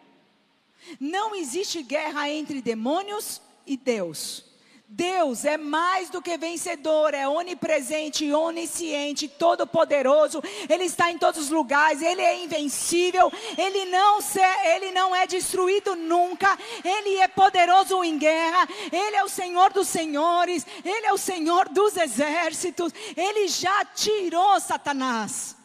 Não 1.00 1.34
existe 1.34 1.82
guerra 1.82 2.28
entre 2.28 2.60
demônios 2.60 3.40
e 3.66 3.78
Deus. 3.78 4.44
Deus 4.88 5.44
é 5.44 5.56
mais 5.56 6.10
do 6.10 6.22
que 6.22 6.38
vencedor, 6.38 7.12
é 7.12 7.26
onipresente, 7.28 8.32
onisciente, 8.32 9.26
todo-poderoso, 9.26 10.40
Ele 10.68 10.84
está 10.84 11.10
em 11.10 11.18
todos 11.18 11.40
os 11.40 11.50
lugares, 11.50 12.00
Ele 12.00 12.22
é 12.22 12.44
invencível, 12.44 13.32
Ele 13.58 13.86
não, 13.86 14.20
se, 14.20 14.40
ele 14.76 14.92
não 14.92 15.14
é 15.14 15.26
destruído 15.26 15.96
nunca, 15.96 16.56
Ele 16.84 17.16
é 17.16 17.26
poderoso 17.26 18.04
em 18.04 18.16
guerra, 18.16 18.68
Ele 18.92 19.16
é 19.16 19.24
o 19.24 19.28
Senhor 19.28 19.72
dos 19.72 19.88
senhores, 19.88 20.64
Ele 20.84 21.06
é 21.06 21.12
o 21.12 21.18
Senhor 21.18 21.68
dos 21.68 21.96
exércitos, 21.96 22.92
Ele 23.16 23.48
já 23.48 23.84
tirou 23.86 24.60
Satanás. 24.60 25.56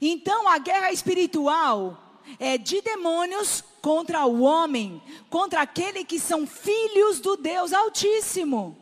Então 0.00 0.48
a 0.48 0.58
guerra 0.58 0.90
espiritual 0.90 1.96
é 2.40 2.58
de 2.58 2.82
demônios 2.82 3.62
contra 3.80 4.26
o 4.26 4.42
homem, 4.42 5.02
contra 5.30 5.62
aquele 5.62 6.04
que 6.04 6.18
são 6.18 6.46
filhos 6.46 7.20
do 7.20 7.36
Deus 7.36 7.72
Altíssimo. 7.72 8.76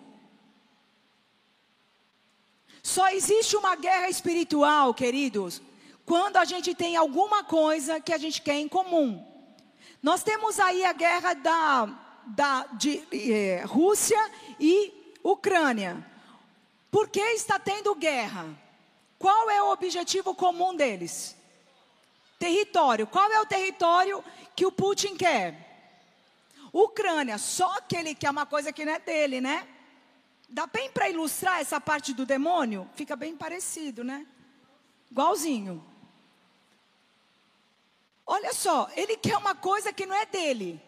Só 2.82 3.08
existe 3.08 3.56
uma 3.56 3.74
guerra 3.74 4.08
espiritual, 4.08 4.94
queridos, 4.94 5.60
quando 6.04 6.36
a 6.36 6.44
gente 6.44 6.74
tem 6.74 6.96
alguma 6.96 7.42
coisa 7.42 8.00
que 8.00 8.12
a 8.12 8.18
gente 8.18 8.40
quer 8.40 8.54
em 8.54 8.68
comum. 8.68 9.24
Nós 10.02 10.22
temos 10.22 10.60
aí 10.60 10.84
a 10.84 10.92
guerra 10.92 11.34
da, 11.34 11.86
da 12.26 12.66
de, 12.78 13.02
eh, 13.12 13.64
Rússia 13.66 14.18
e 14.58 15.14
Ucrânia. 15.22 16.04
Por 16.90 17.08
que 17.08 17.20
está 17.20 17.58
tendo 17.58 17.94
guerra? 17.94 18.46
Qual 19.18 19.50
é 19.50 19.62
o 19.62 19.72
objetivo 19.72 20.34
comum 20.34 20.74
deles? 20.74 21.35
Território. 22.38 23.06
Qual 23.06 23.30
é 23.30 23.40
o 23.40 23.46
território 23.46 24.22
que 24.54 24.66
o 24.66 24.72
Putin 24.72 25.16
quer? 25.16 25.66
Ucrânia. 26.72 27.38
Só 27.38 27.80
que 27.80 27.96
ele 27.96 28.14
quer 28.14 28.30
uma 28.30 28.46
coisa 28.46 28.72
que 28.72 28.84
não 28.84 28.92
é 28.92 28.98
dele, 28.98 29.40
né? 29.40 29.66
Dá 30.48 30.66
bem 30.66 30.90
para 30.90 31.08
ilustrar 31.08 31.60
essa 31.60 31.80
parte 31.80 32.12
do 32.12 32.24
demônio? 32.24 32.88
Fica 32.94 33.16
bem 33.16 33.36
parecido, 33.36 34.04
né? 34.04 34.26
Igualzinho. 35.10 35.84
Olha 38.26 38.52
só, 38.52 38.88
ele 38.96 39.16
quer 39.16 39.36
uma 39.36 39.54
coisa 39.54 39.92
que 39.92 40.04
não 40.04 40.14
é 40.14 40.26
dele. 40.26 40.80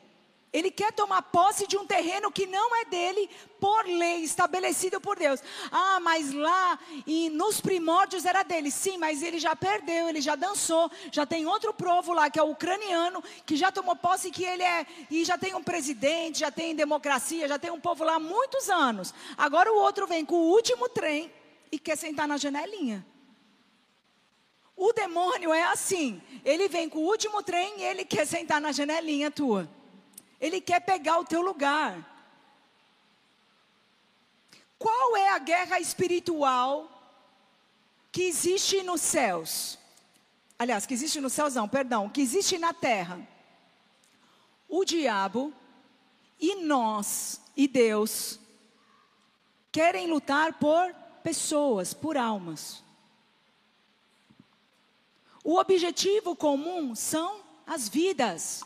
Ele 0.51 0.71
quer 0.71 0.93
tomar 0.93 1.21
posse 1.23 1.67
de 1.67 1.77
um 1.77 1.87
terreno 1.87 2.33
que 2.33 2.47
não 2.47 2.75
é 2.77 2.85
dele, 2.87 3.29
por 3.61 3.85
lei, 3.85 4.23
estabelecido 4.23 4.99
por 4.99 5.19
Deus. 5.19 5.43
Ah, 5.71 6.01
mas 6.01 6.33
lá 6.33 6.79
e 7.07 7.29
nos 7.29 7.61
primórdios 7.61 8.25
era 8.25 8.43
dele. 8.43 8.71
Sim, 8.71 8.97
mas 8.97 9.23
ele 9.23 9.39
já 9.39 9.55
perdeu, 9.55 10.09
ele 10.09 10.23
já 10.23 10.37
dançou. 10.37 10.91
Já 11.13 11.27
tem 11.27 11.47
outro 11.47 11.75
povo 11.75 12.15
lá, 12.15 12.31
que 12.31 12.39
é 12.39 12.43
o 12.43 12.51
ucraniano, 12.51 13.23
que 13.45 13.57
já 13.57 13.71
tomou 13.71 13.95
posse 13.95 14.31
que 14.31 14.43
ele 14.43 14.63
é. 14.63 14.87
E 15.11 15.23
já 15.23 15.37
tem 15.37 15.55
um 15.55 15.63
presidente, 15.63 16.41
já 16.41 16.51
tem 16.51 16.75
democracia, 16.75 17.47
já 17.47 17.59
tem 17.59 17.71
um 17.71 17.81
povo 17.81 18.03
lá 18.03 18.15
há 18.15 18.21
muitos 18.21 18.71
anos. 18.71 19.13
Agora 19.37 19.71
o 19.71 19.79
outro 19.79 20.07
vem 20.07 20.25
com 20.25 20.37
o 20.37 20.51
último 20.51 20.89
trem 20.89 21.31
e 21.71 21.79
quer 21.79 21.97
sentar 21.97 22.27
na 22.27 22.39
janelinha. 22.39 23.05
O 24.75 24.95
demônio 24.95 25.53
é 25.53 25.65
assim. 25.65 26.23
Ele 26.43 26.69
vem 26.69 26.89
com 26.89 27.01
o 27.01 27.07
último 27.07 27.43
trem 27.43 27.81
e 27.81 27.83
ele 27.83 28.05
quer 28.05 28.27
sentar 28.27 28.63
na 28.63 28.73
janelinha 28.73 29.31
tua. 29.31 29.69
Ele 30.41 30.61
quer 30.61 30.81
pegar 30.81 31.19
o 31.19 31.25
teu 31.25 31.43
lugar. 31.43 32.05
Qual 34.79 35.17
é 35.17 35.31
a 35.31 35.39
guerra 35.39 35.81
espiritual 35.81 36.91
que 38.13 38.23
existe 38.23 38.83
nos 38.83 39.01
céus? 39.01 39.79
Aliás, 40.59 40.87
que 40.87 40.95
existe 40.95 41.21
nos 41.21 41.33
céus, 41.33 41.55
não, 41.55 41.69
perdão, 41.69 42.09
que 42.09 42.21
existe 42.21 42.59
na 42.59 42.73
terra. 42.73 43.21
O 44.69 44.85
diabo 44.85 45.53
e 46.39 46.57
nós 46.57 47.41
e 47.57 47.67
Deus 47.67 48.39
querem 49.73 50.07
lutar 50.07 50.55
por 50.55 50.95
pessoas, 51.23 51.93
por 51.93 52.17
almas. 52.17 52.83
O 55.43 55.59
objetivo 55.59 56.37
comum 56.37 56.95
são 56.95 57.41
as 57.67 57.89
vidas. 57.89 58.63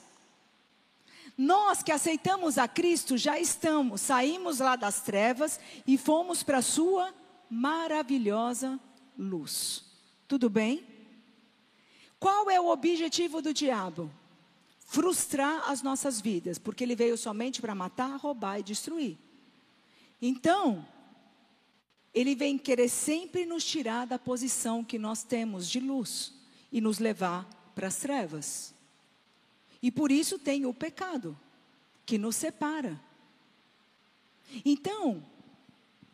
Nós 1.37 1.83
que 1.83 1.90
aceitamos 1.90 2.59
a 2.59 2.68
Cristo 2.68 3.16
já 3.16 3.38
estamos, 3.38 4.01
saímos 4.03 4.59
lá 4.59 4.77
das 4.77 5.01
trevas 5.01 5.59
e 5.87 5.97
fomos 5.97 6.42
para 6.42 6.59
a 6.59 6.62
sua 6.62 7.12
maravilhosa 7.49 8.79
luz. 9.18 9.85
Tudo 10.29 10.49
bem? 10.49 10.87
Qual 12.18 12.49
é 12.51 12.61
o 12.61 12.68
objetivo 12.68 13.42
do 13.42 13.53
diabo? 13.53 14.11
Frustrar 14.87 15.71
as 15.71 15.83
nossas 15.83 16.21
vidas, 16.21 16.59
porque 16.59 16.85
ele 16.85 16.95
veio 16.95 17.16
somente 17.16 17.61
para 17.61 17.75
matar, 17.75 18.16
roubar 18.16 18.61
e 18.61 18.62
destruir. 18.62 19.18
Então, 20.21 20.87
ele 22.14 22.35
vem 22.35 22.59
querer 22.59 22.88
sempre 22.88 23.47
nos 23.47 23.64
tirar 23.64 24.07
da 24.07 24.18
posição 24.18 24.85
que 24.85 24.99
nós 24.99 25.25
temos 25.25 25.68
de 25.68 25.81
luz 25.81 26.35
e 26.71 26.81
nos 26.81 26.99
levar 26.99 27.49
para 27.75 27.88
as 27.88 27.97
trevas. 27.97 28.75
E 29.83 29.90
por 29.90 30.12
isso 30.12 30.38
tem 30.38 30.64
o 30.64 30.73
pecado, 30.73 31.37
que 32.07 32.16
nos 32.16 32.37
separa. 32.37 33.01
Então, 34.64 35.25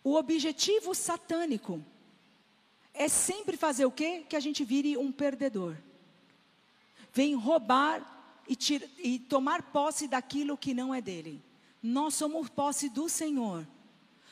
o 0.03 0.15
objetivo 0.15 0.95
satânico 0.95 1.85
é 2.95 3.09
sempre 3.09 3.57
fazer 3.57 3.85
o 3.85 3.91
quê? 3.91 4.25
Que 4.29 4.37
a 4.37 4.41
gente 4.41 4.65
vire 4.65 4.97
um 4.97 5.13
perdedor. 5.13 5.77
Vem 7.13 7.35
roubar 7.35 8.43
e, 8.49 8.57
tira, 8.57 8.89
e 8.99 9.19
tomar 9.19 9.63
posse 9.63 10.09
daquilo 10.09 10.57
que 10.57 10.73
não 10.73 10.95
é 10.95 11.01
dele. 11.01 11.43
Nós 11.83 12.15
somos 12.15 12.49
posse 12.49 12.89
do 12.89 13.09
Senhor. 13.09 13.67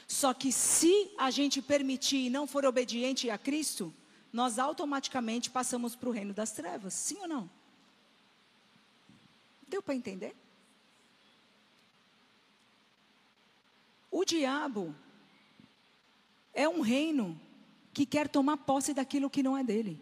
Só 0.08 0.32
que 0.32 0.50
se 0.52 1.10
a 1.18 1.30
gente 1.30 1.60
permitir 1.60 2.26
e 2.26 2.30
não 2.30 2.46
for 2.46 2.64
obediente 2.64 3.28
a 3.28 3.36
Cristo, 3.36 3.92
nós 4.32 4.58
automaticamente 4.58 5.50
passamos 5.50 5.94
para 5.94 6.08
o 6.08 6.12
reino 6.12 6.32
das 6.32 6.52
trevas. 6.52 6.94
Sim 6.94 7.18
ou 7.22 7.28
não? 7.28 7.50
Deu 9.66 9.82
para 9.82 9.94
entender? 9.94 10.34
O 14.10 14.24
diabo 14.24 14.94
é 16.54 16.68
um 16.68 16.80
reino 16.80 17.38
que 17.92 18.06
quer 18.06 18.28
tomar 18.28 18.56
posse 18.58 18.94
daquilo 18.94 19.28
que 19.28 19.42
não 19.42 19.56
é 19.56 19.64
dele. 19.64 20.00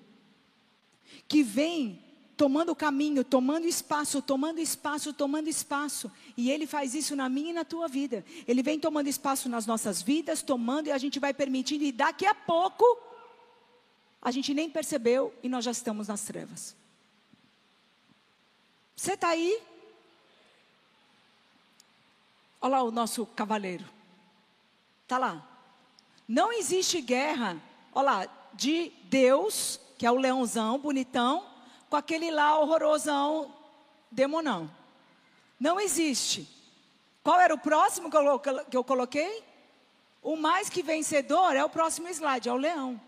Que 1.26 1.42
vem 1.42 2.02
tomando 2.36 2.74
caminho, 2.74 3.24
tomando 3.24 3.66
espaço, 3.66 4.20
tomando 4.20 4.60
espaço, 4.60 5.12
tomando 5.12 5.48
espaço. 5.48 6.10
E 6.36 6.50
ele 6.50 6.66
faz 6.66 6.94
isso 6.94 7.16
na 7.16 7.28
minha 7.28 7.50
e 7.50 7.54
na 7.54 7.64
tua 7.64 7.88
vida. 7.88 8.24
Ele 8.46 8.62
vem 8.62 8.78
tomando 8.78 9.08
espaço 9.08 9.48
nas 9.48 9.66
nossas 9.66 10.02
vidas, 10.02 10.42
tomando 10.42 10.88
e 10.88 10.92
a 10.92 10.98
gente 10.98 11.18
vai 11.18 11.32
permitindo 11.32 11.84
e 11.84 11.92
daqui 11.92 12.26
a 12.26 12.34
pouco 12.34 12.84
a 14.20 14.30
gente 14.30 14.54
nem 14.54 14.70
percebeu 14.70 15.34
e 15.42 15.48
nós 15.48 15.64
já 15.64 15.70
estamos 15.70 16.08
nas 16.08 16.22
trevas. 16.22 16.76
Você 18.96 19.14
está 19.14 19.28
aí? 19.28 19.60
Olha 22.60 22.76
lá 22.76 22.82
o 22.82 22.90
nosso 22.90 23.26
cavaleiro. 23.26 23.84
Está 25.02 25.18
lá. 25.18 25.46
Não 26.26 26.52
existe 26.52 27.00
guerra, 27.02 27.60
olha 27.92 28.04
lá, 28.04 28.28
de 28.54 28.90
Deus, 29.04 29.78
que 29.98 30.06
é 30.06 30.10
o 30.10 30.16
leãozão 30.16 30.78
bonitão, 30.78 31.46
com 31.90 31.96
aquele 31.96 32.30
lá 32.30 32.58
horrorosão 32.58 33.54
demonão. 34.10 34.70
Não 35.60 35.78
existe. 35.78 36.48
Qual 37.22 37.38
era 37.40 37.54
o 37.54 37.58
próximo 37.58 38.10
que 38.70 38.76
eu 38.76 38.84
coloquei? 38.84 39.44
O 40.22 40.36
mais 40.36 40.70
que 40.70 40.82
vencedor 40.82 41.54
é 41.54 41.62
o 41.62 41.68
próximo 41.68 42.08
slide, 42.08 42.48
é 42.48 42.52
o 42.52 42.56
leão. 42.56 42.98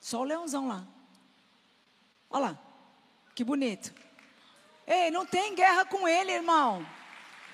Só 0.00 0.20
o 0.20 0.24
leãozão 0.24 0.68
lá. 0.68 0.84
Olha 2.30 2.46
lá, 2.46 2.58
que 3.34 3.44
bonito. 3.44 3.92
Ei, 4.86 5.10
não 5.10 5.24
tem 5.24 5.54
guerra 5.54 5.84
com 5.84 6.06
ele, 6.06 6.32
irmão. 6.32 6.86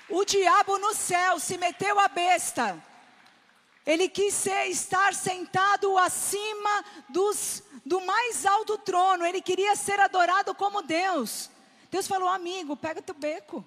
O 0.09 0.25
diabo 0.25 0.77
no 0.77 0.93
céu 0.93 1.39
se 1.39 1.57
meteu 1.57 1.99
a 1.99 2.07
besta. 2.07 2.81
Ele 3.85 4.07
quis 4.09 4.33
ser, 4.33 4.67
estar 4.67 5.13
sentado 5.13 5.97
acima 5.97 6.85
dos, 7.09 7.63
do 7.85 8.01
mais 8.01 8.45
alto 8.45 8.77
trono. 8.77 9.25
Ele 9.25 9.41
queria 9.41 9.75
ser 9.75 9.99
adorado 9.99 10.53
como 10.53 10.81
Deus. 10.81 11.49
Deus 11.89 12.07
falou, 12.07 12.29
amigo, 12.29 12.75
pega 12.75 13.01
teu 13.01 13.15
beco. 13.15 13.65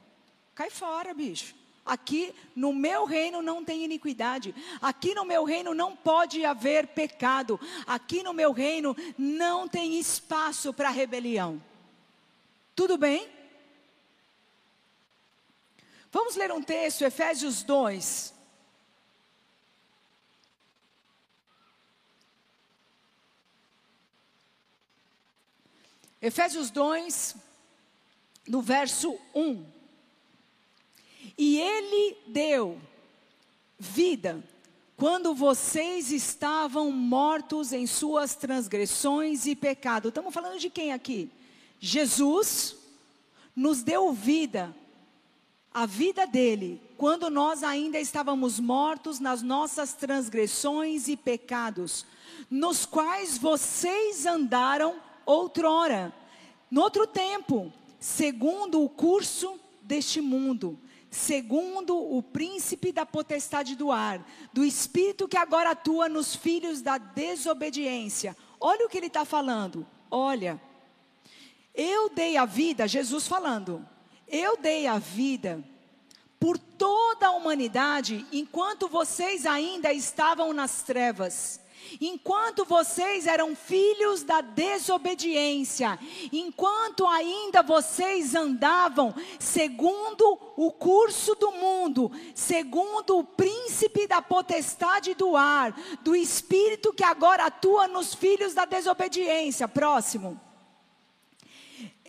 Cai 0.54 0.70
fora, 0.70 1.12
bicho. 1.12 1.54
Aqui 1.84 2.34
no 2.56 2.72
meu 2.72 3.04
reino 3.04 3.42
não 3.42 3.64
tem 3.64 3.84
iniquidade. 3.84 4.54
Aqui 4.80 5.14
no 5.14 5.24
meu 5.24 5.44
reino 5.44 5.74
não 5.74 5.94
pode 5.94 6.44
haver 6.44 6.86
pecado. 6.88 7.60
Aqui 7.86 8.22
no 8.22 8.32
meu 8.32 8.52
reino 8.52 8.96
não 9.18 9.68
tem 9.68 9.98
espaço 9.98 10.72
para 10.72 10.88
rebelião. 10.88 11.62
Tudo 12.74 12.96
bem? 12.96 13.28
Vamos 16.14 16.36
ler 16.36 16.52
um 16.52 16.62
texto, 16.62 17.02
Efésios 17.02 17.64
2. 17.64 18.32
Efésios 26.22 26.70
2, 26.70 27.34
no 28.46 28.62
verso 28.62 29.18
1. 29.34 29.66
E 31.36 31.58
ele 31.58 32.16
deu 32.28 32.80
vida 33.76 34.40
quando 34.96 35.34
vocês 35.34 36.12
estavam 36.12 36.92
mortos 36.92 37.72
em 37.72 37.88
suas 37.88 38.36
transgressões 38.36 39.46
e 39.46 39.56
pecado. 39.56 40.10
Estamos 40.10 40.32
falando 40.32 40.60
de 40.60 40.70
quem 40.70 40.92
aqui? 40.92 41.28
Jesus 41.80 42.76
nos 43.56 43.82
deu 43.82 44.12
vida, 44.12 44.72
a 45.74 45.86
vida 45.86 46.24
dele, 46.24 46.80
quando 46.96 47.28
nós 47.28 47.64
ainda 47.64 47.98
estávamos 47.98 48.60
mortos 48.60 49.18
nas 49.18 49.42
nossas 49.42 49.92
transgressões 49.92 51.08
e 51.08 51.16
pecados, 51.16 52.06
nos 52.48 52.86
quais 52.86 53.36
vocês 53.36 54.24
andaram 54.24 54.94
outrora, 55.26 56.14
no 56.70 56.80
outro 56.80 57.08
tempo, 57.08 57.72
segundo 57.98 58.84
o 58.84 58.88
curso 58.88 59.58
deste 59.82 60.20
mundo, 60.20 60.78
segundo 61.10 61.96
o 61.96 62.22
príncipe 62.22 62.92
da 62.92 63.04
potestade 63.04 63.74
do 63.74 63.90
ar, 63.90 64.24
do 64.52 64.64
espírito 64.64 65.26
que 65.26 65.36
agora 65.36 65.70
atua 65.70 66.08
nos 66.08 66.36
filhos 66.36 66.82
da 66.82 66.98
desobediência. 66.98 68.36
Olha 68.60 68.86
o 68.86 68.88
que 68.88 68.96
ele 68.96 69.08
está 69.08 69.24
falando. 69.24 69.84
Olha, 70.08 70.60
eu 71.74 72.10
dei 72.10 72.36
a 72.36 72.44
vida, 72.44 72.86
Jesus 72.86 73.26
falando, 73.26 73.84
eu 74.34 74.56
dei 74.56 74.88
a 74.88 74.98
vida 74.98 75.62
por 76.40 76.58
toda 76.58 77.28
a 77.28 77.30
humanidade 77.30 78.26
enquanto 78.32 78.88
vocês 78.88 79.46
ainda 79.46 79.92
estavam 79.92 80.52
nas 80.52 80.82
trevas. 80.82 81.60
Enquanto 82.00 82.64
vocês 82.64 83.26
eram 83.26 83.54
filhos 83.54 84.22
da 84.22 84.40
desobediência, 84.40 85.98
enquanto 86.32 87.06
ainda 87.06 87.62
vocês 87.62 88.34
andavam 88.34 89.14
segundo 89.38 90.38
o 90.56 90.72
curso 90.72 91.34
do 91.34 91.52
mundo, 91.52 92.10
segundo 92.34 93.18
o 93.18 93.24
príncipe 93.24 94.06
da 94.06 94.20
potestade 94.22 95.14
do 95.14 95.36
ar, 95.36 95.78
do 96.02 96.16
espírito 96.16 96.92
que 96.92 97.04
agora 97.04 97.46
atua 97.46 97.86
nos 97.86 98.14
filhos 98.14 98.54
da 98.54 98.64
desobediência. 98.64 99.68
Próximo. 99.68 100.40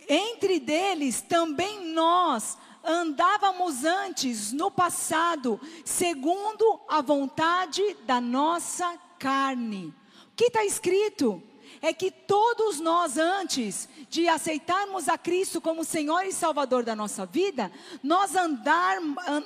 Entre 0.08 0.60
deles 0.60 1.22
também 1.22 1.94
nós 1.94 2.58
andávamos 2.84 3.84
antes, 3.84 4.52
no 4.52 4.70
passado, 4.70 5.60
segundo 5.84 6.80
a 6.88 7.02
vontade 7.02 7.82
da 8.06 8.22
nossa 8.22 8.98
carne. 9.18 9.94
O 10.32 10.36
que 10.36 10.46
está 10.46 10.64
escrito? 10.64 11.42
É 11.82 11.92
que 11.94 12.12
todos 12.12 12.80
nós, 12.80 13.18
antes 13.18 13.90
de 14.10 14.28
aceitarmos 14.28 15.10
a 15.10 15.18
Cristo 15.18 15.60
como 15.60 15.84
Senhor 15.84 16.24
e 16.26 16.32
Salvador 16.32 16.84
da 16.84 16.96
nossa 16.96 17.26
vida, 17.26 17.72
nós, 18.02 18.36
andar, 18.36 19.00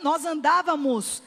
nós 0.04 0.26
andávamos, 0.26 1.24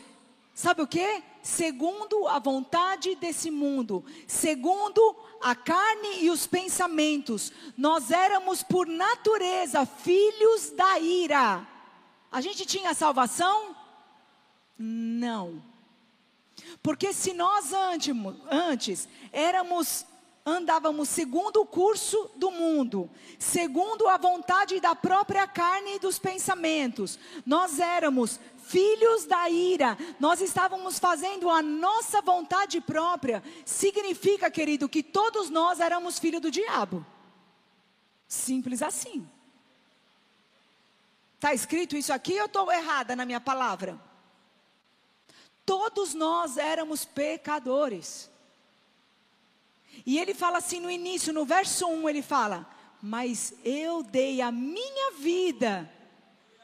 sabe 0.55 0.83
o 0.83 0.87
que? 0.87 1.23
Segundo 1.43 2.29
a 2.29 2.39
vontade 2.39 3.15
desse 3.17 3.51
mundo, 3.51 4.05
segundo 4.27 5.17
a 5.41 5.55
carne 5.55 6.23
e 6.23 6.31
os 6.31 6.47
pensamentos, 6.47 7.53
nós 7.77 8.11
éramos 8.11 8.63
por 8.63 8.87
natureza 8.87 9.85
filhos 9.85 10.71
da 10.71 10.99
ira. 11.01 11.67
A 12.31 12.41
gente 12.41 12.65
tinha 12.65 12.95
salvação? 12.95 13.77
Não. 14.79 15.63
Porque 16.83 17.13
se 17.13 17.33
nós 17.33 17.73
antes 18.51 19.09
éramos 19.33 20.07
andávamos 20.45 21.09
segundo 21.09 21.61
o 21.61 21.67
curso 21.67 22.31
do 22.35 22.51
mundo, 22.51 23.09
segundo 23.39 24.09
a 24.09 24.17
vontade 24.17 24.81
da 24.81 24.95
própria 24.95 25.47
carne 25.47 25.97
e 25.97 25.99
dos 26.01 26.19
pensamentos. 26.19 27.19
Nós 27.47 27.79
éramos 27.79 28.41
filhos 28.73 29.27
da 29.27 29.51
ira, 29.51 29.99
nós 30.19 30.41
estávamos 30.41 30.99
fazendo 30.99 31.51
a 31.51 31.61
nossa 31.61 32.23
vontade 32.23 32.81
própria. 32.81 33.43
Significa, 33.67 34.51
querido, 34.51 34.89
que 34.89 35.03
todos 35.03 35.51
nós 35.51 35.79
éramos 35.79 36.19
filhos 36.19 36.41
do 36.41 36.51
diabo. 36.51 37.05
Simples 38.27 38.81
assim. 38.81 39.29
Está 41.35 41.53
escrito 41.53 41.97
isso 41.97 42.13
aqui 42.15 42.41
ou 42.41 42.47
estou 42.47 42.73
errada 42.73 43.15
na 43.15 43.27
minha 43.27 43.41
palavra? 43.41 44.01
Todos 45.67 46.15
nós 46.15 46.57
éramos 46.57 47.05
pecadores. 47.05 48.31
E 50.07 50.19
ele 50.19 50.33
fala 50.33 50.59
assim 50.59 50.81
no 50.81 50.91
início, 50.91 51.31
no 51.31 51.45
verso 51.45 51.87
1, 51.87 52.09
ele 52.09 52.23
fala: 52.23 52.67
Mas 53.03 53.53
eu 53.63 54.03
dei 54.03 54.41
a 54.41 54.51
minha 54.51 55.13
vida 55.19 55.91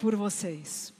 por 0.00 0.16
vocês. 0.16 0.96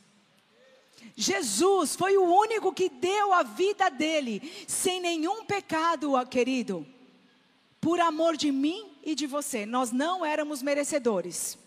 Jesus 1.17 1.97
foi 1.97 2.17
o 2.17 2.25
único 2.25 2.73
que 2.73 2.89
deu 2.89 3.33
a 3.33 3.43
vida 3.43 3.89
dele, 3.89 4.65
sem 4.67 5.01
nenhum 5.01 5.45
pecado, 5.45 6.13
querido, 6.27 6.87
por 7.81 8.01
amor 8.01 8.37
de 8.37 8.53
mim 8.53 8.91
e 9.03 9.15
de 9.15 9.27
você. 9.27 9.67
Nós 9.67 9.91
não 9.91 10.25
éramos 10.25 10.63
merecedores. 10.63 11.59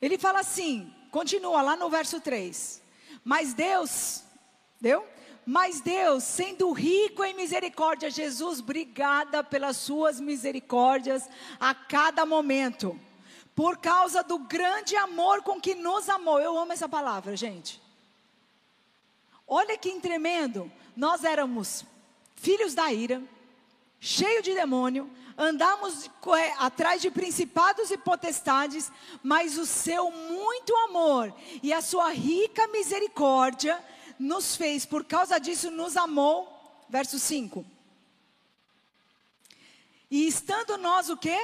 Ele 0.00 0.16
fala 0.16 0.40
assim, 0.40 0.92
continua 1.10 1.60
lá 1.62 1.76
no 1.76 1.90
verso 1.90 2.20
3. 2.20 2.82
Mas 3.24 3.52
Deus, 3.52 4.22
deu? 4.80 5.06
Mas 5.44 5.80
Deus, 5.80 6.22
sendo 6.22 6.70
rico 6.72 7.24
em 7.24 7.34
misericórdia, 7.34 8.10
Jesus, 8.10 8.60
obrigada 8.60 9.42
pelas 9.42 9.76
suas 9.76 10.20
misericórdias 10.20 11.28
a 11.58 11.74
cada 11.74 12.24
momento. 12.24 12.98
Por 13.54 13.78
causa 13.78 14.22
do 14.22 14.38
grande 14.38 14.96
amor 14.96 15.42
com 15.42 15.60
que 15.60 15.74
nos 15.74 16.08
amou. 16.08 16.40
Eu 16.40 16.58
amo 16.58 16.72
essa 16.72 16.88
palavra, 16.88 17.36
gente. 17.36 17.80
Olha 19.46 19.76
que 19.76 20.00
tremendo. 20.00 20.70
Nós 20.96 21.24
éramos 21.24 21.84
filhos 22.36 22.74
da 22.74 22.92
ira, 22.92 23.22
cheio 24.00 24.42
de 24.42 24.54
demônio, 24.54 25.10
andamos 25.36 26.10
é, 26.38 26.52
atrás 26.58 27.02
de 27.02 27.10
principados 27.10 27.90
e 27.90 27.98
potestades, 27.98 28.90
mas 29.22 29.58
o 29.58 29.66
seu 29.66 30.10
muito 30.10 30.74
amor 30.88 31.34
e 31.62 31.72
a 31.72 31.82
sua 31.82 32.10
rica 32.12 32.66
misericórdia 32.68 33.82
nos 34.18 34.56
fez, 34.56 34.84
por 34.84 35.04
causa 35.04 35.38
disso, 35.38 35.70
nos 35.70 35.96
amou. 35.96 36.56
Verso 36.88 37.18
5. 37.18 37.64
E 40.10 40.26
estando 40.26 40.76
nós 40.76 41.08
o 41.08 41.16
quê? 41.16 41.38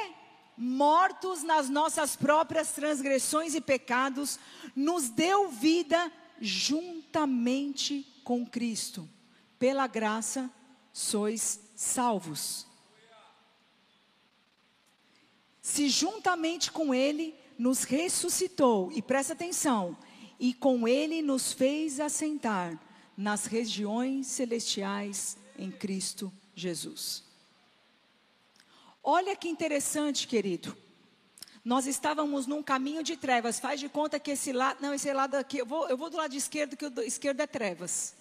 Mortos 0.56 1.42
nas 1.42 1.68
nossas 1.68 2.16
próprias 2.16 2.72
transgressões 2.72 3.54
e 3.54 3.60
pecados, 3.60 4.38
nos 4.74 5.08
deu 5.08 5.48
vida 5.48 6.10
juntamente 6.40 8.06
com 8.24 8.46
Cristo. 8.46 9.08
Pela 9.58 9.86
graça 9.86 10.50
sois 10.92 11.60
salvos. 11.74 12.66
Se 15.60 15.88
juntamente 15.88 16.70
com 16.70 16.94
Ele 16.94 17.34
nos 17.58 17.84
ressuscitou, 17.84 18.92
e 18.92 19.02
presta 19.02 19.32
atenção, 19.32 19.96
e 20.38 20.54
com 20.54 20.86
Ele 20.86 21.22
nos 21.22 21.52
fez 21.52 21.98
assentar 22.00 22.78
nas 23.16 23.46
regiões 23.46 24.26
celestiais 24.26 25.36
em 25.58 25.70
Cristo 25.70 26.32
Jesus. 26.54 27.25
Olha 29.08 29.36
que 29.36 29.48
interessante, 29.48 30.26
querido. 30.26 30.76
Nós 31.64 31.86
estávamos 31.86 32.44
num 32.44 32.60
caminho 32.60 33.04
de 33.04 33.16
trevas. 33.16 33.60
Faz 33.60 33.78
de 33.78 33.88
conta 33.88 34.18
que 34.18 34.32
esse 34.32 34.52
lado, 34.52 34.82
não, 34.82 34.92
esse 34.92 35.12
lado 35.12 35.36
aqui, 35.36 35.58
eu 35.58 35.64
vou, 35.64 35.88
eu 35.88 35.96
vou 35.96 36.10
do 36.10 36.16
lado 36.16 36.34
esquerdo, 36.34 36.76
que 36.76 36.86
o 36.86 37.02
esquerdo 37.02 37.40
é 37.40 37.46
trevas. 37.46 38.16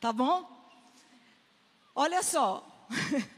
Tá 0.00 0.12
bom? 0.12 0.50
Olha 1.94 2.24
só. 2.24 2.66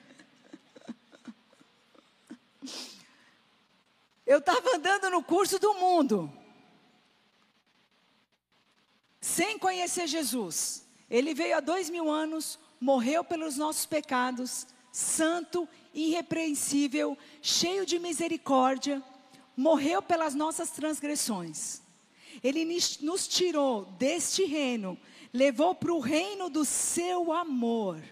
Eu 4.26 4.38
estava 4.40 4.76
andando 4.76 5.08
no 5.08 5.22
curso 5.22 5.58
do 5.58 5.72
mundo, 5.72 6.30
sem 9.22 9.58
conhecer 9.58 10.06
Jesus. 10.06 10.86
Ele 11.08 11.32
veio 11.32 11.56
há 11.56 11.60
dois 11.60 11.88
mil 11.88 12.10
anos, 12.10 12.58
morreu 12.78 13.24
pelos 13.24 13.56
nossos 13.56 13.86
pecados, 13.86 14.66
santo, 14.92 15.66
irrepreensível, 15.98 17.16
cheio 17.42 17.84
de 17.84 17.98
misericórdia, 17.98 19.02
morreu 19.56 20.00
pelas 20.00 20.34
nossas 20.34 20.70
transgressões. 20.70 21.82
Ele 22.42 22.64
nos 23.00 23.26
tirou 23.26 23.84
deste 23.98 24.44
reino, 24.44 24.96
levou 25.32 25.74
para 25.74 25.92
o 25.92 25.98
reino 25.98 26.48
do 26.48 26.64
seu 26.64 27.32
amor. 27.32 28.02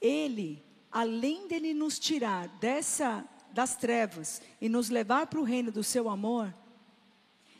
Ele 0.00 0.62
além 0.94 1.48
dele 1.48 1.74
nos 1.74 1.98
tirar 1.98 2.46
dessa 2.60 3.28
das 3.52 3.76
trevas 3.76 4.40
e 4.60 4.68
nos 4.68 4.90
levar 4.90 5.26
para 5.28 5.40
o 5.40 5.44
reino 5.44 5.70
do 5.70 5.84
seu 5.84 6.08
amor, 6.08 6.52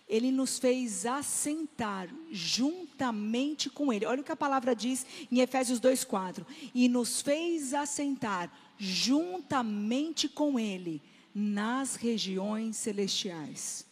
ele 0.09 0.31
nos 0.31 0.59
fez 0.59 1.07
assentar 1.07 2.09
juntamente 2.31 3.71
com 3.71 3.93
ele. 3.93 4.07
Olha 4.07 4.21
o 4.21 4.25
que 4.25 4.33
a 4.33 4.37
palavra 4.37 4.75
diz 4.75 5.07
em 5.31 5.41
Efésios 5.41 5.81
2:4. 5.81 6.47
E 6.75 6.89
nos 6.89 7.23
fez 7.23 7.73
assentar 7.73 8.53
juntamente 8.79 10.29
com 10.29 10.59
ele 10.59 11.01
nas 11.35 11.97
regiões 11.97 12.77
celestiais. 12.77 13.87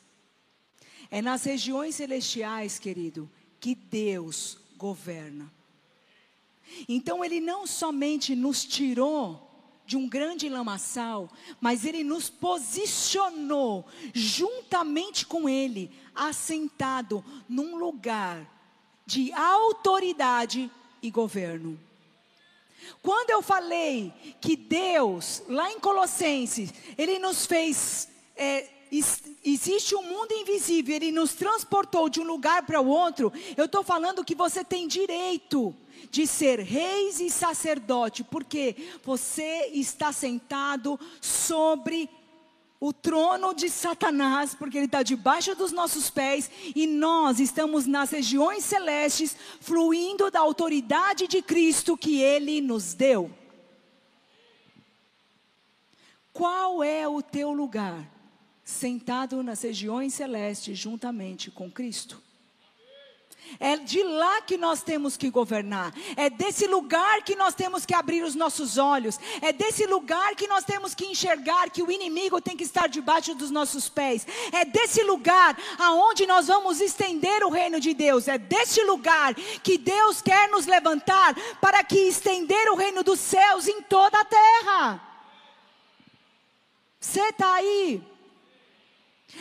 É 1.10 1.20
nas 1.20 1.44
regiões 1.44 1.94
celestiais, 1.94 2.78
querido, 2.78 3.30
que 3.60 3.74
Deus 3.74 4.58
governa. 4.76 5.52
Então 6.88 7.24
ele 7.24 7.40
não 7.40 7.66
somente 7.66 8.34
nos 8.34 8.64
tirou 8.64 9.51
de 9.92 9.96
um 9.98 10.08
grande 10.08 10.48
lamaçal, 10.48 11.28
mas 11.60 11.84
ele 11.84 12.02
nos 12.02 12.30
posicionou 12.30 13.84
juntamente 14.14 15.26
com 15.26 15.46
ele, 15.46 15.90
assentado 16.14 17.22
num 17.46 17.76
lugar 17.76 18.50
de 19.04 19.30
autoridade 19.34 20.70
e 21.02 21.10
governo. 21.10 21.78
Quando 23.02 23.28
eu 23.28 23.42
falei 23.42 24.14
que 24.40 24.56
Deus, 24.56 25.42
lá 25.46 25.70
em 25.70 25.78
Colossenses, 25.78 26.72
Ele 26.96 27.18
nos 27.18 27.44
fez, 27.44 28.08
é, 28.34 28.66
existe 29.44 29.94
um 29.94 30.04
mundo 30.04 30.32
invisível, 30.32 30.96
Ele 30.96 31.12
nos 31.12 31.34
transportou 31.34 32.08
de 32.08 32.18
um 32.18 32.24
lugar 32.24 32.64
para 32.64 32.80
o 32.80 32.88
outro, 32.88 33.30
eu 33.58 33.66
estou 33.66 33.84
falando 33.84 34.24
que 34.24 34.34
você 34.34 34.64
tem 34.64 34.88
direito 34.88 35.76
de 36.10 36.26
ser 36.26 36.60
reis 36.60 37.20
e 37.20 37.30
sacerdote, 37.30 38.24
porque 38.24 38.76
você 39.02 39.70
está 39.72 40.12
sentado 40.12 40.98
sobre 41.20 42.08
o 42.80 42.92
trono 42.92 43.54
de 43.54 43.70
Satanás, 43.70 44.56
porque 44.56 44.76
ele 44.76 44.86
está 44.86 45.04
debaixo 45.04 45.54
dos 45.54 45.70
nossos 45.70 46.10
pés, 46.10 46.50
e 46.74 46.84
nós 46.84 47.38
estamos 47.38 47.86
nas 47.86 48.10
regiões 48.10 48.64
celestes, 48.64 49.36
fluindo 49.60 50.28
da 50.32 50.40
autoridade 50.40 51.28
de 51.28 51.40
Cristo 51.40 51.96
que 51.96 52.20
ele 52.20 52.60
nos 52.60 52.92
deu. 52.92 53.30
Qual 56.32 56.82
é 56.82 57.06
o 57.06 57.22
teu 57.22 57.52
lugar? 57.52 58.10
Sentado 58.64 59.42
nas 59.44 59.62
regiões 59.62 60.14
celestes, 60.14 60.76
juntamente 60.76 61.52
com 61.52 61.70
Cristo. 61.70 62.20
É 63.58 63.76
de 63.76 64.02
lá 64.02 64.40
que 64.42 64.56
nós 64.56 64.82
temos 64.82 65.16
que 65.16 65.30
governar. 65.30 65.92
É 66.16 66.28
desse 66.30 66.66
lugar 66.66 67.22
que 67.22 67.36
nós 67.36 67.54
temos 67.54 67.86
que 67.86 67.94
abrir 67.94 68.22
os 68.22 68.34
nossos 68.34 68.78
olhos. 68.78 69.18
É 69.40 69.52
desse 69.52 69.86
lugar 69.86 70.34
que 70.34 70.46
nós 70.46 70.64
temos 70.64 70.94
que 70.94 71.06
enxergar 71.06 71.70
que 71.70 71.82
o 71.82 71.90
inimigo 71.90 72.40
tem 72.40 72.56
que 72.56 72.64
estar 72.64 72.88
debaixo 72.88 73.34
dos 73.34 73.50
nossos 73.50 73.88
pés. 73.88 74.26
É 74.52 74.64
desse 74.64 75.02
lugar 75.02 75.56
aonde 75.78 76.26
nós 76.26 76.46
vamos 76.46 76.80
estender 76.80 77.44
o 77.44 77.50
reino 77.50 77.80
de 77.80 77.94
Deus. 77.94 78.28
É 78.28 78.38
desse 78.38 78.82
lugar 78.84 79.34
que 79.34 79.78
Deus 79.78 80.20
quer 80.20 80.48
nos 80.48 80.66
levantar 80.66 81.34
para 81.60 81.82
que 81.84 81.98
estender 81.98 82.70
o 82.70 82.76
reino 82.76 83.02
dos 83.02 83.20
céus 83.20 83.68
em 83.68 83.82
toda 83.82 84.20
a 84.20 84.24
terra. 84.24 85.00
Você 87.00 87.20
está 87.20 87.54
aí? 87.54 88.11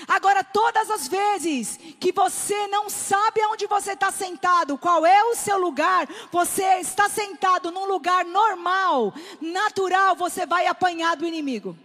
Agora, 0.07 0.43
todas 0.43 0.89
as 0.89 1.07
vezes 1.07 1.77
que 1.99 2.11
você 2.11 2.67
não 2.67 2.89
sabe 2.89 3.41
aonde 3.41 3.67
você 3.67 3.91
está 3.91 4.11
sentado, 4.11 4.77
qual 4.77 5.05
é 5.05 5.23
o 5.25 5.35
seu 5.35 5.57
lugar, 5.57 6.07
você 6.31 6.79
está 6.79 7.09
sentado 7.09 7.71
num 7.71 7.85
lugar 7.85 8.25
normal, 8.25 9.13
natural, 9.39 10.15
você 10.15 10.45
vai 10.45 10.65
apanhar 10.67 11.15
do 11.15 11.25
inimigo. 11.25 11.77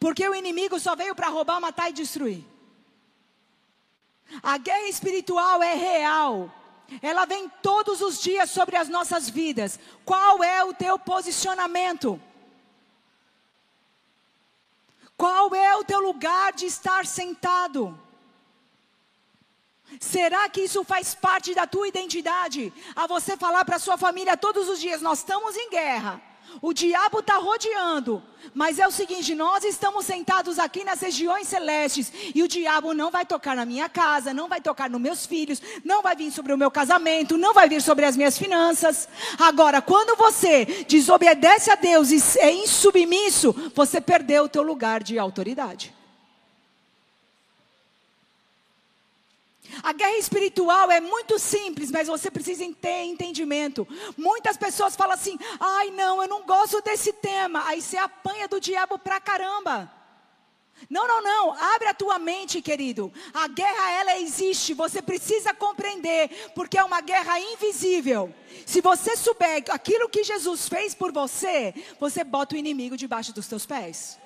Porque 0.00 0.26
o 0.26 0.34
inimigo 0.34 0.80
só 0.80 0.96
veio 0.96 1.14
para 1.14 1.28
roubar, 1.28 1.60
matar 1.60 1.90
e 1.90 1.92
destruir. 1.92 2.44
A 4.42 4.56
guerra 4.56 4.88
espiritual 4.88 5.62
é 5.62 5.74
real. 5.74 6.52
Ela 7.00 7.24
vem 7.26 7.50
todos 7.62 8.00
os 8.00 8.20
dias 8.20 8.50
sobre 8.50 8.76
as 8.76 8.88
nossas 8.88 9.28
vidas. 9.28 9.78
Qual 10.04 10.42
é 10.42 10.64
o 10.64 10.74
teu 10.74 10.98
posicionamento? 10.98 12.20
Qual 15.16 15.54
é 15.54 15.76
o 15.76 15.84
teu 15.84 16.00
lugar 16.00 16.52
de 16.52 16.66
estar 16.66 17.06
sentado? 17.06 17.98
Será 20.00 20.48
que 20.48 20.62
isso 20.62 20.82
faz 20.84 21.14
parte 21.14 21.54
da 21.54 21.66
tua 21.66 21.86
identidade? 21.86 22.72
A 22.96 23.06
você 23.06 23.36
falar 23.36 23.64
para 23.64 23.78
sua 23.78 23.96
família 23.96 24.36
todos 24.36 24.68
os 24.68 24.80
dias: 24.80 25.00
nós 25.00 25.18
estamos 25.18 25.56
em 25.56 25.70
guerra. 25.70 26.20
O 26.60 26.72
diabo 26.72 27.20
está 27.20 27.36
rodeando. 27.36 28.22
Mas 28.54 28.78
é 28.78 28.86
o 28.86 28.90
seguinte: 28.90 29.34
nós 29.34 29.64
estamos 29.64 30.06
sentados 30.06 30.58
aqui 30.58 30.84
nas 30.84 31.00
regiões 31.00 31.48
celestes. 31.48 32.12
E 32.34 32.42
o 32.42 32.48
diabo 32.48 32.94
não 32.94 33.10
vai 33.10 33.24
tocar 33.24 33.56
na 33.56 33.64
minha 33.64 33.88
casa, 33.88 34.34
não 34.34 34.48
vai 34.48 34.60
tocar 34.60 34.88
nos 34.88 35.00
meus 35.00 35.26
filhos, 35.26 35.60
não 35.84 36.02
vai 36.02 36.14
vir 36.14 36.30
sobre 36.30 36.52
o 36.52 36.58
meu 36.58 36.70
casamento, 36.70 37.38
não 37.38 37.54
vai 37.54 37.68
vir 37.68 37.82
sobre 37.82 38.04
as 38.04 38.16
minhas 38.16 38.38
finanças. 38.38 39.08
Agora, 39.38 39.80
quando 39.82 40.16
você 40.16 40.84
desobedece 40.88 41.70
a 41.70 41.74
Deus 41.74 42.10
e 42.10 42.38
é 42.38 42.52
insubmisso, 42.52 43.54
você 43.74 44.00
perdeu 44.00 44.44
o 44.44 44.48
teu 44.48 44.62
lugar 44.62 45.02
de 45.02 45.18
autoridade. 45.18 46.03
A 49.82 49.92
guerra 49.92 50.18
espiritual 50.18 50.90
é 50.90 51.00
muito 51.00 51.38
simples, 51.38 51.90
mas 51.90 52.08
você 52.08 52.30
precisa 52.30 52.64
ter 52.80 53.04
entendimento. 53.04 53.86
Muitas 54.16 54.56
pessoas 54.56 54.96
falam 54.96 55.14
assim: 55.14 55.38
ai, 55.58 55.90
não, 55.90 56.22
eu 56.22 56.28
não 56.28 56.42
gosto 56.44 56.80
desse 56.82 57.12
tema. 57.12 57.62
Aí 57.66 57.80
você 57.80 57.96
apanha 57.96 58.48
do 58.48 58.60
diabo 58.60 58.98
pra 58.98 59.20
caramba. 59.20 59.90
Não, 60.90 61.06
não, 61.06 61.22
não. 61.22 61.54
Abre 61.74 61.88
a 61.88 61.94
tua 61.94 62.18
mente, 62.18 62.60
querido. 62.60 63.12
A 63.32 63.48
guerra, 63.48 63.92
ela 63.92 64.18
existe. 64.18 64.74
Você 64.74 65.00
precisa 65.00 65.54
compreender, 65.54 66.50
porque 66.54 66.78
é 66.78 66.84
uma 66.84 67.00
guerra 67.00 67.38
invisível. 67.40 68.34
Se 68.66 68.80
você 68.80 69.16
souber 69.16 69.64
aquilo 69.70 70.08
que 70.08 70.24
Jesus 70.24 70.68
fez 70.68 70.94
por 70.94 71.12
você, 71.12 71.74
você 71.98 72.24
bota 72.24 72.54
o 72.54 72.58
inimigo 72.58 72.96
debaixo 72.96 73.32
dos 73.32 73.46
teus 73.46 73.64
pés. 73.64 74.18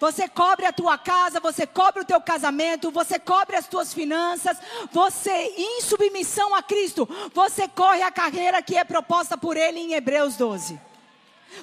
Você 0.00 0.28
cobre 0.28 0.64
a 0.64 0.72
tua 0.72 0.96
casa, 0.96 1.40
você 1.40 1.66
cobre 1.66 2.02
o 2.02 2.04
teu 2.04 2.20
casamento, 2.20 2.90
você 2.90 3.18
cobre 3.18 3.56
as 3.56 3.66
tuas 3.66 3.92
finanças, 3.92 4.56
você 4.92 5.32
em 5.56 5.80
submissão 5.82 6.54
a 6.54 6.62
Cristo, 6.62 7.08
você 7.34 7.66
corre 7.66 8.02
a 8.02 8.10
carreira 8.10 8.62
que 8.62 8.76
é 8.76 8.84
proposta 8.84 9.36
por 9.36 9.56
ele 9.56 9.80
em 9.80 9.94
Hebreus 9.94 10.36
12. 10.36 10.80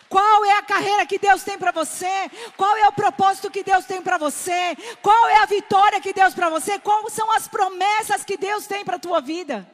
Qual 0.09 0.43
é 0.43 0.57
a 0.57 0.63
carreira 0.63 1.05
que 1.05 1.17
Deus 1.17 1.43
tem 1.43 1.57
para 1.57 1.71
você? 1.71 2.29
Qual 2.57 2.75
é 2.75 2.87
o 2.87 2.91
propósito 2.91 3.51
que 3.51 3.63
Deus 3.63 3.85
tem 3.85 4.01
para 4.01 4.17
você? 4.17 4.75
Qual 5.01 5.29
é 5.29 5.37
a 5.37 5.45
vitória 5.45 6.01
que 6.01 6.11
Deus 6.11 6.33
para 6.33 6.49
você? 6.49 6.77
Quais 6.79 7.13
são 7.13 7.31
as 7.31 7.47
promessas 7.47 8.25
que 8.25 8.35
Deus 8.35 8.67
tem 8.67 8.83
para 8.83 8.97
a 8.97 8.99
tua 8.99 9.21
vida? 9.21 9.69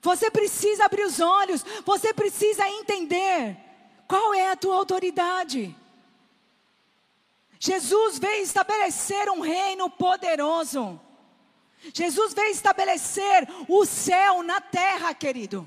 Você 0.00 0.30
precisa 0.30 0.86
abrir 0.86 1.04
os 1.04 1.20
olhos, 1.20 1.64
você 1.84 2.14
precisa 2.14 2.66
entender 2.68 3.56
qual 4.08 4.32
é 4.32 4.50
a 4.50 4.56
tua 4.56 4.76
autoridade. 4.76 5.76
Jesus 7.64 8.18
veio 8.18 8.42
estabelecer 8.42 9.30
um 9.30 9.40
reino 9.40 9.88
poderoso. 9.88 11.00
Jesus 11.94 12.34
veio 12.34 12.50
estabelecer 12.50 13.48
o 13.66 13.86
céu 13.86 14.42
na 14.42 14.60
terra, 14.60 15.14
querido. 15.14 15.66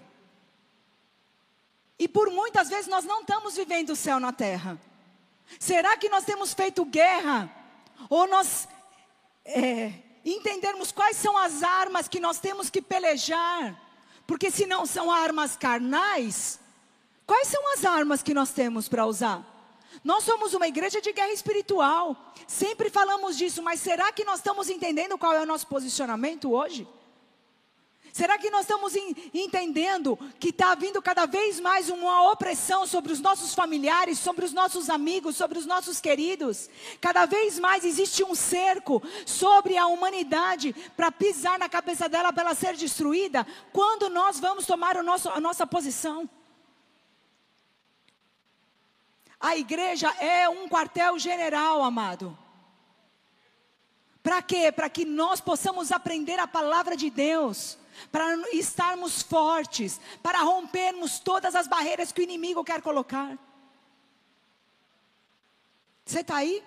E 1.97 2.07
por 2.07 2.29
muitas 2.29 2.69
vezes 2.69 2.85
nós 2.85 3.03
não 3.03 3.21
estamos 3.21 3.55
vivendo 3.55 3.89
o 3.89 3.95
céu 3.95 4.19
na 4.19 4.31
terra. 4.31 4.79
Será 5.59 5.97
que 5.97 6.07
nós 6.07 6.23
temos 6.23 6.53
feito 6.53 6.85
guerra? 6.85 7.49
Ou 8.11 8.27
nós 8.27 8.67
é, 9.43 9.91
entendermos 10.23 10.91
quais 10.91 11.17
são 11.17 11.35
as 11.35 11.63
armas 11.63 12.07
que 12.07 12.19
nós 12.19 12.37
temos 12.37 12.69
que 12.69 12.79
pelejar? 12.79 13.75
Porque 14.27 14.51
se 14.51 14.67
não 14.67 14.85
são 14.85 15.11
armas 15.11 15.55
carnais, 15.55 16.59
quais 17.25 17.47
são 17.47 17.73
as 17.73 17.85
armas 17.85 18.21
que 18.21 18.35
nós 18.35 18.51
temos 18.51 18.87
para 18.87 19.03
usar? 19.07 19.56
Nós 20.03 20.23
somos 20.23 20.53
uma 20.53 20.67
igreja 20.67 21.01
de 21.01 21.11
guerra 21.11 21.33
espiritual. 21.33 22.33
Sempre 22.47 22.89
falamos 22.89 23.37
disso, 23.37 23.61
mas 23.61 23.79
será 23.79 24.11
que 24.11 24.23
nós 24.23 24.39
estamos 24.39 24.69
entendendo 24.69 25.17
qual 25.17 25.33
é 25.33 25.41
o 25.41 25.45
nosso 25.45 25.67
posicionamento 25.67 26.51
hoje? 26.51 26.87
Será 28.17 28.35
que 28.39 28.49
nós 28.49 28.61
estamos 28.61 28.95
entendendo 29.31 30.17
que 30.39 30.49
está 30.49 30.73
vindo 30.73 30.99
cada 31.03 31.27
vez 31.27 31.59
mais 31.59 31.87
uma 31.87 32.31
opressão 32.31 32.87
sobre 32.87 33.13
os 33.13 33.19
nossos 33.19 33.53
familiares, 33.53 34.17
sobre 34.17 34.43
os 34.43 34.51
nossos 34.51 34.89
amigos, 34.89 35.35
sobre 35.35 35.59
os 35.59 35.67
nossos 35.67 36.01
queridos? 36.01 36.67
Cada 36.99 37.27
vez 37.27 37.59
mais 37.59 37.85
existe 37.85 38.23
um 38.23 38.33
cerco 38.33 39.03
sobre 39.23 39.77
a 39.77 39.85
humanidade 39.85 40.73
para 40.95 41.11
pisar 41.11 41.59
na 41.59 41.69
cabeça 41.69 42.09
dela 42.09 42.33
para 42.33 42.41
ela 42.41 42.55
ser 42.55 42.75
destruída. 42.75 43.45
Quando 43.71 44.09
nós 44.09 44.39
vamos 44.39 44.65
tomar 44.65 44.95
nosso, 45.03 45.29
a 45.29 45.39
nossa 45.39 45.67
posição? 45.67 46.27
A 49.39 49.55
igreja 49.55 50.09
é 50.19 50.49
um 50.49 50.67
quartel-general, 50.67 51.83
amado. 51.83 52.37
Para 54.23 54.41
quê? 54.41 54.71
Para 54.71 54.89
que 54.89 55.05
nós 55.05 55.39
possamos 55.39 55.91
aprender 55.91 56.39
a 56.39 56.47
palavra 56.47 56.97
de 56.97 57.09
Deus 57.09 57.77
para 58.11 58.35
estarmos 58.51 59.21
fortes, 59.21 59.99
para 60.21 60.41
rompermos 60.41 61.19
todas 61.19 61.55
as 61.55 61.67
barreiras 61.67 62.11
que 62.11 62.21
o 62.21 62.23
inimigo 62.23 62.63
quer 62.63 62.81
colocar. 62.81 63.37
Você 66.05 66.21
está 66.21 66.37
aí? 66.37 66.63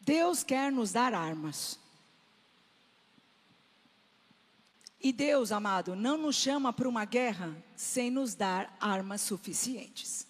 Deus 0.00 0.42
quer 0.42 0.72
nos 0.72 0.92
dar 0.92 1.14
armas. 1.14 1.78
E 5.02 5.12
Deus, 5.12 5.50
amado, 5.50 5.96
não 5.96 6.16
nos 6.16 6.36
chama 6.36 6.72
para 6.72 6.88
uma 6.88 7.04
guerra 7.04 7.56
sem 7.74 8.08
nos 8.08 8.36
dar 8.36 8.76
armas 8.80 9.20
suficientes. 9.20 10.24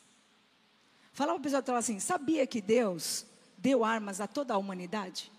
Fala 1.13 1.33
para 1.33 1.41
o 1.41 1.43
pessoal 1.43 1.77
assim: 1.77 2.01
sabia 2.01 2.47
que 2.47 2.63
Deus 2.63 3.27
deu 3.59 3.85
armas 3.85 4.19
a 4.19 4.27
toda 4.27 4.55
a 4.55 4.59
humanidade? 4.59 5.31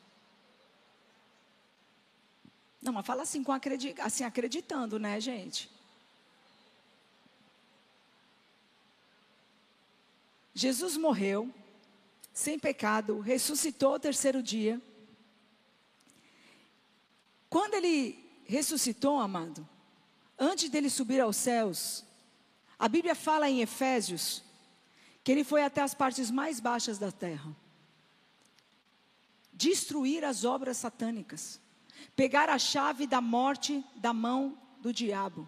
Não, 2.79 2.93
mas 2.93 3.05
fala 3.05 3.23
assim, 3.23 3.43
com 3.43 3.51
acredi 3.51 3.95
assim 3.97 4.23
acreditando, 4.23 4.99
né, 4.99 5.19
gente? 5.19 5.71
Jesus 10.53 10.95
morreu, 10.95 11.51
sem 12.31 12.59
pecado, 12.59 13.19
ressuscitou 13.19 13.93
ao 13.93 13.99
terceiro 13.99 14.43
dia. 14.43 14.79
Quando 17.49 17.73
ele 17.73 18.22
ressuscitou, 18.45 19.19
amado, 19.19 19.67
antes 20.37 20.69
dele 20.69 20.89
subir 20.89 21.19
aos 21.21 21.35
céus, 21.35 22.03
a 22.77 22.87
Bíblia 22.87 23.15
fala 23.15 23.49
em 23.49 23.61
Efésios 23.61 24.43
que 25.23 25.31
ele 25.31 25.43
foi 25.43 25.63
até 25.63 25.81
as 25.81 25.93
partes 25.93 26.29
mais 26.29 26.59
baixas 26.59 26.97
da 26.97 27.11
terra 27.11 27.55
destruir 29.53 30.25
as 30.25 30.43
obras 30.43 30.77
satânicas, 30.77 31.61
pegar 32.15 32.49
a 32.49 32.57
chave 32.57 33.05
da 33.05 33.21
morte 33.21 33.83
da 33.95 34.11
mão 34.11 34.57
do 34.79 34.91
diabo. 34.91 35.47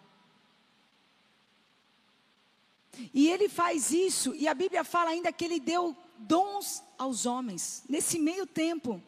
E 3.14 3.28
ele 3.28 3.50
faz 3.50 3.92
isso, 3.92 4.34
e 4.36 4.48
a 4.48 4.54
Bíblia 4.54 4.84
fala 4.84 5.10
ainda 5.10 5.34
que 5.34 5.44
ele 5.44 5.60
deu 5.60 5.96
dons 6.18 6.82
aos 6.98 7.26
homens. 7.26 7.84
Nesse 7.90 8.18
meio 8.18 8.46
tempo, 8.46 9.04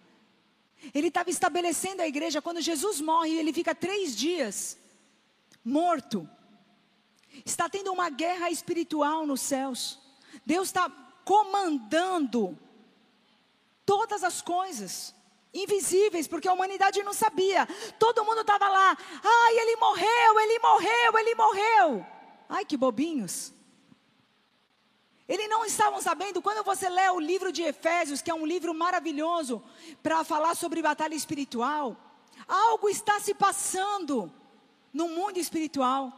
ele 0.94 1.08
estava 1.08 1.30
estabelecendo 1.30 2.02
a 2.02 2.08
igreja. 2.08 2.42
Quando 2.42 2.62
Jesus 2.62 3.02
morre, 3.02 3.36
ele 3.38 3.54
fica 3.54 3.74
três 3.76 4.16
dias 4.16 4.78
morto. 5.64 6.28
Está 7.46 7.70
tendo 7.70 7.92
uma 7.92 8.10
guerra 8.10 8.50
espiritual 8.50 9.26
nos 9.26 9.42
céus. 9.42 10.00
Deus 10.46 10.70
está 10.70 10.90
comandando 11.26 12.58
todas 13.86 14.24
as 14.24 14.42
coisas 14.42 15.14
invisíveis, 15.54 16.28
porque 16.28 16.48
a 16.48 16.54
humanidade 16.54 17.04
não 17.04 17.14
sabia. 17.14 17.68
Todo 18.00 18.24
mundo 18.24 18.42
estava 18.42 18.68
lá. 18.68 18.98
Ai, 19.24 19.60
ele 19.60 19.76
morreu, 19.76 20.40
ele 20.40 20.60
morreu, 20.60 21.18
ele 21.18 21.36
morreu. 21.36 22.06
Ai, 22.48 22.66
que 22.66 22.78
bobinhos. 22.78 23.54
Eles 25.28 25.50
não 25.50 25.66
estavam 25.66 26.02
sabendo, 26.02 26.42
quando 26.42 26.64
você 26.64 26.88
lê 26.88 27.10
o 27.10 27.20
livro 27.20 27.52
de 27.52 27.62
Efésios, 27.62 28.22
que 28.22 28.32
é 28.32 28.34
um 28.34 28.46
livro 28.46 28.74
maravilhoso 28.74 29.62
para 30.02 30.24
falar 30.24 30.56
sobre 30.56 30.82
batalha 30.82 31.16
espiritual, 31.16 31.98
algo 32.48 32.88
está 32.88 33.20
se 33.20 33.34
passando 33.34 34.32
no 34.94 35.10
mundo 35.10 35.38
espiritual. 35.38 36.14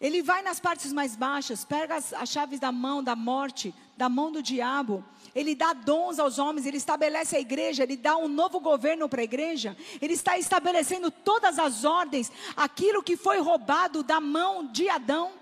Ele 0.00 0.22
vai 0.22 0.40
nas 0.40 0.58
partes 0.58 0.92
mais 0.92 1.14
baixas, 1.14 1.64
pega 1.64 1.96
as, 1.96 2.14
as 2.14 2.28
chaves 2.30 2.58
da 2.58 2.72
mão 2.72 3.02
da 3.02 3.14
morte, 3.14 3.74
da 3.96 4.08
mão 4.08 4.32
do 4.32 4.42
diabo. 4.42 5.04
Ele 5.34 5.54
dá 5.54 5.74
dons 5.74 6.18
aos 6.18 6.38
homens, 6.38 6.64
ele 6.64 6.78
estabelece 6.78 7.36
a 7.36 7.40
igreja, 7.40 7.82
ele 7.82 7.98
dá 7.98 8.16
um 8.16 8.26
novo 8.26 8.60
governo 8.60 9.10
para 9.10 9.20
a 9.20 9.24
igreja. 9.24 9.76
Ele 10.00 10.14
está 10.14 10.38
estabelecendo 10.38 11.10
todas 11.10 11.58
as 11.58 11.84
ordens, 11.84 12.32
aquilo 12.56 13.02
que 13.02 13.16
foi 13.16 13.40
roubado 13.40 14.02
da 14.02 14.20
mão 14.20 14.66
de 14.66 14.88
Adão. 14.88 15.32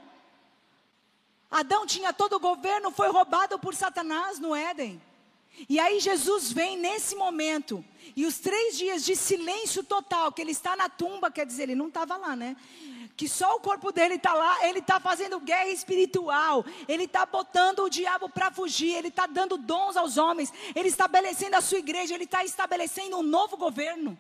Adão 1.50 1.86
tinha 1.86 2.12
todo 2.12 2.34
o 2.36 2.40
governo, 2.40 2.90
foi 2.90 3.08
roubado 3.08 3.58
por 3.58 3.74
Satanás 3.74 4.38
no 4.38 4.54
Éden. 4.54 5.00
E 5.68 5.80
aí 5.80 5.98
Jesus 5.98 6.52
vem 6.52 6.76
nesse 6.76 7.16
momento, 7.16 7.84
e 8.14 8.26
os 8.26 8.38
três 8.38 8.76
dias 8.76 9.04
de 9.04 9.16
silêncio 9.16 9.82
total, 9.82 10.30
que 10.30 10.40
ele 10.40 10.52
está 10.52 10.76
na 10.76 10.88
tumba, 10.88 11.30
quer 11.30 11.44
dizer, 11.44 11.64
ele 11.64 11.74
não 11.74 11.88
estava 11.88 12.16
lá, 12.16 12.36
né? 12.36 12.56
que 13.18 13.28
só 13.28 13.56
o 13.56 13.60
corpo 13.60 13.90
dele 13.90 14.14
está 14.14 14.32
lá, 14.32 14.64
ele 14.68 14.78
está 14.78 15.00
fazendo 15.00 15.40
guerra 15.40 15.70
espiritual, 15.70 16.64
ele 16.86 17.02
está 17.02 17.26
botando 17.26 17.80
o 17.80 17.90
diabo 17.90 18.28
para 18.28 18.48
fugir, 18.52 18.94
ele 18.94 19.08
está 19.08 19.26
dando 19.26 19.58
dons 19.58 19.96
aos 19.96 20.16
homens, 20.16 20.52
ele 20.72 20.88
estabelecendo 20.88 21.56
a 21.56 21.60
sua 21.60 21.78
igreja, 21.78 22.14
ele 22.14 22.22
está 22.22 22.44
estabelecendo 22.44 23.18
um 23.18 23.22
novo 23.24 23.56
governo. 23.56 24.16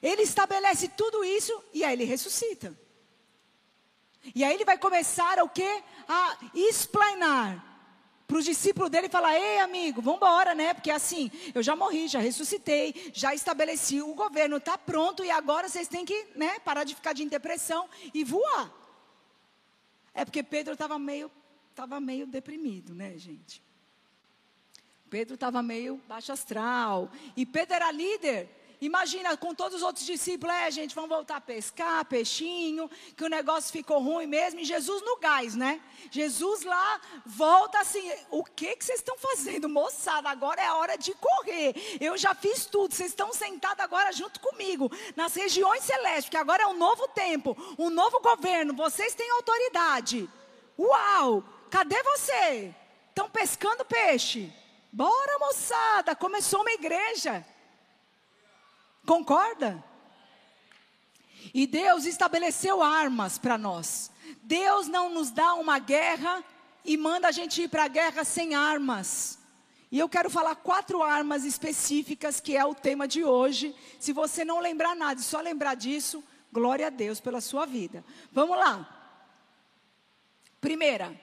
Ele 0.00 0.22
estabelece 0.22 0.86
tudo 0.90 1.24
isso 1.24 1.52
e 1.74 1.82
aí 1.82 1.92
ele 1.92 2.04
ressuscita. 2.04 2.72
E 4.34 4.44
aí 4.44 4.54
ele 4.54 4.64
vai 4.64 4.78
começar 4.78 5.42
o 5.42 5.48
que? 5.48 5.82
A 6.08 6.36
explanar 6.54 7.72
para 8.26 8.38
os 8.38 8.44
discípulos 8.44 8.90
dele 8.90 9.08
falar: 9.08 9.34
Ei, 9.34 9.60
amigo, 9.60 10.00
vamos 10.00 10.18
embora, 10.18 10.54
né? 10.54 10.72
Porque 10.72 10.90
assim, 10.90 11.30
eu 11.54 11.62
já 11.62 11.76
morri, 11.76 12.08
já 12.08 12.18
ressuscitei, 12.18 13.10
já 13.12 13.34
estabeleci 13.34 14.00
o 14.00 14.14
governo, 14.14 14.56
está 14.56 14.78
pronto 14.78 15.24
e 15.24 15.30
agora 15.30 15.68
vocês 15.68 15.88
têm 15.88 16.04
que 16.04 16.28
né, 16.34 16.58
parar 16.60 16.84
de 16.84 16.94
ficar 16.94 17.12
de 17.12 17.24
depressão 17.26 17.88
e 18.14 18.24
voar. 18.24 18.72
É 20.14 20.24
porque 20.24 20.42
Pedro 20.42 20.74
estava 20.74 20.98
meio, 20.98 21.30
tava 21.74 22.00
meio 22.00 22.26
deprimido, 22.26 22.94
né, 22.94 23.16
gente? 23.18 23.62
Pedro 25.10 25.34
estava 25.34 25.62
meio 25.62 26.00
baixo 26.08 26.32
astral. 26.32 27.10
E 27.36 27.44
Pedro 27.44 27.74
era 27.74 27.90
líder. 27.90 28.48
Imagina 28.82 29.36
com 29.36 29.54
todos 29.54 29.76
os 29.76 29.82
outros 29.84 30.04
discípulos, 30.04 30.56
é, 30.56 30.68
gente, 30.68 30.92
vamos 30.92 31.08
voltar 31.08 31.36
a 31.36 31.40
pescar, 31.40 32.04
peixinho, 32.04 32.90
que 33.16 33.22
o 33.22 33.28
negócio 33.28 33.70
ficou 33.70 34.00
ruim 34.00 34.26
mesmo. 34.26 34.58
E 34.58 34.64
Jesus 34.64 35.00
no 35.02 35.18
gás, 35.18 35.54
né? 35.54 35.80
Jesus 36.10 36.64
lá 36.64 37.00
volta 37.24 37.78
assim: 37.78 38.02
o 38.28 38.42
que, 38.42 38.74
que 38.74 38.84
vocês 38.84 38.98
estão 38.98 39.16
fazendo, 39.16 39.68
moçada? 39.68 40.28
Agora 40.28 40.60
é 40.60 40.72
hora 40.72 40.98
de 40.98 41.14
correr. 41.14 41.76
Eu 42.00 42.18
já 42.18 42.34
fiz 42.34 42.66
tudo, 42.66 42.92
vocês 42.92 43.10
estão 43.10 43.32
sentados 43.32 43.84
agora 43.84 44.10
junto 44.10 44.40
comigo, 44.40 44.90
nas 45.14 45.32
regiões 45.32 45.84
celestes, 45.84 46.28
que 46.28 46.36
agora 46.36 46.64
é 46.64 46.66
um 46.66 46.76
novo 46.76 47.06
tempo, 47.06 47.56
um 47.78 47.88
novo 47.88 48.18
governo, 48.18 48.74
vocês 48.74 49.14
têm 49.14 49.30
autoridade. 49.30 50.28
Uau! 50.76 51.44
Cadê 51.70 52.02
você? 52.02 52.74
Estão 53.10 53.30
pescando 53.30 53.84
peixe. 53.84 54.52
Bora, 54.90 55.38
moçada, 55.38 56.16
começou 56.16 56.62
uma 56.62 56.72
igreja. 56.72 57.46
Concorda? 59.06 59.82
E 61.52 61.66
Deus 61.66 62.04
estabeleceu 62.04 62.82
armas 62.82 63.38
para 63.38 63.58
nós. 63.58 64.10
Deus 64.42 64.86
não 64.86 65.10
nos 65.10 65.30
dá 65.30 65.54
uma 65.54 65.78
guerra 65.78 66.42
e 66.84 66.96
manda 66.96 67.28
a 67.28 67.32
gente 67.32 67.62
ir 67.62 67.68
para 67.68 67.84
a 67.84 67.88
guerra 67.88 68.24
sem 68.24 68.54
armas. 68.54 69.38
E 69.90 69.98
eu 69.98 70.08
quero 70.08 70.30
falar 70.30 70.54
quatro 70.56 71.02
armas 71.02 71.44
específicas, 71.44 72.40
que 72.40 72.56
é 72.56 72.64
o 72.64 72.74
tema 72.74 73.06
de 73.06 73.22
hoje. 73.24 73.76
Se 74.00 74.12
você 74.12 74.44
não 74.44 74.58
lembrar 74.60 74.96
nada 74.96 75.20
só 75.20 75.40
lembrar 75.40 75.74
disso, 75.74 76.24
glória 76.50 76.86
a 76.86 76.90
Deus 76.90 77.20
pela 77.20 77.40
sua 77.40 77.66
vida. 77.66 78.04
Vamos 78.32 78.56
lá. 78.56 78.88
Primeira, 80.60 81.14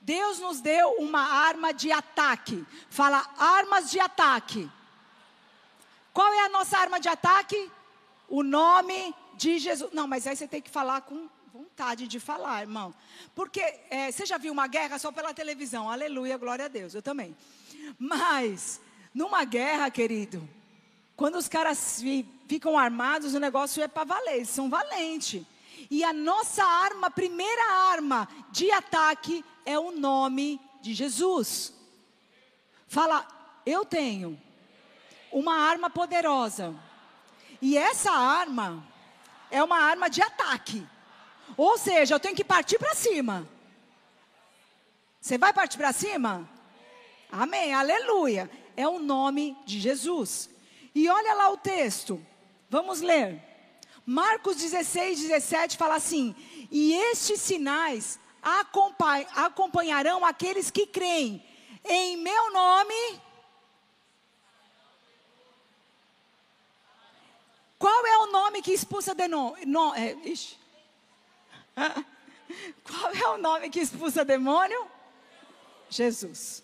Deus 0.00 0.38
nos 0.38 0.60
deu 0.60 0.96
uma 0.98 1.20
arma 1.20 1.72
de 1.72 1.92
ataque. 1.92 2.66
Fala, 2.90 3.24
armas 3.38 3.90
de 3.90 4.00
ataque. 4.00 4.70
Qual 6.12 6.32
é 6.32 6.40
a 6.46 6.48
nossa 6.48 6.78
arma 6.78 6.98
de 6.98 7.08
ataque? 7.08 7.70
O 8.28 8.42
nome 8.42 9.14
de 9.34 9.58
Jesus. 9.58 9.92
Não, 9.92 10.06
mas 10.06 10.26
aí 10.26 10.36
você 10.36 10.46
tem 10.46 10.60
que 10.60 10.70
falar 10.70 11.02
com 11.02 11.28
vontade 11.52 12.06
de 12.06 12.20
falar, 12.20 12.62
irmão. 12.62 12.94
Porque 13.34 13.60
é, 13.90 14.10
você 14.10 14.24
já 14.24 14.38
viu 14.38 14.52
uma 14.52 14.66
guerra 14.66 14.98
só 14.98 15.10
pela 15.10 15.34
televisão. 15.34 15.90
Aleluia, 15.90 16.36
glória 16.36 16.66
a 16.66 16.68
Deus. 16.68 16.94
Eu 16.94 17.02
também. 17.02 17.36
Mas, 17.98 18.80
numa 19.14 19.44
guerra, 19.44 19.90
querido, 19.90 20.48
quando 21.16 21.36
os 21.36 21.48
caras 21.48 22.02
ficam 22.48 22.78
armados, 22.78 23.34
o 23.34 23.40
negócio 23.40 23.82
é 23.82 23.88
para 23.88 24.04
valer. 24.04 24.36
Eles 24.36 24.50
são 24.50 24.70
valentes. 24.70 25.44
E 25.90 26.04
a 26.04 26.12
nossa 26.12 26.64
arma, 26.64 27.08
a 27.08 27.10
primeira 27.10 27.72
arma 27.90 28.28
de 28.50 28.70
ataque 28.70 29.44
é 29.64 29.78
o 29.78 29.90
nome 29.90 30.60
de 30.80 30.94
Jesus. 30.94 31.72
Fala, 32.86 33.26
eu 33.64 33.84
tenho 33.84 34.40
uma 35.32 35.54
arma 35.54 35.90
poderosa. 35.90 36.74
E 37.60 37.76
essa 37.76 38.10
arma 38.10 38.84
é 39.50 39.62
uma 39.62 39.78
arma 39.78 40.08
de 40.08 40.22
ataque. 40.22 40.86
Ou 41.56 41.76
seja, 41.76 42.14
eu 42.14 42.20
tenho 42.20 42.36
que 42.36 42.44
partir 42.44 42.78
para 42.78 42.94
cima. 42.94 43.46
Você 45.20 45.36
vai 45.36 45.52
partir 45.52 45.76
para 45.76 45.92
cima? 45.92 46.48
Amém, 47.30 47.74
aleluia. 47.74 48.50
É 48.76 48.88
o 48.88 48.98
nome 48.98 49.56
de 49.66 49.78
Jesus. 49.78 50.48
E 50.94 51.08
olha 51.08 51.34
lá 51.34 51.50
o 51.50 51.56
texto. 51.56 52.24
Vamos 52.68 53.00
ler. 53.00 53.42
Marcos 54.06 54.56
16, 54.56 55.20
17 55.20 55.76
fala 55.76 55.96
assim: 55.96 56.34
E 56.70 56.94
estes 56.94 57.40
sinais 57.40 58.18
acompanharão 59.36 60.24
aqueles 60.24 60.70
que 60.70 60.86
creem. 60.86 61.44
Em 61.84 62.16
meu 62.16 62.52
nome 62.52 63.20
Qual 67.80 68.06
é 68.06 68.18
o 68.18 68.26
nome 68.26 68.60
que 68.60 68.72
expulsa 68.72 69.14
demônio? 69.14 69.66
No, 69.66 69.94
é, 69.94 70.14
Qual 72.84 73.10
é 73.14 73.28
o 73.28 73.38
nome 73.38 73.70
que 73.70 73.80
expulsa 73.80 74.22
demônio? 74.22 74.86
Jesus. 75.88 76.62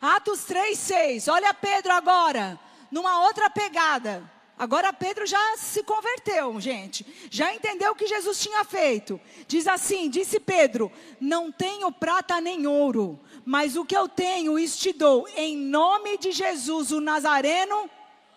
Atos 0.00 0.44
3, 0.44 0.78
6. 0.78 1.26
Olha 1.26 1.52
Pedro 1.52 1.92
agora, 1.92 2.56
numa 2.88 3.24
outra 3.24 3.50
pegada. 3.50 4.30
Agora 4.56 4.92
Pedro 4.92 5.26
já 5.26 5.56
se 5.56 5.82
converteu, 5.82 6.60
gente. 6.60 7.04
Já 7.32 7.52
entendeu 7.52 7.90
o 7.90 7.96
que 7.96 8.06
Jesus 8.06 8.40
tinha 8.40 8.62
feito. 8.64 9.20
Diz 9.48 9.66
assim: 9.66 10.08
disse 10.08 10.38
Pedro: 10.38 10.92
Não 11.20 11.50
tenho 11.50 11.90
prata 11.90 12.40
nem 12.40 12.64
ouro, 12.64 13.18
mas 13.44 13.74
o 13.74 13.84
que 13.84 13.96
eu 13.96 14.08
tenho, 14.08 14.56
isso 14.56 14.78
te 14.78 14.92
dou. 14.92 15.26
Em 15.34 15.56
nome 15.56 16.16
de 16.16 16.30
Jesus, 16.30 16.92
o 16.92 17.00
Nazareno, 17.00 17.90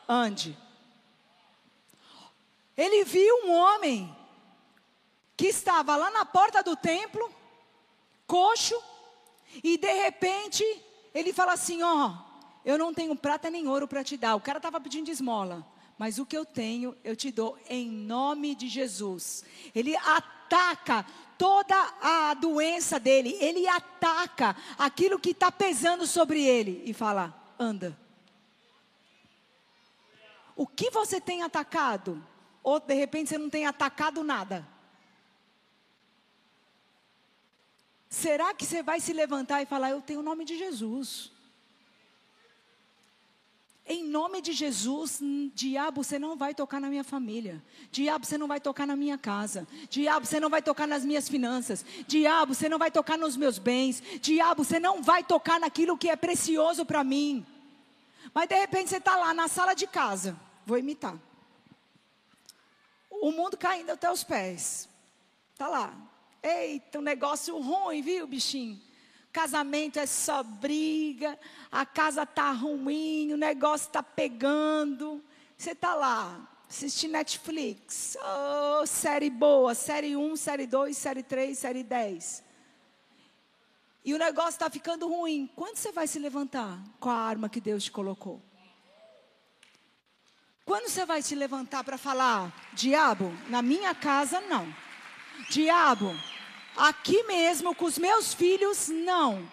ande. 0.10 0.58
Ele 2.78 3.04
viu 3.04 3.46
um 3.46 3.52
homem 3.52 4.16
que 5.36 5.48
estava 5.48 5.96
lá 5.96 6.12
na 6.12 6.24
porta 6.26 6.62
do 6.62 6.76
templo, 6.76 7.30
coxo, 8.28 8.80
e 9.64 9.78
de 9.78 9.92
repente 10.04 10.64
ele 11.14 11.34
fala 11.34 11.54
assim: 11.54 11.82
Ó, 11.82 12.08
oh, 12.08 12.28
eu 12.64 12.78
não 12.78 12.94
tenho 12.94 13.16
prata 13.16 13.50
nem 13.50 13.68
ouro 13.68 13.88
para 13.88 14.04
te 14.04 14.16
dar. 14.16 14.36
O 14.36 14.42
cara 14.42 14.60
estava 14.60 14.80
pedindo 14.80 15.10
esmola, 15.10 15.66
mas 15.98 16.20
o 16.20 16.26
que 16.26 16.38
eu 16.38 16.46
tenho 16.46 16.96
eu 17.04 17.16
te 17.16 17.32
dou 17.32 17.58
em 17.68 17.90
nome 17.90 18.54
de 18.54 18.68
Jesus. 18.68 19.44
Ele 19.74 19.96
ataca 19.96 21.04
toda 21.38 21.76
a 22.02 22.36
doença 22.36 23.00
dele, 23.00 23.38
ele 23.40 23.68
ataca 23.68 24.56
aquilo 24.78 25.20
que 25.20 25.32
está 25.32 25.52
pesando 25.52 26.06
sobre 26.06 26.44
ele 26.44 26.84
e 26.86 26.94
fala: 26.94 27.34
anda. 27.58 27.98
O 30.56 30.66
que 30.66 30.90
você 30.90 31.22
tem 31.22 31.44
atacado? 31.44 32.24
Ou 32.68 32.82
de 32.82 32.94
repente 32.94 33.30
você 33.30 33.38
não 33.38 33.50
tem 33.50 33.66
atacado 33.66 34.22
nada. 34.26 34.68
Será 38.10 38.54
que 38.54 38.66
você 38.66 38.84
vai 38.84 39.00
se 39.00 39.14
levantar 39.14 39.62
e 39.62 39.66
falar: 39.66 39.92
Eu 39.92 40.02
tenho 40.02 40.20
o 40.20 40.24
nome 40.24 40.44
de 40.44 40.58
Jesus? 40.58 41.32
Em 43.86 44.04
nome 44.04 44.42
de 44.42 44.52
Jesus, 44.52 45.20
diabo, 45.56 46.04
você 46.04 46.20
não 46.20 46.36
vai 46.36 46.54
tocar 46.54 46.82
na 46.82 46.90
minha 46.90 47.06
família. 47.06 47.64
Diabo, 47.90 48.26
você 48.26 48.38
não 48.38 48.50
vai 48.50 48.60
tocar 48.60 48.86
na 48.86 48.98
minha 48.98 49.18
casa. 49.18 49.66
Diabo, 49.90 50.26
você 50.26 50.38
não 50.38 50.50
vai 50.50 50.62
tocar 50.62 50.86
nas 50.86 51.06
minhas 51.06 51.30
finanças. 51.30 51.86
Diabo, 52.06 52.54
você 52.54 52.68
não 52.68 52.78
vai 52.78 52.92
tocar 52.92 53.18
nos 53.18 53.38
meus 53.38 53.58
bens. 53.58 54.04
Diabo, 54.20 54.66
você 54.66 54.78
não 54.78 55.02
vai 55.02 55.24
tocar 55.24 55.58
naquilo 55.58 55.98
que 55.98 56.10
é 56.10 56.18
precioso 56.18 56.86
para 56.86 57.02
mim. 57.02 57.46
Mas 58.34 58.50
de 58.50 58.56
repente 58.56 58.90
você 58.90 58.98
está 58.98 59.16
lá 59.16 59.34
na 59.34 59.48
sala 59.48 59.74
de 59.74 59.88
casa. 59.88 60.38
Vou 60.66 60.78
imitar 60.78 61.18
o 63.22 63.32
mundo 63.32 63.58
caindo 63.58 63.92
até 63.92 64.12
os 64.12 64.24
pés. 64.24 64.90
Tá 65.58 65.68
lá. 65.68 65.94
Eita, 66.42 67.00
um 67.00 67.02
negócio 67.02 67.58
ruim, 67.60 68.02
viu, 68.02 68.28
bichinho? 68.28 68.80
Casamento 69.32 70.00
é 70.00 70.06
só 70.06 70.42
briga, 70.42 71.38
a 71.72 71.86
casa 71.86 72.26
tá 72.26 72.52
ruim, 72.52 73.34
o 73.34 73.38
negócio 73.38 73.92
tá 73.92 74.02
pegando. 74.02 75.24
Você 75.58 75.76
tá 75.76 75.94
lá, 75.94 76.48
assistindo 76.70 77.12
Netflix. 77.12 78.18
Oh, 78.20 78.86
série 78.86 79.30
boa, 79.30 79.76
série 79.76 80.16
1, 80.16 80.36
série 80.36 80.68
2, 80.68 80.98
série 80.98 81.24
3, 81.24 81.58
série 81.58 81.84
10. 81.84 82.44
E 84.06 84.14
o 84.14 84.18
negócio 84.18 84.52
está 84.52 84.70
ficando 84.70 85.08
ruim. 85.08 85.50
Quando 85.56 85.76
você 85.76 85.92
vai 85.92 86.08
se 86.08 86.18
levantar 86.18 86.82
com 87.00 87.10
a 87.10 87.16
arma 87.16 87.50
que 87.50 87.60
Deus 87.60 87.84
te 87.84 87.92
colocou? 87.92 88.42
Quando 90.68 90.90
você 90.90 91.06
vai 91.06 91.22
se 91.22 91.34
levantar 91.34 91.82
para 91.82 91.98
falar, 91.98 92.54
diabo, 92.74 93.34
na 93.48 93.62
minha 93.62 93.96
casa 93.96 94.42
não. 94.42 94.68
Diabo, 95.50 96.14
aqui 96.76 97.24
mesmo 97.24 97.74
com 97.74 97.86
os 97.86 97.98
meus 97.98 98.34
filhos 98.34 98.90
não. 98.90 99.50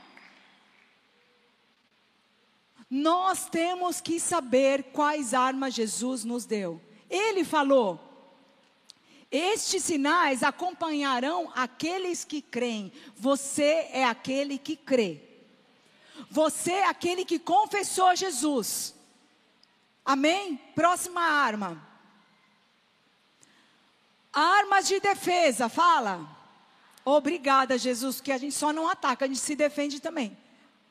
Nós 2.91 3.49
temos 3.49 4.01
que 4.01 4.19
saber 4.19 4.91
quais 4.93 5.33
armas 5.33 5.73
Jesus 5.73 6.25
nos 6.25 6.47
deu. 6.47 6.83
Ele 7.09 7.45
falou: 7.45 8.01
Estes 9.31 9.85
sinais 9.85 10.43
acompanharão 10.43 11.49
aqueles 11.55 12.25
que 12.25 12.43
creem. 12.43 12.93
Você 13.15 13.89
é 13.93 14.05
aquele 14.05 14.59
que 14.59 14.75
crê. 14.75 15.23
Você 16.29 16.73
é 16.73 16.89
aquele 16.89 17.25
que 17.25 17.39
confessou 17.39 18.17
Jesus. 18.17 18.97
Amém? 20.05 20.57
Próxima 20.75 21.21
arma. 21.21 21.83
Armas 24.33 24.87
de 24.87 25.01
defesa, 25.01 25.69
fala. 25.69 26.29
Obrigada, 27.05 27.79
Jesus, 27.79 28.21
que 28.21 28.33
a 28.33 28.39
gente 28.39 28.55
só 28.55 28.73
não 28.73 28.89
ataca, 28.89 29.25
a 29.25 29.29
gente 29.29 29.41
se 29.41 29.55
defende 29.55 30.01
também. 30.01 30.37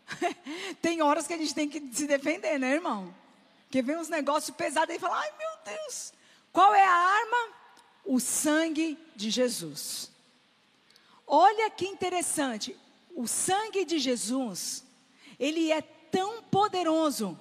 tem 0.81 1.01
horas 1.01 1.27
que 1.27 1.33
a 1.33 1.37
gente 1.37 1.53
tem 1.53 1.69
que 1.69 1.79
se 1.93 2.07
defender, 2.07 2.57
né, 2.57 2.73
irmão? 2.73 3.13
Que 3.69 3.81
vem 3.81 3.97
uns 3.97 4.09
negócios 4.09 4.55
pesados 4.55 4.95
e 4.95 4.99
fala: 4.99 5.19
ai 5.19 5.31
meu 5.37 5.75
Deus. 5.75 6.13
Qual 6.51 6.73
é 6.73 6.85
a 6.85 6.95
arma? 6.95 7.53
O 8.05 8.19
sangue 8.19 8.97
de 9.15 9.29
Jesus. 9.29 10.11
Olha 11.25 11.69
que 11.69 11.85
interessante. 11.85 12.77
O 13.15 13.27
sangue 13.27 13.85
de 13.85 13.99
Jesus, 13.99 14.83
ele 15.39 15.71
é 15.71 15.81
tão 15.81 16.43
poderoso 16.43 17.37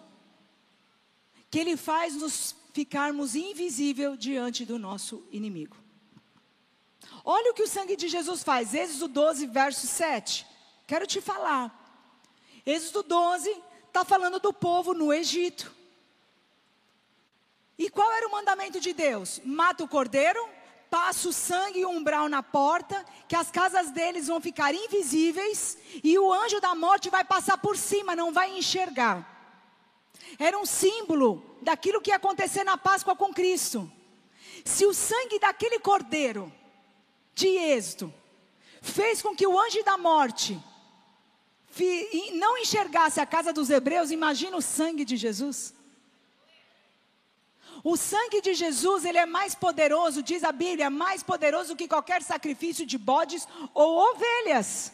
que 1.53 1.59
ele 1.59 1.77
faz 1.77 2.15
nos 2.15 2.57
ficarmos 2.73 3.35
invisível 3.35 4.17
diante 4.17 4.65
do 4.65 4.79
nosso 4.79 5.23
inimigo. 5.31 5.77
Olha 7.23 7.51
o 7.51 7.55
que 7.55 7.63
o 7.63 7.69
sangue 7.69 7.95
de 7.95 8.09
Jesus 8.09 8.43
faz, 8.43 8.73
Êxodo 8.73 9.07
12, 9.09 9.47
verso 9.49 9.87
7. 9.87 10.47
Quero 10.87 11.07
te 11.07 11.21
falar. 11.21 11.79
Êxodo 12.65 13.03
12 13.03 13.55
está 13.87 14.03
falando 14.03 14.41
do 14.41 14.51
povo 14.51 14.95
no 14.95 15.13
Egito. 15.13 15.71
E 17.79 17.91
qual 17.91 18.11
era 18.13 18.27
o 18.29 18.33
mandamento 18.33 18.81
de 18.81 18.95
Deus? 18.95 19.39
Mata 19.45 19.85
o 19.85 19.89
cordeiro, 19.89 20.49
passa 20.89 21.29
o 21.29 21.35
sangue 21.35 21.81
e 21.81 21.85
o 21.85 21.91
umbral 21.91 22.31
na 22.31 22.43
porta, 22.43 23.05
que 23.29 23.37
as 23.37 23.51
casas 23.51 23.91
deles 23.91 24.29
vão 24.29 24.41
ficar 24.41 24.75
invisíveis 24.75 25.77
e 26.03 26.19
o 26.19 26.33
anjo 26.33 26.63
da 26.63 26.75
morte 26.75 27.11
vai 27.11 27.25
passar 27.25 27.59
por 27.59 27.77
cima, 27.77 28.17
não 28.17 28.33
vai 28.33 28.57
enxergar. 28.57 29.32
Era 30.39 30.59
um 30.59 30.67
símbolo 30.67 31.43
daquilo 31.61 32.01
que 32.01 32.11
ia 32.11 32.17
acontecer 32.17 32.65
na 32.65 32.77
Páscoa 32.77 33.15
com 33.15 33.33
Cristo. 33.33 33.91
Se 34.65 34.87
o 34.87 34.95
sangue 34.95 35.39
daquele 35.39 35.79
cordeiro 35.79 36.53
de 37.35 37.49
êxito 37.49 38.13
fez 38.81 39.23
com 39.23 39.35
que 39.35 39.47
o 39.47 39.59
anjo 39.59 39.83
da 39.85 39.97
morte 39.97 40.61
não 42.35 42.59
enxergasse 42.59 43.21
a 43.21 43.27
casa 43.27 43.53
dos 43.53 43.71
hebreus, 43.71 44.11
imagina 44.11 44.57
o 44.57 44.63
sangue 44.63 45.05
de 45.05 45.17
Jesus. 45.17 45.75
O 47.83 47.97
sangue 47.97 48.41
de 48.41 48.55
Jesus, 48.55 49.05
ele 49.05 49.19
é 49.19 49.27
mais 49.27 49.55
poderoso, 49.55 50.23
diz 50.23 50.45
a 50.45 50.53
Bíblia, 50.53 50.89
mais 50.89 51.23
poderoso 51.23 51.75
que 51.75 51.89
qualquer 51.89 52.23
sacrifício 52.23 52.87
de 52.87 52.97
bodes 52.97 53.49
ou 53.75 54.13
ovelhas. 54.13 54.93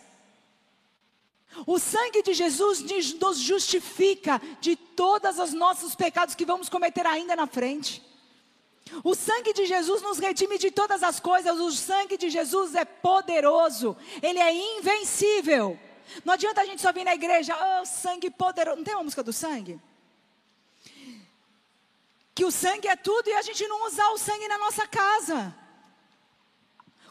O 1.67 1.79
sangue 1.79 2.23
de 2.23 2.35
Jesus 2.35 2.83
nos 3.21 3.39
justifica 3.39 4.41
de 4.61 4.77
todos 4.77 5.39
os 5.39 5.53
nossos 5.53 5.95
pecados 5.95 6.35
que 6.35 6.45
vamos 6.45 6.69
cometer 6.69 7.07
ainda 7.07 7.35
na 7.35 7.47
frente. 7.47 8.03
O 9.05 9.15
sangue 9.15 9.53
de 9.53 9.67
Jesus 9.67 10.01
nos 10.01 10.19
redime 10.19 10.59
de 10.59 10.71
todas 10.71 11.03
as 11.03 11.21
coisas. 11.21 11.59
O 11.59 11.71
sangue 11.71 12.17
de 12.17 12.31
Jesus 12.31 12.75
é 12.75 12.85
poderoso, 12.85 13.97
ele 14.23 14.39
é 14.39 14.79
invencível. 14.79 15.79
Não 16.25 16.35
adianta 16.35 16.63
a 16.63 16.65
gente 16.65 16.81
só 16.81 16.93
vir 16.93 17.05
na 17.05 17.15
igreja, 17.15 17.55
oh, 17.55 17.85
sangue 17.85 18.31
poderoso. 18.31 18.79
Não 18.79 18.85
tem 18.85 18.95
uma 18.95 19.05
música 19.05 19.23
do 19.23 19.33
sangue? 19.33 19.79
que 22.39 22.45
o 22.45 22.53
sangue 22.53 22.87
é 22.87 22.95
tudo 22.95 23.29
e 23.29 23.33
a 23.33 23.43
gente 23.43 23.67
não 23.67 23.85
usar 23.89 24.11
o 24.11 24.17
sangue 24.17 24.47
na 24.47 24.59
nossa 24.59 24.87
casa. 24.87 25.53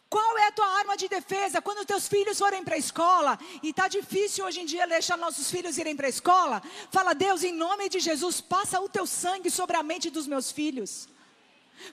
Qual 0.10 0.38
é 0.38 0.48
a 0.48 0.52
tua 0.52 0.68
arma 0.80 0.96
de 0.96 1.10
defesa 1.10 1.62
quando 1.62 1.86
teus 1.86 2.08
filhos 2.08 2.38
forem 2.40 2.64
para 2.64 2.76
a 2.76 2.78
escola 2.78 3.38
e 3.62 3.70
está 3.70 3.88
difícil 3.90 4.46
hoje 4.46 4.62
em 4.62 4.66
dia 4.66 4.88
deixar 4.88 5.18
nossos 5.18 5.52
filhos 5.52 5.78
irem 5.78 5.96
para 5.96 6.08
a 6.08 6.10
escola? 6.10 6.62
Fala, 6.92 7.14
Deus, 7.14 7.44
em 7.44 7.54
nome 7.54 7.90
de 7.90 8.00
Jesus, 8.00 8.40
passa 8.40 8.80
o 8.80 8.88
teu 8.88 9.06
sangue 9.06 9.50
sobre 9.50 9.76
a 9.76 9.84
mente 9.84 10.10
dos 10.10 10.26
meus 10.26 10.50
filhos. 10.50 11.10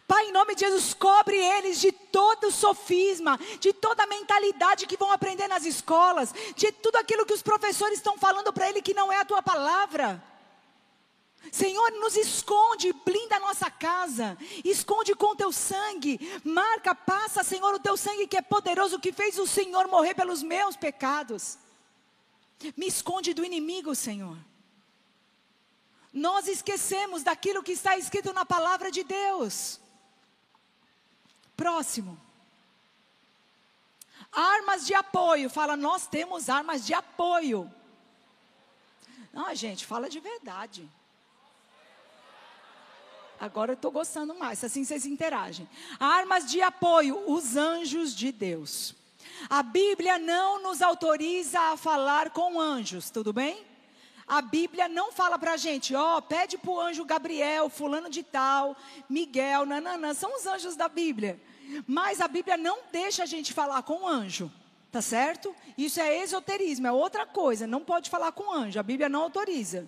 Pai, 0.06 0.28
em 0.28 0.32
nome 0.32 0.54
de 0.54 0.60
Jesus, 0.60 0.94
cobre 0.94 1.36
eles 1.36 1.80
de 1.80 1.90
todo 1.92 2.50
sofisma, 2.50 3.38
de 3.58 3.72
toda 3.72 4.04
a 4.04 4.06
mentalidade 4.06 4.86
que 4.86 4.96
vão 4.96 5.10
aprender 5.12 5.48
nas 5.48 5.64
escolas, 5.64 6.32
de 6.54 6.70
tudo 6.72 6.96
aquilo 6.96 7.26
que 7.26 7.34
os 7.34 7.42
professores 7.42 7.98
estão 7.98 8.16
falando 8.16 8.52
para 8.52 8.68
ele 8.68 8.80
que 8.80 8.94
não 8.94 9.12
é 9.12 9.18
a 9.18 9.24
tua 9.24 9.42
palavra. 9.42 10.22
Senhor, 11.52 11.90
nos 11.92 12.16
esconde, 12.16 12.92
blinda 12.92 13.36
a 13.36 13.40
nossa 13.40 13.70
casa, 13.70 14.36
esconde 14.64 15.14
com 15.14 15.36
teu 15.36 15.52
sangue, 15.52 16.18
marca, 16.44 16.94
passa, 16.94 17.44
Senhor, 17.44 17.74
o 17.74 17.78
teu 17.78 17.96
sangue 17.96 18.26
que 18.26 18.36
é 18.36 18.42
poderoso, 18.42 18.98
que 18.98 19.12
fez 19.12 19.38
o 19.38 19.46
Senhor 19.46 19.86
morrer 19.88 20.14
pelos 20.14 20.42
meus 20.42 20.76
pecados. 20.76 21.58
Me 22.76 22.86
esconde 22.86 23.34
do 23.34 23.44
inimigo, 23.44 23.94
Senhor. 23.94 24.36
Nós 26.12 26.46
esquecemos 26.46 27.22
daquilo 27.22 27.62
que 27.62 27.72
está 27.72 27.98
escrito 27.98 28.32
na 28.32 28.44
palavra 28.44 28.90
de 28.90 29.02
Deus. 29.02 29.80
Próximo. 31.56 32.20
Armas 34.32 34.86
de 34.86 34.94
apoio. 34.94 35.50
Fala, 35.50 35.76
nós 35.76 36.06
temos 36.06 36.48
armas 36.48 36.86
de 36.86 36.94
apoio. 36.94 37.70
Não, 39.32 39.52
gente, 39.54 39.84
fala 39.84 40.08
de 40.08 40.20
verdade. 40.20 40.88
Agora 43.44 43.72
eu 43.72 43.74
estou 43.74 43.90
gostando 43.90 44.34
mais, 44.34 44.64
assim 44.64 44.86
vocês 44.86 45.04
interagem. 45.04 45.68
Armas 46.00 46.46
de 46.50 46.62
apoio, 46.62 47.30
os 47.30 47.58
anjos 47.58 48.14
de 48.16 48.32
Deus. 48.32 48.94
A 49.50 49.62
Bíblia 49.62 50.18
não 50.18 50.62
nos 50.62 50.80
autoriza 50.80 51.60
a 51.60 51.76
falar 51.76 52.30
com 52.30 52.58
anjos, 52.58 53.10
tudo 53.10 53.34
bem? 53.34 53.62
A 54.26 54.40
Bíblia 54.40 54.88
não 54.88 55.12
fala 55.12 55.38
para 55.38 55.52
a 55.52 55.56
gente, 55.58 55.94
ó, 55.94 56.16
oh, 56.16 56.22
pede 56.22 56.56
para 56.56 56.70
o 56.70 56.80
anjo 56.80 57.04
Gabriel, 57.04 57.68
fulano 57.68 58.08
de 58.08 58.22
tal, 58.22 58.74
Miguel, 59.10 59.66
nananã, 59.66 60.14
são 60.14 60.34
os 60.34 60.46
anjos 60.46 60.74
da 60.74 60.88
Bíblia. 60.88 61.38
Mas 61.86 62.22
a 62.22 62.28
Bíblia 62.28 62.56
não 62.56 62.78
deixa 62.90 63.24
a 63.24 63.26
gente 63.26 63.52
falar 63.52 63.82
com 63.82 64.08
anjo, 64.08 64.50
tá 64.90 65.02
certo? 65.02 65.54
Isso 65.76 66.00
é 66.00 66.22
esoterismo, 66.22 66.86
é 66.86 66.92
outra 66.92 67.26
coisa, 67.26 67.66
não 67.66 67.84
pode 67.84 68.08
falar 68.08 68.32
com 68.32 68.50
anjo, 68.50 68.80
a 68.80 68.82
Bíblia 68.82 69.10
não 69.10 69.20
autoriza. 69.20 69.86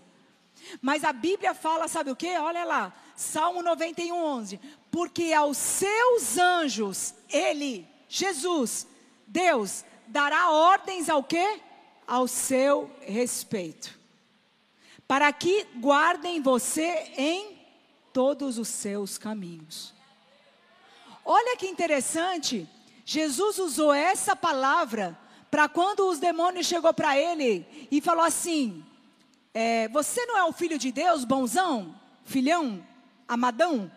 Mas 0.80 1.04
a 1.04 1.12
Bíblia 1.12 1.54
fala, 1.54 1.88
sabe 1.88 2.10
o 2.10 2.16
que? 2.16 2.36
Olha 2.38 2.64
lá, 2.64 2.92
Salmo 3.14 3.62
91, 3.62 4.14
11. 4.14 4.60
Porque 4.90 5.32
aos 5.32 5.56
seus 5.56 6.38
anjos, 6.38 7.14
Ele, 7.28 7.86
Jesus, 8.08 8.86
Deus, 9.26 9.84
dará 10.06 10.50
ordens 10.50 11.08
ao 11.08 11.22
quê? 11.22 11.60
Ao 12.06 12.28
seu 12.28 12.90
respeito. 13.00 13.98
Para 15.08 15.32
que 15.32 15.64
guardem 15.76 16.40
você 16.40 17.12
em 17.16 17.58
todos 18.12 18.58
os 18.58 18.68
seus 18.68 19.18
caminhos. 19.18 19.94
Olha 21.24 21.56
que 21.56 21.66
interessante, 21.66 22.68
Jesus 23.04 23.58
usou 23.58 23.92
essa 23.92 24.36
palavra 24.36 25.18
para 25.50 25.68
quando 25.68 26.08
os 26.08 26.18
demônios 26.20 26.66
chegou 26.66 26.94
para 26.94 27.18
ele 27.18 27.66
e 27.90 28.00
falou 28.00 28.24
assim: 28.24 28.85
é, 29.58 29.88
você 29.88 30.26
não 30.26 30.36
é 30.36 30.44
o 30.44 30.52
filho 30.52 30.78
de 30.78 30.92
Deus, 30.92 31.24
bonzão, 31.24 31.98
filhão, 32.26 32.86
amadão? 33.26 33.90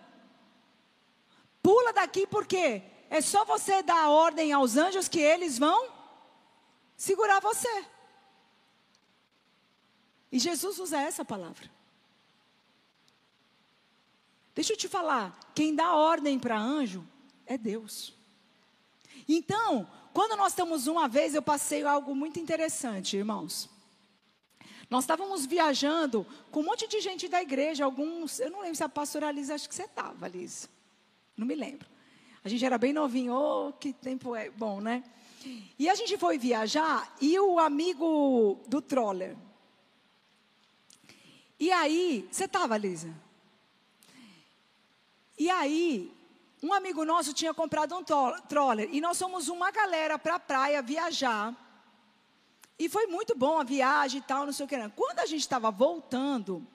Pula 1.61 1.91
daqui 1.91 2.25
porque 2.25 2.81
é 3.09 3.19
só 3.19 3.43
você 3.43 3.83
dar 3.83 4.07
ordem 4.09 4.53
aos 4.53 4.77
anjos 4.77 5.09
que 5.09 5.19
eles 5.19 5.59
vão 5.59 5.91
segurar 6.95 7.41
você. 7.41 7.85
E 10.31 10.39
Jesus 10.39 10.79
usa 10.79 11.01
essa 11.01 11.25
palavra. 11.25 11.69
Deixa 14.55 14.71
eu 14.71 14.77
te 14.77 14.87
falar, 14.87 15.37
quem 15.53 15.75
dá 15.75 15.93
ordem 15.93 16.39
para 16.39 16.57
anjo 16.57 17.05
é 17.45 17.57
Deus. 17.57 18.15
Então, 19.27 19.85
quando 20.13 20.37
nós 20.37 20.53
estamos 20.53 20.87
uma 20.87 21.09
vez, 21.09 21.35
eu 21.35 21.41
passei 21.41 21.83
algo 21.83 22.15
muito 22.15 22.39
interessante, 22.39 23.17
irmãos. 23.17 23.69
Nós 24.89 25.03
estávamos 25.03 25.45
viajando 25.45 26.25
com 26.49 26.61
um 26.61 26.63
monte 26.63 26.87
de 26.87 26.99
gente 26.99 27.27
da 27.27 27.41
igreja, 27.41 27.85
alguns, 27.85 28.39
eu 28.39 28.49
não 28.49 28.61
lembro 28.61 28.75
se 28.75 28.83
a 28.83 28.89
pastora 28.89 29.31
Liz, 29.31 29.49
acho 29.49 29.69
que 29.69 29.75
você 29.75 29.83
estava, 29.83 30.27
Liz. 30.27 30.67
Não 31.37 31.45
me 31.45 31.53
lembro. 31.53 31.87
A 32.43 32.49
gente 32.49 32.65
era 32.65 32.77
bem 32.77 32.91
novinho, 32.91 33.33
oh, 33.33 33.73
que 33.73 33.93
tempo 33.93 34.35
é 34.35 34.49
bom, 34.49 34.81
né? 34.81 35.03
E 35.77 35.87
a 35.87 35.95
gente 35.95 36.17
foi 36.17 36.37
viajar 36.37 37.15
e 37.21 37.39
o 37.39 37.59
amigo 37.59 38.59
do 38.67 38.81
troller. 38.81 39.37
E 41.59 41.71
aí, 41.71 42.27
você 42.31 42.45
estava, 42.45 42.77
Lisa? 42.77 43.13
E 45.37 45.49
aí, 45.49 46.11
um 46.63 46.73
amigo 46.73 47.05
nosso 47.05 47.33
tinha 47.33 47.53
comprado 47.53 47.95
um 47.95 48.03
troller 48.47 48.89
e 48.91 48.99
nós 48.99 49.17
fomos 49.19 49.47
uma 49.49 49.69
galera 49.71 50.17
para 50.17 50.35
a 50.35 50.39
praia 50.39 50.81
viajar. 50.81 51.55
E 52.79 52.87
foi 52.87 53.07
muito 53.07 53.35
bom 53.35 53.59
a 53.59 53.63
viagem 53.65 54.19
e 54.19 54.23
tal, 54.23 54.45
não 54.45 54.53
sei 54.53 54.65
o 54.65 54.69
que. 54.69 54.89
Quando 54.91 55.19
a 55.19 55.25
gente 55.25 55.41
estava 55.41 55.69
voltando, 55.69 56.65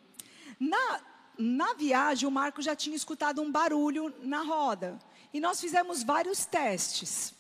na, 0.60 1.00
na 1.38 1.72
viagem 1.72 2.28
o 2.28 2.30
Marco 2.30 2.60
já 2.60 2.76
tinha 2.76 2.94
escutado 2.94 3.40
um 3.40 3.50
barulho 3.50 4.14
na 4.20 4.42
roda. 4.42 4.98
E 5.32 5.40
nós 5.40 5.58
fizemos 5.58 6.02
vários 6.02 6.44
testes. 6.44 7.34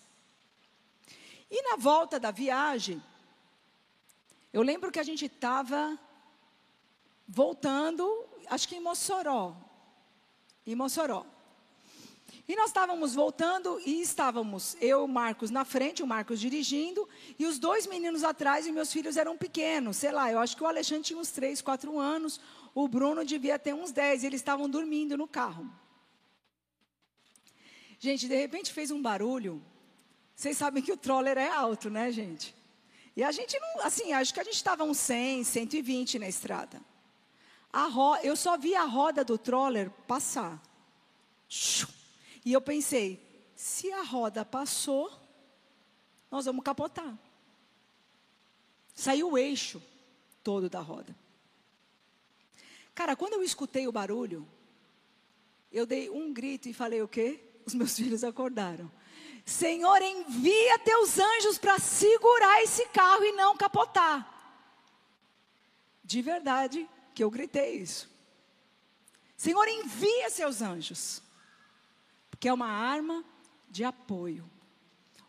E 1.50 1.62
na 1.70 1.76
volta 1.76 2.18
da 2.18 2.30
viagem, 2.30 3.02
eu 4.50 4.62
lembro 4.62 4.90
que 4.90 4.98
a 4.98 5.04
gente 5.04 5.26
estava 5.26 5.98
voltando, 7.28 8.26
acho 8.46 8.66
que 8.66 8.76
em 8.76 8.80
Mossoró. 8.80 9.54
Em 10.66 10.74
Mossoró. 10.74 11.26
E 12.46 12.54
nós 12.56 12.66
estávamos 12.66 13.14
voltando 13.14 13.80
e 13.86 14.02
estávamos 14.02 14.76
eu, 14.78 15.04
o 15.04 15.08
Marcos 15.08 15.50
na 15.50 15.64
frente, 15.64 16.02
o 16.02 16.06
Marcos 16.06 16.38
dirigindo, 16.38 17.08
e 17.38 17.46
os 17.46 17.58
dois 17.58 17.86
meninos 17.86 18.22
atrás, 18.22 18.66
e 18.66 18.72
meus 18.72 18.92
filhos 18.92 19.16
eram 19.16 19.36
pequenos, 19.36 19.96
sei 19.96 20.12
lá, 20.12 20.30
eu 20.30 20.38
acho 20.38 20.54
que 20.54 20.62
o 20.62 20.66
Alexandre 20.66 21.04
tinha 21.04 21.18
uns 21.18 21.30
3, 21.30 21.62
4 21.62 21.98
anos, 21.98 22.38
o 22.74 22.86
Bruno 22.86 23.24
devia 23.24 23.58
ter 23.58 23.72
uns 23.72 23.92
10, 23.92 24.22
e 24.22 24.26
eles 24.26 24.40
estavam 24.40 24.68
dormindo 24.68 25.16
no 25.16 25.26
carro. 25.26 25.70
Gente, 27.98 28.28
de 28.28 28.36
repente 28.36 28.70
fez 28.70 28.90
um 28.90 29.00
barulho. 29.00 29.64
Vocês 30.36 30.58
sabem 30.58 30.82
que 30.82 30.92
o 30.92 30.96
troller 30.98 31.38
é 31.38 31.48
alto, 31.48 31.88
né, 31.88 32.12
gente? 32.12 32.54
E 33.16 33.22
a 33.22 33.32
gente 33.32 33.58
não, 33.58 33.86
assim, 33.86 34.12
acho 34.12 34.34
que 34.34 34.40
a 34.40 34.44
gente 34.44 34.56
estava 34.56 34.84
uns 34.84 34.98
100, 34.98 35.44
120 35.44 36.18
na 36.18 36.28
estrada. 36.28 36.82
A 37.72 37.86
ro 37.86 38.16
eu 38.16 38.36
só 38.36 38.58
vi 38.58 38.74
a 38.74 38.84
roda 38.84 39.24
do 39.24 39.38
troller 39.38 39.88
passar. 40.06 40.60
E 42.44 42.52
eu 42.52 42.60
pensei, 42.60 43.20
se 43.54 43.90
a 43.92 44.02
roda 44.02 44.44
passou, 44.44 45.10
nós 46.30 46.44
vamos 46.44 46.64
capotar. 46.64 47.16
Saiu 48.94 49.32
o 49.32 49.38
eixo 49.38 49.82
todo 50.42 50.68
da 50.68 50.80
roda. 50.80 51.16
Cara, 52.94 53.16
quando 53.16 53.34
eu 53.34 53.42
escutei 53.42 53.88
o 53.88 53.92
barulho, 53.92 54.46
eu 55.72 55.84
dei 55.86 56.08
um 56.10 56.32
grito 56.32 56.68
e 56.68 56.72
falei 56.72 57.02
o 57.02 57.08
quê? 57.08 57.40
Os 57.66 57.74
meus 57.74 57.96
filhos 57.96 58.22
acordaram. 58.22 58.90
Senhor, 59.44 60.00
envia 60.00 60.78
teus 60.78 61.18
anjos 61.18 61.58
para 61.58 61.78
segurar 61.78 62.62
esse 62.62 62.86
carro 62.88 63.24
e 63.24 63.32
não 63.32 63.56
capotar. 63.56 64.30
De 66.02 66.22
verdade 66.22 66.88
que 67.14 67.22
eu 67.24 67.30
gritei 67.30 67.76
isso. 67.76 68.08
Senhor, 69.36 69.66
envia 69.66 70.30
seus 70.30 70.62
anjos. 70.62 71.22
Porque 72.44 72.50
é 72.50 72.52
uma 72.52 72.68
arma 72.68 73.24
de 73.70 73.84
apoio. 73.84 74.44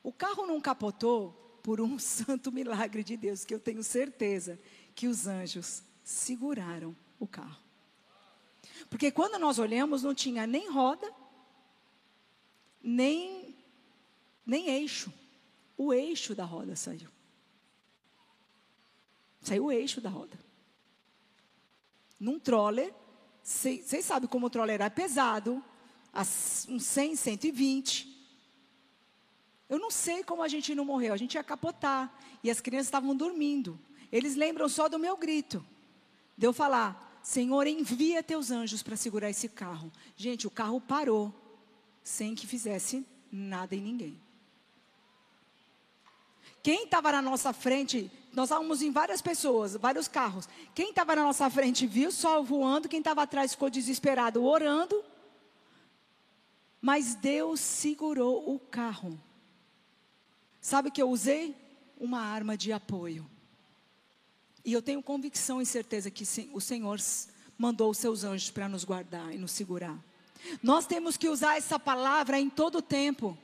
O 0.04 0.12
carro 0.12 0.46
não 0.46 0.60
capotou 0.60 1.32
por 1.64 1.80
um 1.80 1.96
santo 1.98 2.52
milagre 2.52 3.06
de 3.06 3.16
Deus, 3.16 3.46
que 3.46 3.56
eu 3.56 3.60
tenho 3.62 3.82
certeza 3.82 4.60
que 4.94 5.08
os 5.08 5.26
anjos 5.26 5.82
seguraram 6.04 6.94
o 7.18 7.26
carro. 7.26 7.64
Porque 8.90 9.12
quando 9.12 9.40
nós 9.40 9.60
olhamos, 9.60 10.04
não 10.04 10.14
tinha 10.14 10.46
nem 10.46 10.70
roda, 10.70 11.10
nem, 12.84 13.56
nem 14.46 14.68
eixo. 14.68 15.10
O 15.78 15.94
eixo 15.94 16.36
da 16.36 16.44
roda 16.44 16.76
saiu. 16.76 17.08
Saiu 19.40 19.64
o 19.64 19.72
eixo 19.72 20.02
da 20.02 20.10
roda. 20.10 20.38
Num 22.20 22.38
troller, 22.38 22.94
vocês 23.42 24.04
sabem 24.04 24.28
como 24.28 24.48
o 24.48 24.50
troller 24.50 24.82
é 24.82 24.90
pesado, 24.90 25.64
uns 26.16 26.84
100, 26.86 27.16
120. 27.16 28.16
Eu 29.68 29.80
não 29.80 29.92
sei 29.92 30.24
como 30.24 30.44
a 30.44 30.48
gente 30.48 30.74
não 30.76 30.86
morreu, 30.86 31.14
a 31.14 31.18
gente 31.18 31.36
ia 31.36 31.44
capotar. 31.44 32.14
E 32.44 32.50
as 32.50 32.62
crianças 32.62 32.88
estavam 32.88 33.16
dormindo. 33.16 33.80
Eles 34.12 34.36
lembram 34.36 34.70
só 34.70 34.88
do 34.88 35.00
meu 35.00 35.18
grito. 35.18 35.66
De 36.38 36.46
eu 36.46 36.54
falar, 36.54 37.20
Senhor, 37.24 37.66
envia 37.66 38.22
teus 38.22 38.52
anjos 38.52 38.84
para 38.84 38.96
segurar 38.96 39.30
esse 39.30 39.50
carro. 39.50 39.92
Gente, 40.16 40.46
o 40.46 40.52
carro 40.52 40.80
parou 40.80 41.34
sem 42.04 42.36
que 42.36 42.46
fizesse 42.46 43.06
nada 43.32 43.76
em 43.76 43.82
ninguém. 43.82 44.22
Quem 46.62 46.86
estava 46.86 47.12
na 47.12 47.22
nossa 47.22 47.52
frente, 47.52 48.12
nós 48.34 48.46
estávamos 48.46 48.82
em 48.82 48.92
várias 48.92 49.22
pessoas, 49.22 49.76
vários 49.76 50.08
carros. 50.08 50.48
Quem 50.74 50.90
estava 50.90 51.16
na 51.16 51.24
nossa 51.24 51.50
frente 51.50 51.86
viu 51.86 52.12
sol 52.12 52.44
voando, 52.44 52.90
quem 52.90 53.00
estava 53.00 53.24
atrás 53.24 53.52
ficou 53.52 53.70
desesperado 53.70 54.44
orando. 54.44 55.04
Mas 56.86 57.16
Deus 57.16 57.60
segurou 57.62 58.54
o 58.54 58.60
carro. 58.60 59.20
Sabe 60.62 60.90
o 60.90 60.92
que 60.92 61.02
eu 61.02 61.10
usei? 61.10 61.56
Uma 62.00 62.20
arma 62.20 62.56
de 62.56 62.72
apoio. 62.72 63.28
E 64.64 64.72
eu 64.72 64.84
tenho 64.84 65.02
convicção 65.02 65.60
e 65.60 65.66
certeza 65.66 66.12
que 66.12 66.24
o 66.54 66.62
Senhor 66.62 67.00
mandou 67.58 67.90
os 67.90 67.98
seus 67.98 68.24
anjos 68.24 68.52
para 68.52 68.70
nos 68.70 68.84
guardar 68.84 69.34
e 69.34 69.38
nos 69.40 69.50
segurar. 69.50 69.98
Nós 70.62 70.86
temos 70.86 71.18
que 71.18 71.28
usar 71.28 71.58
essa 71.58 71.80
palavra 71.80 72.40
em 72.40 72.52
todo 72.52 72.78
o 72.78 72.84
tempo. 72.84 73.36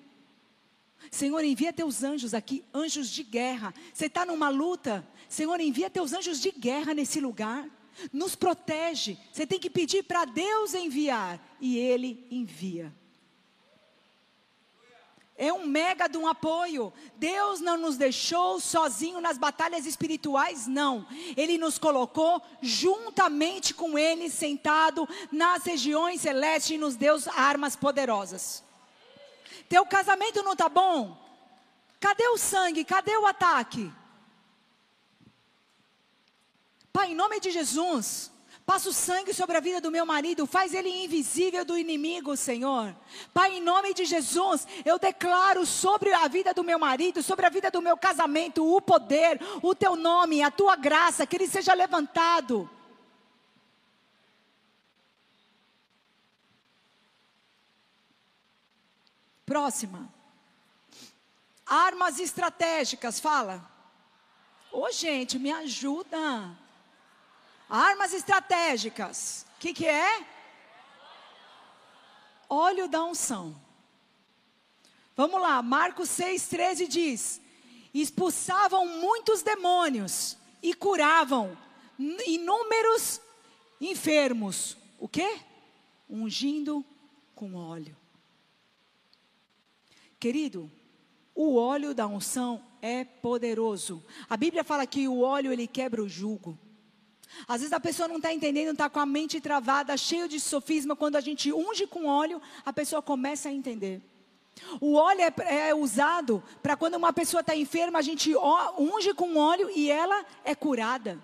Senhor, 1.09 1.43
envia 1.43 1.73
teus 1.73 2.03
anjos 2.03 2.35
aqui, 2.35 2.63
anjos 2.71 3.09
de 3.09 3.23
guerra. 3.23 3.73
Você 3.91 4.05
está 4.05 4.23
numa 4.23 4.49
luta, 4.49 5.03
Senhor, 5.27 5.59
envia 5.59 5.89
teus 5.89 6.13
anjos 6.13 6.39
de 6.39 6.51
guerra 6.51 6.93
nesse 6.93 7.19
lugar. 7.19 7.67
Nos 8.13 8.35
protege. 8.35 9.17
Você 9.33 9.47
tem 9.47 9.59
que 9.59 9.67
pedir 9.67 10.03
para 10.03 10.25
Deus 10.25 10.75
enviar, 10.75 11.43
e 11.59 11.79
Ele 11.79 12.23
envia. 12.29 13.00
É 15.43 15.51
um 15.51 15.65
mega 15.65 16.07
de 16.07 16.19
um 16.19 16.27
apoio. 16.27 16.93
Deus 17.15 17.59
não 17.61 17.75
nos 17.75 17.97
deixou 17.97 18.59
sozinho 18.59 19.19
nas 19.19 19.39
batalhas 19.39 19.87
espirituais, 19.87 20.67
não. 20.67 21.03
Ele 21.35 21.57
nos 21.57 21.79
colocou 21.79 22.39
juntamente 22.61 23.73
com 23.73 23.97
Ele, 23.97 24.29
sentado 24.29 25.09
nas 25.31 25.63
regiões 25.63 26.21
celestes 26.21 26.75
e 26.75 26.77
nos 26.77 26.95
deu 26.95 27.17
armas 27.35 27.75
poderosas. 27.75 28.63
Teu 29.67 29.83
casamento 29.83 30.43
não 30.43 30.51
está 30.51 30.69
bom? 30.69 31.17
Cadê 31.99 32.27
o 32.27 32.37
sangue? 32.37 32.85
Cadê 32.85 33.17
o 33.17 33.25
ataque? 33.25 33.91
Pai, 36.93 37.13
em 37.13 37.15
nome 37.15 37.39
de 37.39 37.49
Jesus, 37.49 38.30
Passa 38.71 38.87
o 38.87 38.93
sangue 38.93 39.33
sobre 39.33 39.57
a 39.57 39.59
vida 39.59 39.81
do 39.81 39.91
meu 39.91 40.05
marido, 40.05 40.47
faz 40.47 40.73
ele 40.73 40.87
invisível 41.03 41.65
do 41.65 41.77
inimigo, 41.77 42.37
Senhor. 42.37 42.95
Pai, 43.33 43.57
em 43.57 43.61
nome 43.61 43.93
de 43.93 44.05
Jesus, 44.05 44.65
eu 44.85 44.97
declaro 44.97 45.65
sobre 45.65 46.13
a 46.13 46.25
vida 46.29 46.53
do 46.53 46.63
meu 46.63 46.79
marido, 46.79 47.21
sobre 47.21 47.45
a 47.45 47.49
vida 47.49 47.69
do 47.69 47.81
meu 47.81 47.97
casamento, 47.97 48.65
o 48.65 48.79
poder, 48.79 49.41
o 49.61 49.75
teu 49.75 49.97
nome, 49.97 50.41
a 50.41 50.49
tua 50.49 50.77
graça, 50.77 51.27
que 51.27 51.35
ele 51.35 51.49
seja 51.49 51.73
levantado. 51.73 52.69
Próxima. 59.45 60.09
Armas 61.65 62.21
estratégicas, 62.21 63.19
fala. 63.19 63.69
Ô, 64.71 64.83
oh, 64.83 64.91
gente, 64.91 65.37
me 65.37 65.51
ajuda. 65.51 66.57
Armas 67.73 68.11
estratégicas. 68.11 69.45
O 69.55 69.59
que, 69.61 69.73
que 69.73 69.87
é? 69.87 70.27
Óleo 72.49 72.89
da 72.89 73.01
unção. 73.01 73.55
Vamos 75.15 75.39
lá, 75.39 75.61
Marcos 75.61 76.09
6,13 76.09 76.85
diz: 76.85 77.41
expulsavam 77.93 78.85
muitos 78.85 79.41
demônios 79.41 80.37
e 80.61 80.73
curavam 80.73 81.57
inúmeros 81.97 83.21
enfermos. 83.79 84.75
O 84.99 85.07
que? 85.07 85.39
Ungindo 86.09 86.83
com 87.33 87.55
óleo. 87.55 87.95
Querido, 90.19 90.69
o 91.33 91.55
óleo 91.55 91.93
da 91.95 92.05
unção 92.05 92.61
é 92.81 93.05
poderoso. 93.05 94.03
A 94.29 94.35
Bíblia 94.35 94.65
fala 94.65 94.85
que 94.85 95.07
o 95.07 95.21
óleo 95.21 95.53
ele 95.53 95.67
quebra 95.67 96.03
o 96.03 96.09
jugo. 96.09 96.59
Às 97.47 97.61
vezes 97.61 97.73
a 97.73 97.79
pessoa 97.79 98.07
não 98.07 98.17
está 98.17 98.33
entendendo, 98.33 98.71
está 98.71 98.89
com 98.89 98.99
a 98.99 99.05
mente 99.05 99.41
travada, 99.41 99.95
cheio 99.97 100.27
de 100.27 100.39
sofisma. 100.39 100.95
Quando 100.95 101.15
a 101.15 101.21
gente 101.21 101.51
unge 101.51 101.87
com 101.87 102.05
óleo, 102.05 102.41
a 102.65 102.71
pessoa 102.71 103.01
começa 103.01 103.49
a 103.49 103.51
entender. 103.51 104.01
O 104.79 104.93
óleo 104.93 105.21
é, 105.21 105.69
é 105.69 105.75
usado 105.75 106.43
para 106.61 106.75
quando 106.75 106.95
uma 106.95 107.13
pessoa 107.13 107.41
está 107.41 107.55
enferma, 107.55 107.99
a 107.99 108.01
gente 108.01 108.35
unge 108.77 109.13
com 109.13 109.37
óleo 109.37 109.69
e 109.69 109.89
ela 109.89 110.25
é 110.43 110.53
curada. 110.53 111.19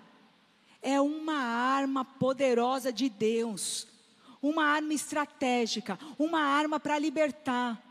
É 0.80 1.00
uma 1.00 1.36
arma 1.36 2.04
poderosa 2.04 2.92
de 2.92 3.08
Deus, 3.08 3.86
uma 4.40 4.64
arma 4.64 4.94
estratégica, 4.94 5.98
uma 6.18 6.40
arma 6.40 6.78
para 6.78 6.98
libertar. 6.98 7.87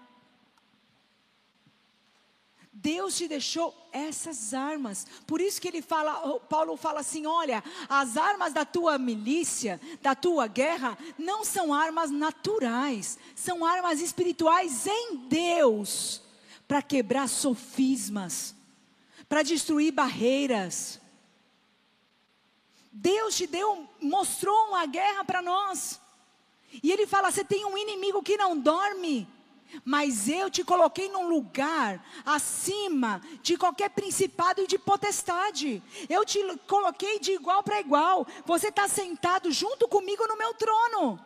Deus 2.79 3.17
te 3.17 3.27
deixou 3.27 3.75
essas 3.91 4.53
armas. 4.53 5.07
Por 5.25 5.41
isso 5.41 5.59
que 5.59 5.67
ele 5.67 5.81
fala, 5.81 6.39
Paulo 6.41 6.77
fala 6.77 6.99
assim: 6.99 7.25
olha, 7.25 7.63
as 7.89 8.17
armas 8.17 8.53
da 8.53 8.65
tua 8.65 8.99
milícia, 8.99 9.81
da 9.99 10.13
tua 10.13 10.45
guerra, 10.45 10.95
não 11.17 11.43
são 11.43 11.73
armas 11.73 12.11
naturais, 12.11 13.17
são 13.35 13.65
armas 13.65 13.99
espirituais 13.99 14.85
em 14.85 15.27
Deus, 15.27 16.21
para 16.67 16.83
quebrar 16.83 17.27
sofismas, 17.27 18.53
para 19.27 19.41
destruir 19.41 19.91
barreiras. 19.91 21.01
Deus 22.91 23.35
te 23.35 23.47
deu, 23.47 23.89
mostrou 23.99 24.67
uma 24.67 24.85
guerra 24.85 25.23
para 25.23 25.41
nós. 25.41 25.99
E 26.83 26.91
ele 26.91 27.07
fala: 27.07 27.31
você 27.31 27.43
tem 27.43 27.65
um 27.65 27.75
inimigo 27.75 28.21
que 28.21 28.37
não 28.37 28.55
dorme 28.55 29.27
mas 29.83 30.27
eu 30.29 30.49
te 30.49 30.63
coloquei 30.63 31.09
num 31.09 31.27
lugar 31.27 32.03
acima 32.25 33.21
de 33.41 33.57
qualquer 33.57 33.89
principado 33.89 34.61
e 34.61 34.67
de 34.67 34.77
potestade. 34.77 35.81
Eu 36.09 36.25
te 36.25 36.39
coloquei 36.67 37.19
de 37.19 37.33
igual 37.33 37.63
para 37.63 37.79
igual. 37.79 38.25
Você 38.45 38.67
está 38.67 38.87
sentado 38.87 39.51
junto 39.51 39.87
comigo 39.87 40.27
no 40.27 40.37
meu 40.37 40.53
trono. 40.53 41.19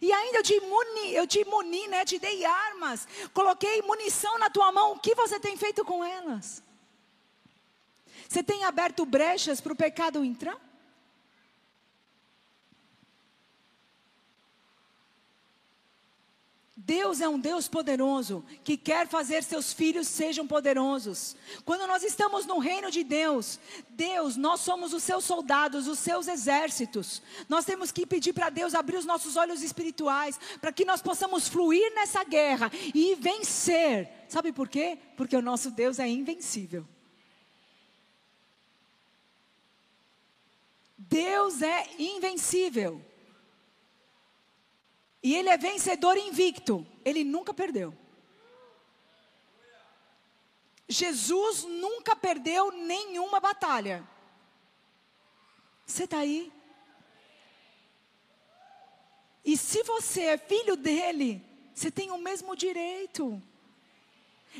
E 0.00 0.12
ainda 0.12 0.38
eu 0.38 0.42
te 0.42 0.60
muni, 0.60 1.14
eu 1.14 1.26
te 1.26 1.44
muni, 1.44 1.86
né? 1.88 2.04
Te 2.04 2.18
dei 2.18 2.44
armas, 2.44 3.06
coloquei 3.32 3.80
munição 3.82 4.38
na 4.38 4.50
tua 4.50 4.72
mão. 4.72 4.92
O 4.92 4.98
que 4.98 5.14
você 5.14 5.38
tem 5.38 5.56
feito 5.56 5.84
com 5.84 6.04
elas? 6.04 6.62
Você 8.28 8.42
tem 8.42 8.64
aberto 8.64 9.04
brechas 9.06 9.60
para 9.60 9.72
o 9.72 9.76
pecado 9.76 10.24
entrar? 10.24 10.58
Deus 16.86 17.22
é 17.22 17.28
um 17.28 17.38
Deus 17.38 17.66
poderoso 17.66 18.44
que 18.62 18.76
quer 18.76 19.08
fazer 19.08 19.42
seus 19.42 19.72
filhos 19.72 20.06
sejam 20.06 20.46
poderosos. 20.46 21.34
Quando 21.64 21.86
nós 21.86 22.02
estamos 22.02 22.44
no 22.44 22.58
reino 22.58 22.90
de 22.90 23.02
Deus, 23.02 23.58
Deus, 23.88 24.36
nós 24.36 24.60
somos 24.60 24.92
os 24.92 25.02
seus 25.02 25.24
soldados, 25.24 25.88
os 25.88 25.98
seus 25.98 26.28
exércitos. 26.28 27.22
Nós 27.48 27.64
temos 27.64 27.90
que 27.90 28.04
pedir 28.04 28.34
para 28.34 28.50
Deus 28.50 28.74
abrir 28.74 28.98
os 28.98 29.06
nossos 29.06 29.34
olhos 29.34 29.62
espirituais 29.62 30.38
para 30.60 30.72
que 30.72 30.84
nós 30.84 31.00
possamos 31.00 31.48
fluir 31.48 31.90
nessa 31.94 32.22
guerra 32.22 32.70
e 32.94 33.14
vencer. 33.14 34.26
Sabe 34.28 34.52
por 34.52 34.68
quê? 34.68 34.98
Porque 35.16 35.34
o 35.34 35.42
nosso 35.42 35.70
Deus 35.70 35.98
é 35.98 36.06
invencível. 36.06 36.86
Deus 40.98 41.62
é 41.62 41.88
invencível. 41.98 43.00
E 45.24 45.34
ele 45.34 45.48
é 45.48 45.56
vencedor 45.56 46.18
invicto. 46.18 46.86
Ele 47.02 47.24
nunca 47.24 47.54
perdeu. 47.54 47.96
Jesus 50.86 51.64
nunca 51.64 52.14
perdeu 52.14 52.70
nenhuma 52.70 53.40
batalha. 53.40 54.06
Você 55.86 56.04
está 56.04 56.18
aí? 56.18 56.52
E 59.42 59.56
se 59.56 59.82
você 59.82 60.24
é 60.24 60.38
filho 60.38 60.76
dele, 60.76 61.42
você 61.74 61.90
tem 61.90 62.10
o 62.10 62.18
mesmo 62.18 62.54
direito. 62.54 63.42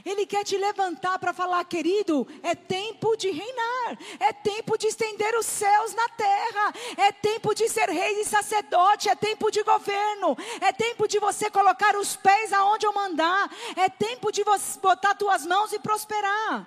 Ele 0.04 0.26
quer 0.26 0.44
te 0.44 0.56
levantar 0.56 1.18
para 1.18 1.32
falar, 1.32 1.64
querido, 1.64 2.26
é 2.42 2.54
tempo 2.54 3.16
de 3.16 3.30
reinar, 3.30 3.98
é 4.18 4.32
tempo 4.32 4.76
de 4.76 4.86
estender 4.86 5.36
os 5.36 5.46
céus 5.46 5.94
na 5.94 6.08
terra, 6.08 6.74
é 6.96 7.12
tempo 7.12 7.54
de 7.54 7.68
ser 7.68 7.88
rei 7.90 8.20
e 8.20 8.24
sacerdote, 8.24 9.08
é 9.08 9.14
tempo 9.14 9.50
de 9.50 9.62
governo, 9.62 10.36
é 10.60 10.72
tempo 10.72 11.06
de 11.06 11.18
você 11.18 11.50
colocar 11.50 11.96
os 11.96 12.16
pés 12.16 12.52
aonde 12.52 12.86
eu 12.86 12.92
mandar, 12.92 13.50
é 13.76 13.88
tempo 13.88 14.32
de 14.32 14.42
você 14.42 14.78
botar 14.80 15.14
tuas 15.14 15.46
mãos 15.46 15.72
e 15.72 15.78
prosperar. 15.78 16.66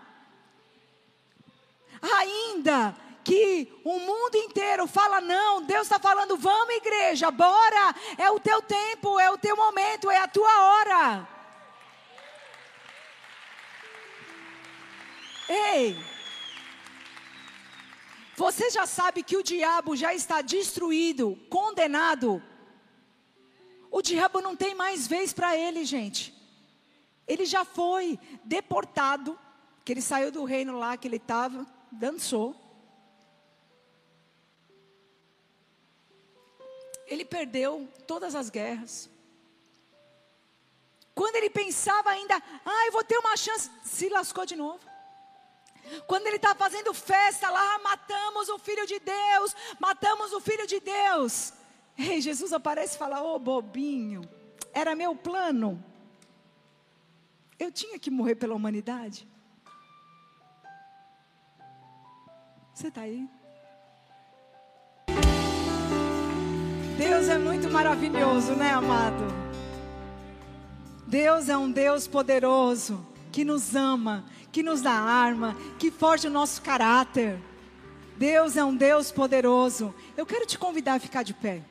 Ainda 2.19 2.95
que 3.23 3.81
o 3.83 3.99
mundo 3.99 4.35
inteiro 4.35 4.87
fala 4.87 5.19
não, 5.19 5.61
Deus 5.63 5.83
está 5.83 5.99
falando, 5.99 6.37
vamos 6.37 6.75
igreja, 6.75 7.29
bora, 7.29 7.93
é 8.17 8.31
o 8.31 8.39
teu 8.39 8.61
tempo, 8.61 9.19
é 9.19 9.29
o 9.29 9.37
teu 9.37 9.55
momento, 9.55 10.09
é 10.09 10.17
a 10.17 10.27
tua 10.27 10.63
hora. 10.63 11.36
Ei! 15.49 15.97
Você 18.35 18.69
já 18.69 18.85
sabe 18.85 19.23
que 19.23 19.35
o 19.35 19.41
diabo 19.41 19.95
já 19.95 20.13
está 20.13 20.41
destruído, 20.41 21.35
condenado. 21.49 22.41
O 23.89 24.01
diabo 24.01 24.41
não 24.41 24.55
tem 24.55 24.75
mais 24.75 25.07
vez 25.07 25.33
para 25.33 25.57
ele, 25.57 25.83
gente. 25.85 26.35
Ele 27.27 27.45
já 27.45 27.65
foi 27.65 28.19
deportado, 28.43 29.37
que 29.83 29.91
ele 29.91 30.01
saiu 30.01 30.31
do 30.31 30.43
reino 30.43 30.77
lá 30.77 30.95
que 30.97 31.07
ele 31.07 31.15
estava, 31.15 31.65
dançou. 31.91 32.55
Ele 37.07 37.25
perdeu 37.25 37.87
todas 38.05 38.35
as 38.35 38.49
guerras. 38.49 39.09
Quando 41.15 41.37
ele 41.37 41.49
pensava 41.49 42.11
ainda, 42.11 42.35
ah, 42.63 42.85
eu 42.85 42.91
vou 42.91 43.03
ter 43.03 43.17
uma 43.17 43.35
chance, 43.35 43.71
se 43.83 44.09
lascou 44.09 44.45
de 44.45 44.55
novo. 44.55 44.96
Quando 46.05 46.27
ele 46.27 46.35
está 46.35 46.53
fazendo 46.53 46.93
festa 46.93 47.49
lá, 47.49 47.79
matamos 47.79 48.49
o 48.49 48.59
filho 48.59 48.85
de 48.85 48.99
Deus, 48.99 49.55
matamos 49.79 50.33
o 50.33 50.41
filho 50.41 50.67
de 50.67 50.79
Deus. 50.79 51.53
Ei, 51.97 52.21
Jesus 52.21 52.53
aparece 52.53 52.95
e 52.95 52.99
fala: 52.99 53.21
Ô 53.21 53.35
oh, 53.35 53.39
bobinho, 53.39 54.21
era 54.73 54.95
meu 54.95 55.15
plano. 55.15 55.83
Eu 57.57 57.71
tinha 57.71 57.97
que 57.97 58.11
morrer 58.11 58.35
pela 58.35 58.53
humanidade. 58.53 59.27
Você 62.73 62.89
está 62.89 63.01
aí? 63.01 63.27
Deus 66.97 67.27
é 67.27 67.37
muito 67.37 67.69
maravilhoso, 67.71 68.53
né, 68.53 68.71
amado? 68.71 69.23
Deus 71.07 71.49
é 71.49 71.57
um 71.57 71.71
Deus 71.71 72.07
poderoso 72.07 73.06
que 73.37 73.45
nos 73.45 73.75
ama, 73.75 74.25
que 74.51 74.63
nos 74.63 74.81
dá 74.81 74.93
arma, 74.93 75.55
que 75.77 75.91
forja 75.91 76.27
o 76.27 76.31
nosso 76.31 76.59
caráter. 76.59 77.39
Deus 78.17 78.57
é 78.57 78.65
um 78.65 78.75
Deus 78.75 79.11
poderoso. 79.11 79.93
Eu 80.17 80.25
quero 80.25 80.47
te 80.47 80.57
convidar 80.57 80.95
a 80.95 80.99
ficar 80.99 81.21
de 81.21 81.35
pé. 81.35 81.61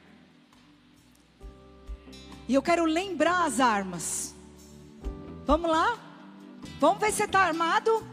E 2.47 2.55
eu 2.55 2.63
quero 2.63 2.85
lembrar 2.85 3.47
as 3.47 3.59
armas. 3.59 4.33
Vamos 5.45 5.69
lá? 5.69 5.99
Vamos 6.79 7.01
ver 7.01 7.11
se 7.11 7.17
você 7.17 7.25
está 7.25 7.41
armado? 7.41 8.07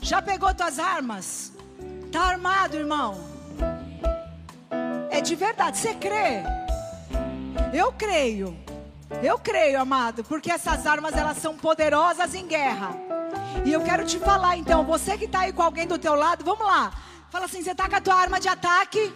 Já 0.00 0.22
pegou 0.22 0.54
tuas 0.54 0.78
armas? 0.78 1.52
Está 2.06 2.22
armado, 2.22 2.78
irmão? 2.78 3.22
É 5.10 5.20
de 5.20 5.34
verdade, 5.34 5.76
você 5.76 5.92
crê? 5.92 6.42
Eu 7.70 7.92
creio. 7.92 8.63
Eu 9.22 9.38
creio, 9.38 9.80
amado, 9.80 10.22
porque 10.24 10.50
essas 10.50 10.86
armas 10.86 11.14
elas 11.14 11.38
são 11.38 11.56
poderosas 11.56 12.34
em 12.34 12.46
guerra. 12.46 12.94
E 13.64 13.72
eu 13.72 13.82
quero 13.82 14.04
te 14.04 14.18
falar, 14.18 14.56
então, 14.56 14.84
você 14.84 15.16
que 15.16 15.24
está 15.24 15.40
aí 15.40 15.52
com 15.52 15.62
alguém 15.62 15.86
do 15.86 15.98
teu 15.98 16.14
lado, 16.14 16.44
vamos 16.44 16.66
lá. 16.66 16.92
Fala 17.30 17.46
assim, 17.46 17.62
você 17.62 17.72
está 17.72 17.88
com 17.88 17.96
a 17.96 18.00
tua 18.00 18.14
arma 18.14 18.38
de 18.38 18.48
ataque? 18.48 19.12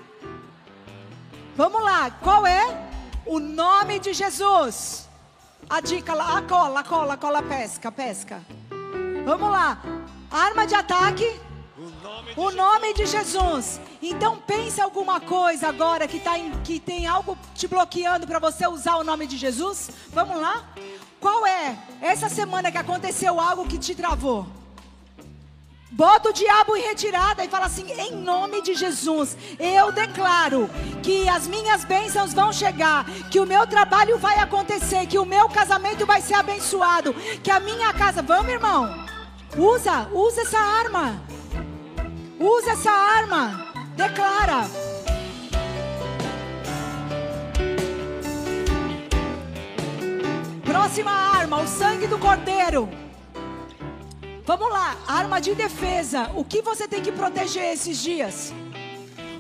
Vamos 1.57 1.83
lá, 1.83 2.11
qual 2.11 2.47
é? 2.47 2.89
O 3.27 3.39
nome 3.39 3.99
de 3.99 4.13
Jesus. 4.13 5.09
A 5.69 5.81
dica 5.81 6.15
lá, 6.15 6.39
a 6.39 6.43
cola, 6.43 6.81
a 6.81 6.85
cola, 6.85 7.15
a 7.15 7.17
cola 7.17 7.43
pesca, 7.43 7.93
pesca. 7.93 8.43
Vamos 9.25 9.51
lá. 9.51 9.83
Arma 10.31 10.67
de 10.67 10.75
ataque. 10.75 11.48
O 12.37 12.51
nome 12.51 12.95
de 12.95 13.07
Jesus. 13.07 13.81
Então 14.01 14.39
pense 14.39 14.81
alguma 14.81 15.21
coisa 15.21 15.69
agora 15.69 16.07
que, 16.07 16.21
tá 16.21 16.39
em, 16.39 16.51
que 16.63 16.79
tem 16.79 17.07
algo 17.07 17.37
te 17.55 17.67
bloqueando 17.67 18.27
para 18.27 18.39
você 18.39 18.67
usar 18.67 18.97
o 18.97 19.05
nome 19.05 19.27
de 19.27 19.37
Jesus. 19.37 19.91
Vamos 20.11 20.41
lá? 20.41 20.65
Qual 21.21 21.47
é 21.47 21.77
essa 22.01 22.29
semana 22.29 22.71
que 22.71 22.79
aconteceu 22.79 23.41
algo 23.41 23.67
que 23.67 23.79
te 23.79 23.95
travou? 23.95 24.47
Bota 25.91 26.29
o 26.29 26.33
diabo 26.33 26.77
em 26.77 26.83
retirada 26.83 27.45
e 27.45 27.49
fala 27.49 27.67
assim: 27.67 27.91
em 27.91 28.15
nome 28.15 28.63
de 28.63 28.75
Jesus, 28.75 29.37
eu 29.59 29.91
declaro 29.91 30.71
que 31.03 31.29
as 31.29 31.49
minhas 31.49 31.85
bênçãos 31.85 32.35
vão 32.35 32.53
chegar, 32.53 33.05
que 33.31 33.41
o 33.41 33.47
meu 33.47 33.67
trabalho 33.67 34.19
vai 34.19 34.39
acontecer, 34.39 35.07
que 35.07 35.19
o 35.19 35.25
meu 35.25 35.49
casamento 35.49 36.05
vai 36.05 36.21
ser 36.21 36.35
abençoado, 36.35 37.15
que 37.43 37.51
a 37.51 37.59
minha 37.59 37.93
casa. 37.95 38.23
Vamos, 38.23 38.53
irmão, 38.53 39.07
usa, 39.57 40.09
usa 40.13 40.43
essa 40.43 40.59
arma, 40.59 41.21
usa 42.39 42.73
essa 42.73 42.91
arma, 42.91 43.73
declara. 43.97 44.69
Próxima 50.65 51.11
arma, 51.11 51.61
o 51.61 51.67
sangue 51.67 52.07
do 52.07 52.19
cordeiro. 52.19 52.89
Vamos 54.45 54.71
lá, 54.71 54.97
arma 55.07 55.41
de 55.41 55.55
defesa. 55.55 56.31
O 56.35 56.45
que 56.45 56.63
você 56.63 56.89
tem 56.89 57.03
que 57.03 57.13
proteger 57.13 57.73
esses 57.75 57.99
dias? 57.99 58.53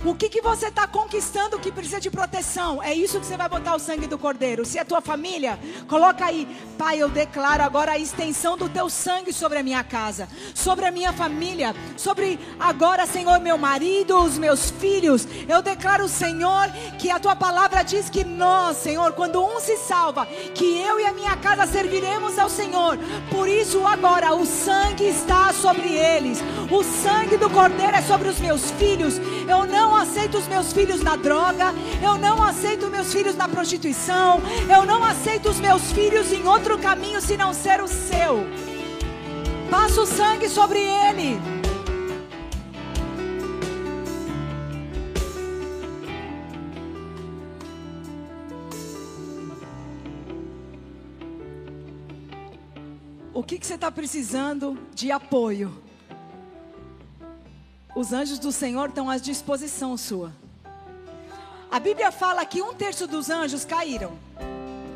O 0.08 0.14
que, 0.14 0.30
que 0.30 0.40
você 0.40 0.68
está 0.68 0.86
conquistando 0.86 1.58
que 1.58 1.70
precisa 1.70 2.00
de 2.00 2.10
proteção? 2.10 2.82
É 2.82 2.94
isso 2.94 3.20
que 3.20 3.26
você 3.26 3.36
vai 3.36 3.46
botar 3.46 3.74
o 3.74 3.78
sangue 3.78 4.06
do 4.06 4.16
cordeiro. 4.16 4.64
Se 4.64 4.78
é 4.78 4.82
tua 4.82 5.02
família, 5.02 5.58
coloca 5.86 6.24
aí. 6.24 6.48
Pai, 6.78 7.02
eu 7.02 7.10
declaro 7.10 7.62
agora 7.62 7.92
a 7.92 7.98
extensão 7.98 8.56
do 8.56 8.70
teu 8.70 8.88
sangue 8.88 9.34
sobre 9.34 9.58
a 9.58 9.62
minha 9.62 9.84
casa, 9.84 10.26
sobre 10.54 10.86
a 10.86 10.90
minha 10.90 11.12
família, 11.12 11.76
sobre 11.94 12.40
agora, 12.58 13.04
Senhor, 13.04 13.38
meu 13.40 13.58
marido, 13.58 14.18
os 14.18 14.38
meus 14.38 14.70
filhos. 14.70 15.28
Eu 15.46 15.60
declaro, 15.60 16.08
Senhor, 16.08 16.70
que 16.98 17.10
a 17.10 17.20
tua 17.20 17.36
palavra 17.36 17.82
diz 17.82 18.08
que 18.08 18.24
nós, 18.24 18.78
Senhor, 18.78 19.12
quando 19.12 19.44
um 19.44 19.60
se 19.60 19.76
salva, 19.76 20.24
que 20.54 20.80
eu 20.80 20.98
e 20.98 21.04
a 21.04 21.12
minha 21.12 21.36
casa 21.36 21.66
serviremos 21.66 22.38
ao 22.38 22.48
Senhor. 22.48 22.96
Por 23.30 23.46
isso, 23.46 23.86
agora, 23.86 24.34
o 24.34 24.46
sangue 24.46 25.04
está 25.04 25.52
sobre 25.52 25.92
eles. 25.92 26.38
O 26.70 26.82
sangue 26.82 27.36
do 27.36 27.50
cordeiro 27.50 27.94
é 27.94 28.00
sobre 28.00 28.28
os 28.28 28.40
meus 28.40 28.70
filhos. 28.70 29.20
Eu 29.48 29.64
não 29.64 29.96
aceito 29.96 30.36
os 30.36 30.46
meus 30.46 30.74
filhos 30.74 31.02
na 31.02 31.16
droga, 31.16 31.72
eu 32.02 32.18
não 32.18 32.42
aceito 32.42 32.90
meus 32.90 33.10
filhos 33.10 33.34
na 33.34 33.48
prostituição, 33.48 34.42
eu 34.68 34.84
não 34.84 35.02
aceito 35.02 35.48
os 35.48 35.58
meus 35.58 35.90
filhos 35.90 36.30
em 36.30 36.46
outro 36.46 36.78
caminho 36.78 37.18
se 37.22 37.34
não 37.34 37.54
ser 37.54 37.80
o 37.80 37.88
seu. 37.88 38.46
Passa 39.70 40.02
o 40.02 40.06
sangue 40.06 40.50
sobre 40.50 40.80
ele. 40.80 41.40
O 53.32 53.42
que, 53.42 53.58
que 53.58 53.66
você 53.66 53.74
está 53.74 53.90
precisando 53.90 54.76
de 54.94 55.10
apoio? 55.10 55.87
Os 57.94 58.12
anjos 58.12 58.38
do 58.38 58.52
Senhor 58.52 58.88
estão 58.88 59.08
à 59.08 59.16
disposição 59.16 59.96
sua. 59.96 60.32
A 61.70 61.80
Bíblia 61.80 62.12
fala 62.12 62.44
que 62.44 62.62
um 62.62 62.74
terço 62.74 63.06
dos 63.06 63.30
anjos 63.30 63.64
caíram. 63.64 64.12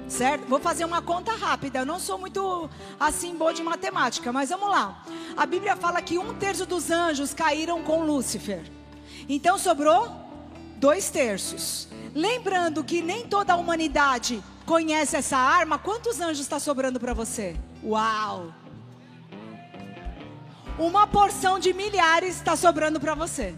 Certo? 0.08 0.46
Vou 0.46 0.60
fazer 0.60 0.84
uma 0.84 1.00
conta 1.00 1.32
rápida. 1.32 1.80
Eu 1.80 1.86
não 1.86 1.98
sou 1.98 2.18
muito 2.18 2.68
assim 3.00 3.34
boa 3.34 3.52
de 3.54 3.62
matemática, 3.62 4.32
mas 4.32 4.50
vamos 4.50 4.68
lá. 4.68 5.04
A 5.36 5.46
Bíblia 5.46 5.74
fala 5.74 6.02
que 6.02 6.18
um 6.18 6.34
terço 6.34 6.66
dos 6.66 6.90
anjos 6.90 7.32
caíram 7.32 7.82
com 7.82 8.04
Lúcifer. 8.04 8.62
Então 9.28 9.58
sobrou 9.58 10.10
dois 10.76 11.10
terços. 11.10 11.88
Lembrando 12.14 12.84
que 12.84 13.00
nem 13.00 13.26
toda 13.26 13.54
a 13.54 13.56
humanidade 13.56 14.42
conhece 14.66 15.16
essa 15.16 15.36
arma, 15.36 15.78
quantos 15.78 16.20
anjos 16.20 16.40
está 16.40 16.58
sobrando 16.60 17.00
para 17.00 17.14
você? 17.14 17.56
Uau! 17.82 18.52
Uma 20.78 21.06
porção 21.06 21.58
de 21.58 21.72
milhares 21.72 22.36
está 22.36 22.56
sobrando 22.56 22.98
para 22.98 23.14
você. 23.14 23.54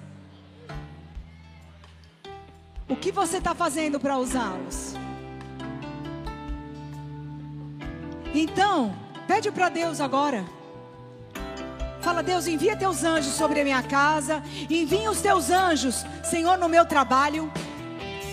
O 2.88 2.96
que 2.96 3.12
você 3.12 3.38
está 3.38 3.54
fazendo 3.54 3.98
para 3.98 4.18
usá-los? 4.18 4.94
Então, 8.34 8.94
pede 9.26 9.50
para 9.50 9.68
Deus 9.68 10.00
agora. 10.00 10.44
Fala, 12.00 12.22
Deus, 12.22 12.46
envia 12.46 12.76
teus 12.76 13.02
anjos 13.02 13.32
sobre 13.32 13.60
a 13.60 13.64
minha 13.64 13.82
casa. 13.82 14.42
Envia 14.68 15.10
os 15.10 15.20
teus 15.20 15.50
anjos, 15.50 16.04
Senhor, 16.22 16.58
no 16.58 16.68
meu 16.68 16.84
trabalho. 16.84 17.50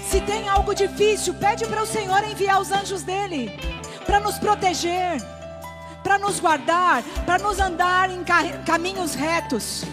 Se 0.10 0.20
tem 0.22 0.50
algo 0.50 0.74
difícil, 0.74 1.34
pede 1.36 1.66
para 1.66 1.84
o 1.84 1.86
Senhor 1.86 2.22
enviar 2.24 2.60
os 2.60 2.72
anjos 2.72 3.04
dele 3.04 3.50
para 4.06 4.20
nos 4.20 4.38
proteger, 4.38 5.22
para 6.04 6.18
nos 6.18 6.40
guardar, 6.40 7.04
para 7.26 7.38
nos 7.38 7.60
andar 7.60 8.10
em 8.10 8.24
caminhos 8.66 9.16
retos. 9.16 9.86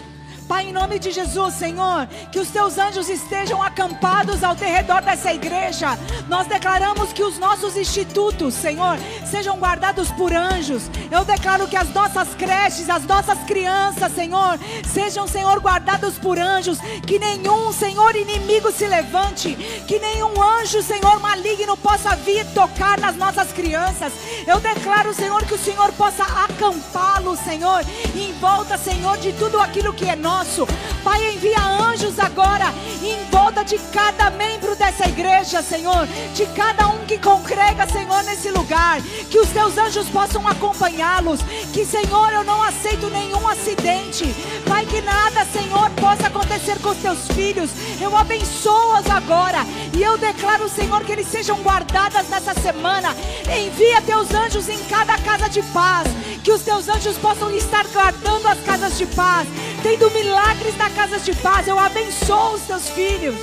Pai, 0.49 0.65
em 0.65 0.73
nome 0.73 0.97
de 0.97 1.11
Jesus, 1.11 1.53
Senhor, 1.53 2.07
que 2.31 2.39
os 2.39 2.49
teus 2.49 2.79
anjos 2.79 3.07
estejam 3.07 3.61
acampados 3.61 4.43
ao 4.43 4.55
redor 4.55 4.99
dessa 5.03 5.31
igreja. 5.31 5.89
Nós 6.27 6.47
declaramos 6.47 7.13
que 7.13 7.21
os 7.21 7.37
nossos 7.37 7.77
institutos, 7.77 8.55
Senhor, 8.55 8.97
sejam 9.29 9.59
guardados 9.59 10.09
por 10.09 10.33
anjos. 10.33 10.89
Eu 11.11 11.23
declaro 11.23 11.67
que 11.67 11.77
as 11.77 11.93
nossas 11.93 12.29
creches, 12.29 12.89
as 12.89 13.05
nossas 13.05 13.37
crianças, 13.43 14.11
Senhor, 14.11 14.57
sejam, 14.91 15.27
Senhor, 15.27 15.59
guardados 15.59 16.17
por 16.17 16.39
anjos. 16.39 16.79
Que 17.05 17.19
nenhum, 17.19 17.71
Senhor, 17.71 18.15
inimigo 18.15 18.71
se 18.71 18.87
levante. 18.87 19.53
Que 19.87 19.99
nenhum 19.99 20.41
anjo, 20.41 20.81
Senhor, 20.81 21.19
maligno 21.19 21.77
possa 21.77 22.15
vir 22.15 22.43
tocar 22.55 22.99
nas 22.99 23.15
nossas 23.15 23.51
crianças. 23.51 24.11
Eu 24.47 24.59
declaro, 24.59 25.13
Senhor, 25.13 25.45
que 25.45 25.53
o 25.53 25.59
Senhor 25.59 25.91
possa 25.93 26.23
acampá-los, 26.23 27.37
Senhor, 27.41 27.85
em 28.15 28.33
volta, 28.39 28.79
Senhor, 28.79 29.15
de 29.19 29.31
tudo 29.33 29.61
aquilo 29.61 29.93
que 29.93 30.09
é 30.09 30.15
nosso 30.15 30.38
nosso. 30.39 30.65
Pai, 31.03 31.33
envia 31.33 31.61
anjos 31.61 32.17
agora 32.17 32.73
em 33.03 33.29
volta 33.29 33.63
de 33.63 33.77
cada 33.91 34.29
membro 34.29 34.75
dessa 34.75 35.07
igreja, 35.07 35.61
Senhor, 35.61 36.07
de 36.33 36.45
cada 36.47 36.87
um 36.87 36.99
que 37.05 37.17
congrega, 37.17 37.87
Senhor, 37.87 38.23
nesse 38.23 38.49
lugar. 38.49 39.01
Que 39.29 39.39
os 39.39 39.49
teus 39.49 39.77
anjos 39.77 40.07
possam 40.07 40.47
acompanhá-los. 40.47 41.41
Que, 41.73 41.85
Senhor, 41.85 42.31
eu 42.31 42.43
não 42.43 42.61
aceito 42.63 43.09
nenhum 43.09 43.47
acidente. 43.47 44.33
Pai, 44.67 44.85
que 44.85 45.01
nada, 45.01 45.45
Senhor, 45.45 45.89
possa 45.91 46.27
acontecer 46.27 46.79
com 46.79 46.89
os 46.89 46.97
teus 46.97 47.27
filhos. 47.27 47.71
Eu 48.01 48.15
abençoo-os 48.15 49.09
agora 49.09 49.65
e 49.93 50.01
eu 50.01 50.17
declaro, 50.17 50.69
Senhor, 50.69 51.03
que 51.03 51.11
eles 51.11 51.27
sejam 51.27 51.57
guardadas 51.61 52.29
nessa 52.29 52.53
semana. 52.53 53.15
Envia 53.45 54.01
teus 54.01 54.33
anjos 54.33 54.69
em 54.69 54.79
cada 54.85 55.17
casa 55.17 55.49
de 55.49 55.61
paz. 55.73 56.07
Que 56.43 56.51
os 56.51 56.61
teus 56.61 56.87
anjos 56.87 57.17
possam 57.17 57.51
estar 57.51 57.85
guardando 57.87 58.47
as 58.47 58.59
casas 58.61 58.97
de 58.97 59.05
paz, 59.07 59.47
tendo 59.83 60.09
milagres 60.11 60.77
na 60.77 60.89
casa 60.89 61.19
de 61.19 61.35
paz. 61.35 61.67
Eu 61.67 61.77
abençoo 61.77 62.53
os 62.53 62.61
teus 62.61 62.89
filhos. 62.89 63.39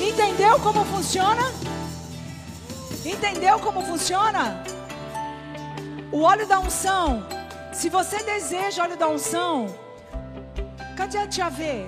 Entendeu 0.00 0.58
como 0.60 0.84
funciona? 0.84 1.42
Entendeu 3.04 3.58
como 3.58 3.82
funciona? 3.82 4.62
O 6.12 6.22
óleo 6.22 6.46
da 6.46 6.60
unção. 6.60 7.26
Se 7.72 7.88
você 7.88 8.22
deseja 8.22 8.84
óleo 8.84 8.96
da 8.96 9.08
unção, 9.08 9.74
cadê 10.96 11.18
a 11.18 11.26
tia 11.26 11.50
V? 11.50 11.86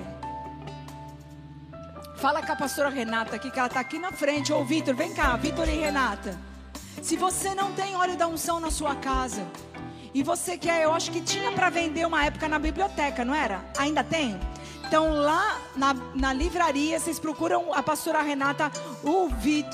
Fala 2.17 2.45
com 2.45 2.51
a 2.51 2.55
pastora 2.55 2.89
Renata 2.89 3.37
aqui, 3.37 3.49
que 3.49 3.57
ela 3.57 3.67
está 3.67 3.79
aqui 3.79 3.97
na 3.97 4.11
frente. 4.11 4.51
Ou 4.51 4.65
Vitor, 4.65 4.93
vem 4.93 5.13
cá, 5.13 5.35
Vitor 5.37 5.67
e 5.67 5.79
Renata. 5.79 6.37
Se 7.01 7.15
você 7.15 7.55
não 7.55 7.71
tem 7.71 7.95
óleo 7.95 8.17
da 8.17 8.27
unção 8.27 8.59
na 8.59 8.69
sua 8.69 8.93
casa, 8.95 9.41
e 10.13 10.23
você 10.23 10.57
quer, 10.57 10.83
eu 10.83 10.93
acho 10.93 11.11
que 11.11 11.21
tinha 11.21 11.51
para 11.51 11.69
vender 11.69 12.05
uma 12.05 12.25
época 12.25 12.47
na 12.47 12.57
biblioteca, 12.57 13.23
não 13.23 13.33
era? 13.33 13.63
Ainda 13.77 14.03
tem? 14.03 14.39
Então 14.87 15.13
lá 15.13 15.61
na, 15.75 15.93
na 16.15 16.33
livraria 16.33 16.99
vocês 16.99 17.19
procuram 17.19 17.71
a 17.73 17.83
pastora 17.83 18.23
Renata 18.23 18.71
o 19.03 19.29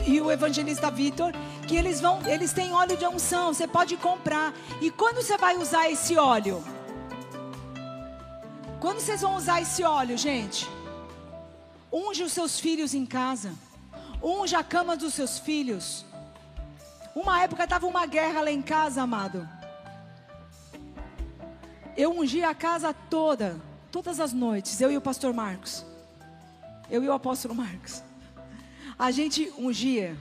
e 0.05 0.19
o 0.19 0.29
evangelista 0.29 0.91
Vitor, 0.91 1.31
que 1.67 1.77
eles 1.77 2.01
vão, 2.01 2.19
eles 2.27 2.51
têm 2.51 2.73
óleo 2.73 2.97
de 2.97 3.07
unção, 3.07 3.53
você 3.53 3.65
pode 3.65 3.95
comprar. 3.95 4.53
E 4.81 4.91
quando 4.91 5.21
você 5.21 5.38
vai 5.38 5.55
usar 5.55 5.89
esse 5.89 6.17
óleo? 6.17 6.61
Quando 8.81 8.99
vocês 8.99 9.21
vão 9.21 9.36
usar 9.36 9.61
esse 9.61 9.83
óleo, 9.83 10.17
gente? 10.17 10.69
Unge 11.91 12.23
os 12.23 12.33
seus 12.33 12.59
filhos 12.59 12.93
em 12.93 13.05
casa. 13.05 13.53
Unge 14.21 14.53
a 14.53 14.63
cama 14.63 14.97
dos 14.97 15.13
seus 15.13 15.39
filhos. 15.39 16.05
Uma 17.15 17.41
época 17.41 17.63
estava 17.63 17.88
uma 17.88 18.05
guerra 18.05 18.41
lá 18.41 18.51
em 18.51 18.61
casa, 18.61 19.01
amado. 19.01 19.47
Eu 21.97 22.11
ungi 22.11 22.43
a 22.43 22.53
casa 22.53 22.93
toda, 22.93 23.61
todas 23.89 24.19
as 24.19 24.33
noites, 24.33 24.81
eu 24.81 24.91
e 24.91 24.97
o 24.97 25.01
pastor 25.01 25.33
Marcos. 25.33 25.85
Eu 26.91 27.03
e 27.03 27.07
o 27.07 27.13
apóstolo 27.13 27.55
Marcos. 27.55 28.03
A 28.99 29.11
gente 29.11 29.51
ungia 29.57 30.15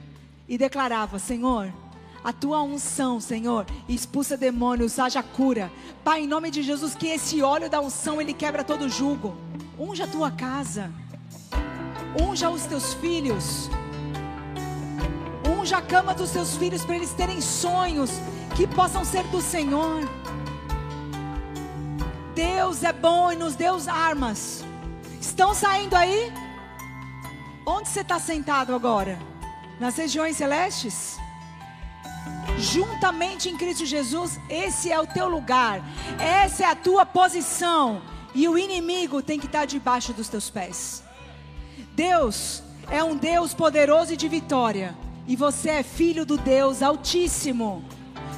e 0.47 0.57
declarava: 0.57 1.19
Senhor, 1.19 1.73
a 2.23 2.31
tua 2.31 2.61
unção, 2.63 3.19
Senhor, 3.19 3.65
expulsa 3.89 4.37
demônios, 4.37 4.97
haja 4.97 5.21
cura. 5.21 5.71
Pai, 6.03 6.21
em 6.21 6.27
nome 6.27 6.49
de 6.49 6.63
Jesus, 6.63 6.95
que 6.95 7.07
esse 7.07 7.41
óleo 7.41 7.69
da 7.69 7.81
unção 7.81 8.21
ele 8.21 8.33
quebra 8.33 8.63
todo 8.63 8.89
jugo. 8.89 9.37
Unja 9.77 10.05
a 10.05 10.07
tua 10.07 10.31
casa. 10.31 10.89
Unja 12.19 12.49
os 12.49 12.65
teus 12.65 12.93
filhos. 12.95 13.69
Unja 15.59 15.77
a 15.77 15.81
cama 15.81 16.15
dos 16.15 16.31
teus 16.31 16.55
filhos 16.55 16.85
para 16.85 16.95
eles 16.95 17.13
terem 17.13 17.41
sonhos 17.41 18.11
que 18.55 18.65
possam 18.65 19.03
ser 19.03 19.23
do 19.25 19.41
Senhor. 19.41 20.01
Deus 22.35 22.83
é 22.83 22.91
bom 22.91 23.31
e 23.31 23.35
nos 23.37 23.55
deu 23.55 23.77
armas. 23.89 24.65
Estão 25.21 25.55
saindo 25.55 25.95
aí? 25.95 26.33
Onde 27.65 27.87
você 27.87 28.01
está 28.01 28.19
sentado 28.19 28.75
agora? 28.75 29.17
Nas 29.79 29.95
regiões 29.95 30.35
celestes? 30.35 31.17
Juntamente 32.57 33.47
em 33.47 33.55
Cristo 33.55 33.85
Jesus, 33.85 34.37
esse 34.49 34.91
é 34.91 34.99
o 34.99 35.07
teu 35.07 35.29
lugar, 35.29 35.81
essa 36.19 36.63
é 36.63 36.65
a 36.65 36.75
tua 36.75 37.05
posição, 37.05 38.01
e 38.33 38.47
o 38.49 38.57
inimigo 38.57 39.21
tem 39.21 39.39
que 39.39 39.45
estar 39.45 39.65
debaixo 39.65 40.11
dos 40.11 40.27
teus 40.27 40.49
pés. 40.49 41.03
Deus 41.93 42.61
é 42.89 43.01
um 43.01 43.15
Deus 43.15 43.53
poderoso 43.53 44.13
e 44.13 44.17
de 44.17 44.27
vitória, 44.27 44.93
e 45.25 45.37
você 45.37 45.69
é 45.69 45.83
filho 45.83 46.25
do 46.25 46.37
Deus 46.37 46.81
Altíssimo. 46.81 47.83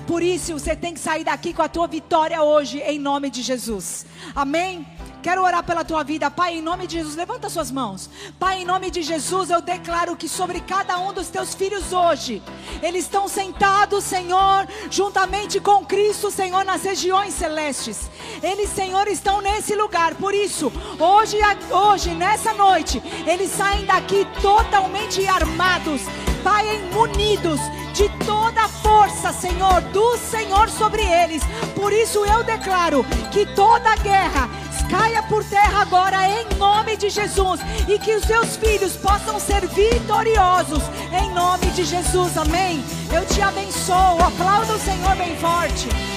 Por 0.08 0.24
isso 0.24 0.54
você 0.54 0.74
tem 0.74 0.94
que 0.94 1.02
sair 1.02 1.26
daqui 1.26 1.54
com 1.54 1.62
a 1.62 1.68
tua 1.68 1.86
vitória 1.86 2.42
hoje, 2.42 2.80
em 2.80 2.98
nome 2.98 3.30
de 3.30 3.42
Jesus. 3.42 4.06
Amém? 4.34 4.88
Quero 5.28 5.44
orar 5.44 5.62
pela 5.62 5.84
tua 5.84 6.06
vida, 6.06 6.32
Pai, 6.32 6.56
em 6.56 6.62
nome 6.62 6.88
de 6.88 6.96
Jesus. 7.00 7.18
Levanta 7.18 7.50
suas 7.50 7.70
mãos, 7.70 8.10
Pai, 8.40 8.62
em 8.62 8.66
nome 8.66 8.90
de 8.90 9.02
Jesus. 9.02 9.50
Eu 9.50 9.62
declaro 9.62 10.16
que 10.16 10.30
sobre 10.30 10.62
cada 10.62 10.98
um 11.00 11.12
dos 11.12 11.28
teus 11.28 11.54
filhos 11.54 11.92
hoje, 11.92 12.42
eles 12.82 13.04
estão 13.04 13.28
sentados, 13.28 14.06
Senhor, 14.06 14.66
juntamente 14.90 15.60
com 15.60 15.86
Cristo, 15.86 16.32
Senhor, 16.32 16.64
nas 16.64 16.84
regiões 16.84 17.34
celestes. 17.34 18.10
Eles, 18.42 18.70
Senhor, 18.70 19.06
estão 19.10 19.42
nesse 19.42 19.76
lugar. 19.76 20.16
Por 20.16 20.34
isso, 20.34 20.72
hoje, 20.98 21.38
hoje, 21.72 22.12
nessa 22.12 22.54
noite, 22.54 23.04
eles 23.26 23.52
saem 23.52 23.86
daqui 23.86 24.26
totalmente 24.42 25.28
armados, 25.28 26.04
Pai, 26.42 26.64
munidos 26.94 27.60
de 27.94 28.08
toda 28.26 28.62
a 28.62 28.70
força, 28.70 29.34
Senhor, 29.34 29.82
do 29.92 30.16
Senhor 30.18 30.70
sobre 30.70 31.02
eles. 31.02 31.44
Por 31.76 31.92
isso 31.92 32.24
eu 32.26 32.44
declaro 32.46 33.04
que 33.30 33.46
toda 33.48 33.96
guerra 33.98 34.48
caia 34.90 35.24
por 35.24 35.44
terra 35.44 35.82
agora 35.82 36.18
em 36.28 36.58
nome 36.58 36.98
de 36.98 37.10
Jesus 37.10 37.60
e 37.88 38.00
que 38.00 38.16
os 38.16 38.24
seus 38.24 38.56
filhos 38.58 38.96
possam 38.96 39.40
ser 39.40 39.68
vitoriosos 39.68 40.84
em 41.12 41.32
nome 41.34 41.68
de 41.68 41.84
Jesus. 41.84 42.38
Amém. 42.38 42.84
Eu 43.12 43.26
te 43.26 43.42
abençoo. 43.42 44.22
Aplauda 44.22 44.74
o 44.74 44.80
Senhor 44.80 45.16
bem 45.16 45.36
forte. 45.38 46.17